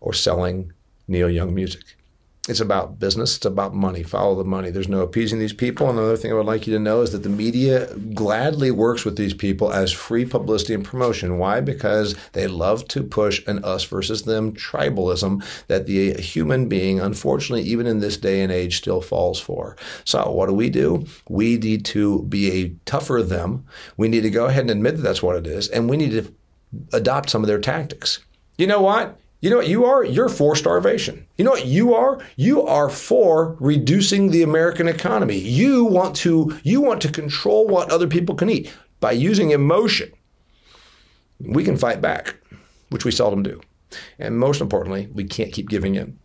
or 0.00 0.12
selling 0.12 0.72
Neil 1.06 1.30
Young 1.30 1.54
music. 1.54 1.96
It's 2.48 2.60
about 2.60 2.98
business. 2.98 3.36
It's 3.36 3.44
about 3.44 3.74
money. 3.74 4.02
Follow 4.02 4.34
the 4.34 4.44
money. 4.44 4.70
There's 4.70 4.88
no 4.88 5.02
appeasing 5.02 5.38
these 5.38 5.52
people. 5.52 5.90
And 5.90 5.98
another 5.98 6.16
thing 6.16 6.32
I 6.32 6.34
would 6.34 6.46
like 6.46 6.66
you 6.66 6.72
to 6.72 6.80
know 6.80 7.02
is 7.02 7.12
that 7.12 7.22
the 7.22 7.28
media 7.28 7.94
gladly 8.14 8.70
works 8.70 9.04
with 9.04 9.16
these 9.16 9.34
people 9.34 9.70
as 9.70 9.92
free 9.92 10.24
publicity 10.24 10.72
and 10.72 10.84
promotion. 10.84 11.36
Why? 11.36 11.60
Because 11.60 12.16
they 12.32 12.46
love 12.46 12.88
to 12.88 13.02
push 13.02 13.46
an 13.46 13.62
us 13.62 13.84
versus 13.84 14.22
them 14.22 14.54
tribalism 14.54 15.44
that 15.66 15.86
the 15.86 16.14
human 16.14 16.66
being, 16.66 16.98
unfortunately, 16.98 17.68
even 17.68 17.86
in 17.86 18.00
this 18.00 18.16
day 18.16 18.40
and 18.40 18.50
age, 18.50 18.78
still 18.78 19.02
falls 19.02 19.38
for. 19.38 19.76
So 20.04 20.30
what 20.30 20.46
do 20.46 20.54
we 20.54 20.70
do? 20.70 21.04
We 21.28 21.58
need 21.58 21.84
to 21.86 22.22
be 22.22 22.62
a 22.62 22.68
tougher 22.86 23.22
them. 23.22 23.66
We 23.98 24.08
need 24.08 24.22
to 24.22 24.30
go 24.30 24.46
ahead 24.46 24.62
and 24.62 24.70
admit 24.70 24.96
that 24.96 25.02
that's 25.02 25.22
what 25.22 25.36
it 25.36 25.46
is. 25.46 25.68
And 25.68 25.90
we 25.90 25.98
need 25.98 26.12
to 26.12 26.34
adopt 26.94 27.28
some 27.28 27.42
of 27.42 27.48
their 27.48 27.60
tactics. 27.60 28.20
You 28.56 28.66
know 28.66 28.80
what? 28.80 29.18
You 29.40 29.48
know 29.48 29.56
what 29.56 29.68
you 29.68 29.86
are? 29.86 30.04
You're 30.04 30.28
for 30.28 30.54
starvation. 30.54 31.26
You 31.38 31.44
know 31.44 31.52
what 31.52 31.64
you 31.64 31.94
are? 31.94 32.20
You 32.36 32.62
are 32.66 32.90
for 32.90 33.56
reducing 33.58 34.30
the 34.30 34.42
American 34.42 34.86
economy. 34.86 35.38
You 35.38 35.84
want 35.84 36.14
to 36.16 36.58
you 36.62 36.80
want 36.82 37.00
to 37.02 37.12
control 37.12 37.66
what 37.66 37.90
other 37.90 38.06
people 38.06 38.34
can 38.34 38.50
eat 38.50 38.72
by 39.00 39.12
using 39.12 39.50
emotion. 39.50 40.12
We 41.38 41.64
can 41.64 41.78
fight 41.78 42.02
back, 42.02 42.36
which 42.90 43.06
we 43.06 43.10
seldom 43.10 43.42
do. 43.42 43.60
And 44.18 44.38
most 44.38 44.60
importantly, 44.60 45.08
we 45.14 45.24
can't 45.24 45.52
keep 45.52 45.70
giving 45.70 45.94
in. 45.94 46.18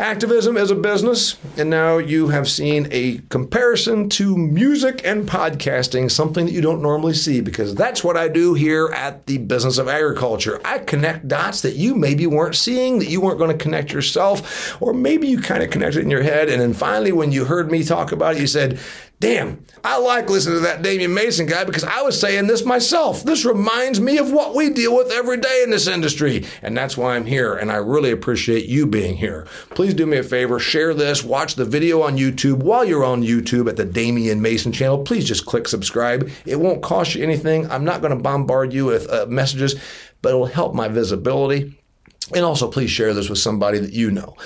Activism 0.00 0.56
is 0.56 0.72
a 0.72 0.74
business, 0.74 1.36
and 1.56 1.70
now 1.70 1.98
you 1.98 2.26
have 2.26 2.48
seen 2.48 2.88
a 2.90 3.18
comparison 3.28 4.08
to 4.08 4.36
music 4.36 5.00
and 5.04 5.24
podcasting, 5.24 6.10
something 6.10 6.46
that 6.46 6.52
you 6.52 6.60
don't 6.60 6.82
normally 6.82 7.14
see 7.14 7.40
because 7.40 7.76
that's 7.76 8.02
what 8.02 8.16
I 8.16 8.26
do 8.26 8.54
here 8.54 8.88
at 8.88 9.26
the 9.26 9.38
Business 9.38 9.78
of 9.78 9.86
Agriculture. 9.86 10.60
I 10.64 10.80
connect 10.80 11.28
dots 11.28 11.60
that 11.60 11.76
you 11.76 11.94
maybe 11.94 12.26
weren't 12.26 12.56
seeing, 12.56 12.98
that 12.98 13.08
you 13.08 13.20
weren't 13.20 13.38
going 13.38 13.56
to 13.56 13.62
connect 13.62 13.92
yourself, 13.92 14.82
or 14.82 14.92
maybe 14.92 15.28
you 15.28 15.40
kind 15.40 15.62
of 15.62 15.70
connected 15.70 16.02
in 16.02 16.10
your 16.10 16.24
head. 16.24 16.48
And 16.48 16.60
then 16.60 16.74
finally, 16.74 17.12
when 17.12 17.30
you 17.30 17.44
heard 17.44 17.70
me 17.70 17.84
talk 17.84 18.10
about 18.10 18.34
it, 18.34 18.40
you 18.40 18.48
said, 18.48 18.80
Damn, 19.24 19.64
I 19.82 19.98
like 20.00 20.28
listening 20.28 20.56
to 20.56 20.60
that 20.64 20.82
Damian 20.82 21.14
Mason 21.14 21.46
guy 21.46 21.64
because 21.64 21.82
I 21.82 22.02
was 22.02 22.20
saying 22.20 22.46
this 22.46 22.62
myself. 22.62 23.24
This 23.24 23.46
reminds 23.46 23.98
me 23.98 24.18
of 24.18 24.30
what 24.30 24.54
we 24.54 24.68
deal 24.68 24.94
with 24.94 25.10
every 25.10 25.38
day 25.38 25.62
in 25.64 25.70
this 25.70 25.86
industry. 25.86 26.44
And 26.60 26.76
that's 26.76 26.98
why 26.98 27.16
I'm 27.16 27.24
here. 27.24 27.54
And 27.54 27.72
I 27.72 27.76
really 27.76 28.10
appreciate 28.10 28.66
you 28.66 28.86
being 28.86 29.16
here. 29.16 29.46
Please 29.70 29.94
do 29.94 30.04
me 30.04 30.18
a 30.18 30.22
favor, 30.22 30.58
share 30.58 30.92
this, 30.92 31.24
watch 31.24 31.54
the 31.54 31.64
video 31.64 32.02
on 32.02 32.18
YouTube. 32.18 32.56
While 32.56 32.84
you're 32.84 33.02
on 33.02 33.22
YouTube 33.22 33.66
at 33.66 33.78
the 33.78 33.86
Damian 33.86 34.42
Mason 34.42 34.72
channel, 34.72 35.02
please 35.02 35.24
just 35.24 35.46
click 35.46 35.68
subscribe. 35.68 36.30
It 36.44 36.60
won't 36.60 36.82
cost 36.82 37.14
you 37.14 37.22
anything. 37.22 37.70
I'm 37.70 37.86
not 37.86 38.02
going 38.02 38.14
to 38.14 38.22
bombard 38.22 38.74
you 38.74 38.84
with 38.84 39.08
uh, 39.08 39.24
messages, 39.26 39.74
but 40.20 40.34
it'll 40.34 40.44
help 40.44 40.74
my 40.74 40.88
visibility. 40.88 41.80
And 42.34 42.44
also, 42.44 42.70
please 42.70 42.90
share 42.90 43.14
this 43.14 43.30
with 43.30 43.38
somebody 43.38 43.78
that 43.78 43.92
you 43.94 44.10
know. 44.10 44.36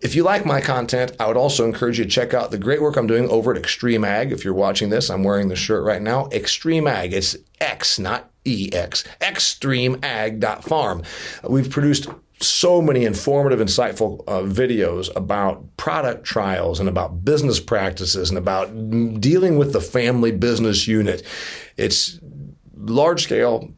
If 0.00 0.14
you 0.14 0.22
like 0.22 0.46
my 0.46 0.60
content, 0.60 1.12
I 1.18 1.26
would 1.26 1.36
also 1.36 1.64
encourage 1.64 1.98
you 1.98 2.04
to 2.04 2.10
check 2.10 2.34
out 2.34 2.50
the 2.50 2.58
great 2.58 2.80
work 2.80 2.96
I'm 2.96 3.06
doing 3.06 3.28
over 3.28 3.54
at 3.54 3.62
XtremeAg. 3.62 4.32
If 4.32 4.44
you're 4.44 4.54
watching 4.54 4.90
this, 4.90 5.10
I'm 5.10 5.24
wearing 5.24 5.48
the 5.48 5.56
shirt 5.56 5.84
right 5.84 6.02
now. 6.02 6.26
XtremeAg. 6.26 7.12
It's 7.12 7.36
X, 7.60 7.98
not 7.98 8.30
EX. 8.46 9.04
XtremeAg.farm. 9.20 11.02
We've 11.48 11.70
produced 11.70 12.08
so 12.40 12.80
many 12.80 13.04
informative, 13.04 13.58
insightful 13.58 14.22
uh, 14.28 14.42
videos 14.42 15.14
about 15.16 15.76
product 15.76 16.24
trials 16.24 16.78
and 16.78 16.88
about 16.88 17.24
business 17.24 17.58
practices 17.58 18.28
and 18.28 18.38
about 18.38 18.68
dealing 19.20 19.58
with 19.58 19.72
the 19.72 19.80
family 19.80 20.30
business 20.30 20.86
unit. 20.86 21.24
It's 21.76 22.20
large 22.76 23.24
scale 23.24 23.72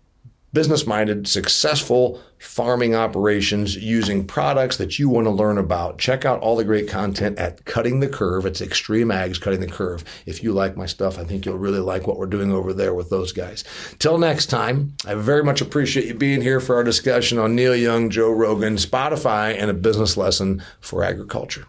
business 0.52 0.86
minded, 0.86 1.28
successful 1.28 2.20
farming 2.38 2.94
operations 2.94 3.76
using 3.76 4.26
products 4.26 4.76
that 4.78 4.98
you 4.98 5.08
want 5.08 5.26
to 5.26 5.30
learn 5.30 5.58
about. 5.58 5.98
Check 5.98 6.24
out 6.24 6.40
all 6.40 6.56
the 6.56 6.64
great 6.64 6.88
content 6.88 7.38
at 7.38 7.64
Cutting 7.64 8.00
the 8.00 8.08
Curve. 8.08 8.46
It's 8.46 8.60
XtremeAg's 8.60 9.38
Cutting 9.38 9.60
the 9.60 9.66
Curve. 9.66 10.04
If 10.26 10.42
you 10.42 10.52
like 10.52 10.76
my 10.76 10.86
stuff, 10.86 11.18
I 11.18 11.24
think 11.24 11.44
you'll 11.44 11.58
really 11.58 11.78
like 11.78 12.06
what 12.06 12.18
we're 12.18 12.26
doing 12.26 12.50
over 12.52 12.72
there 12.72 12.94
with 12.94 13.10
those 13.10 13.32
guys. 13.32 13.62
Till 13.98 14.18
next 14.18 14.46
time, 14.46 14.94
I 15.06 15.14
very 15.14 15.44
much 15.44 15.60
appreciate 15.60 16.06
you 16.06 16.14
being 16.14 16.40
here 16.40 16.60
for 16.60 16.76
our 16.76 16.84
discussion 16.84 17.38
on 17.38 17.54
Neil 17.54 17.76
Young, 17.76 18.10
Joe 18.10 18.30
Rogan, 18.30 18.76
Spotify, 18.76 19.56
and 19.56 19.70
a 19.70 19.74
business 19.74 20.16
lesson 20.16 20.62
for 20.80 21.04
agriculture. 21.04 21.66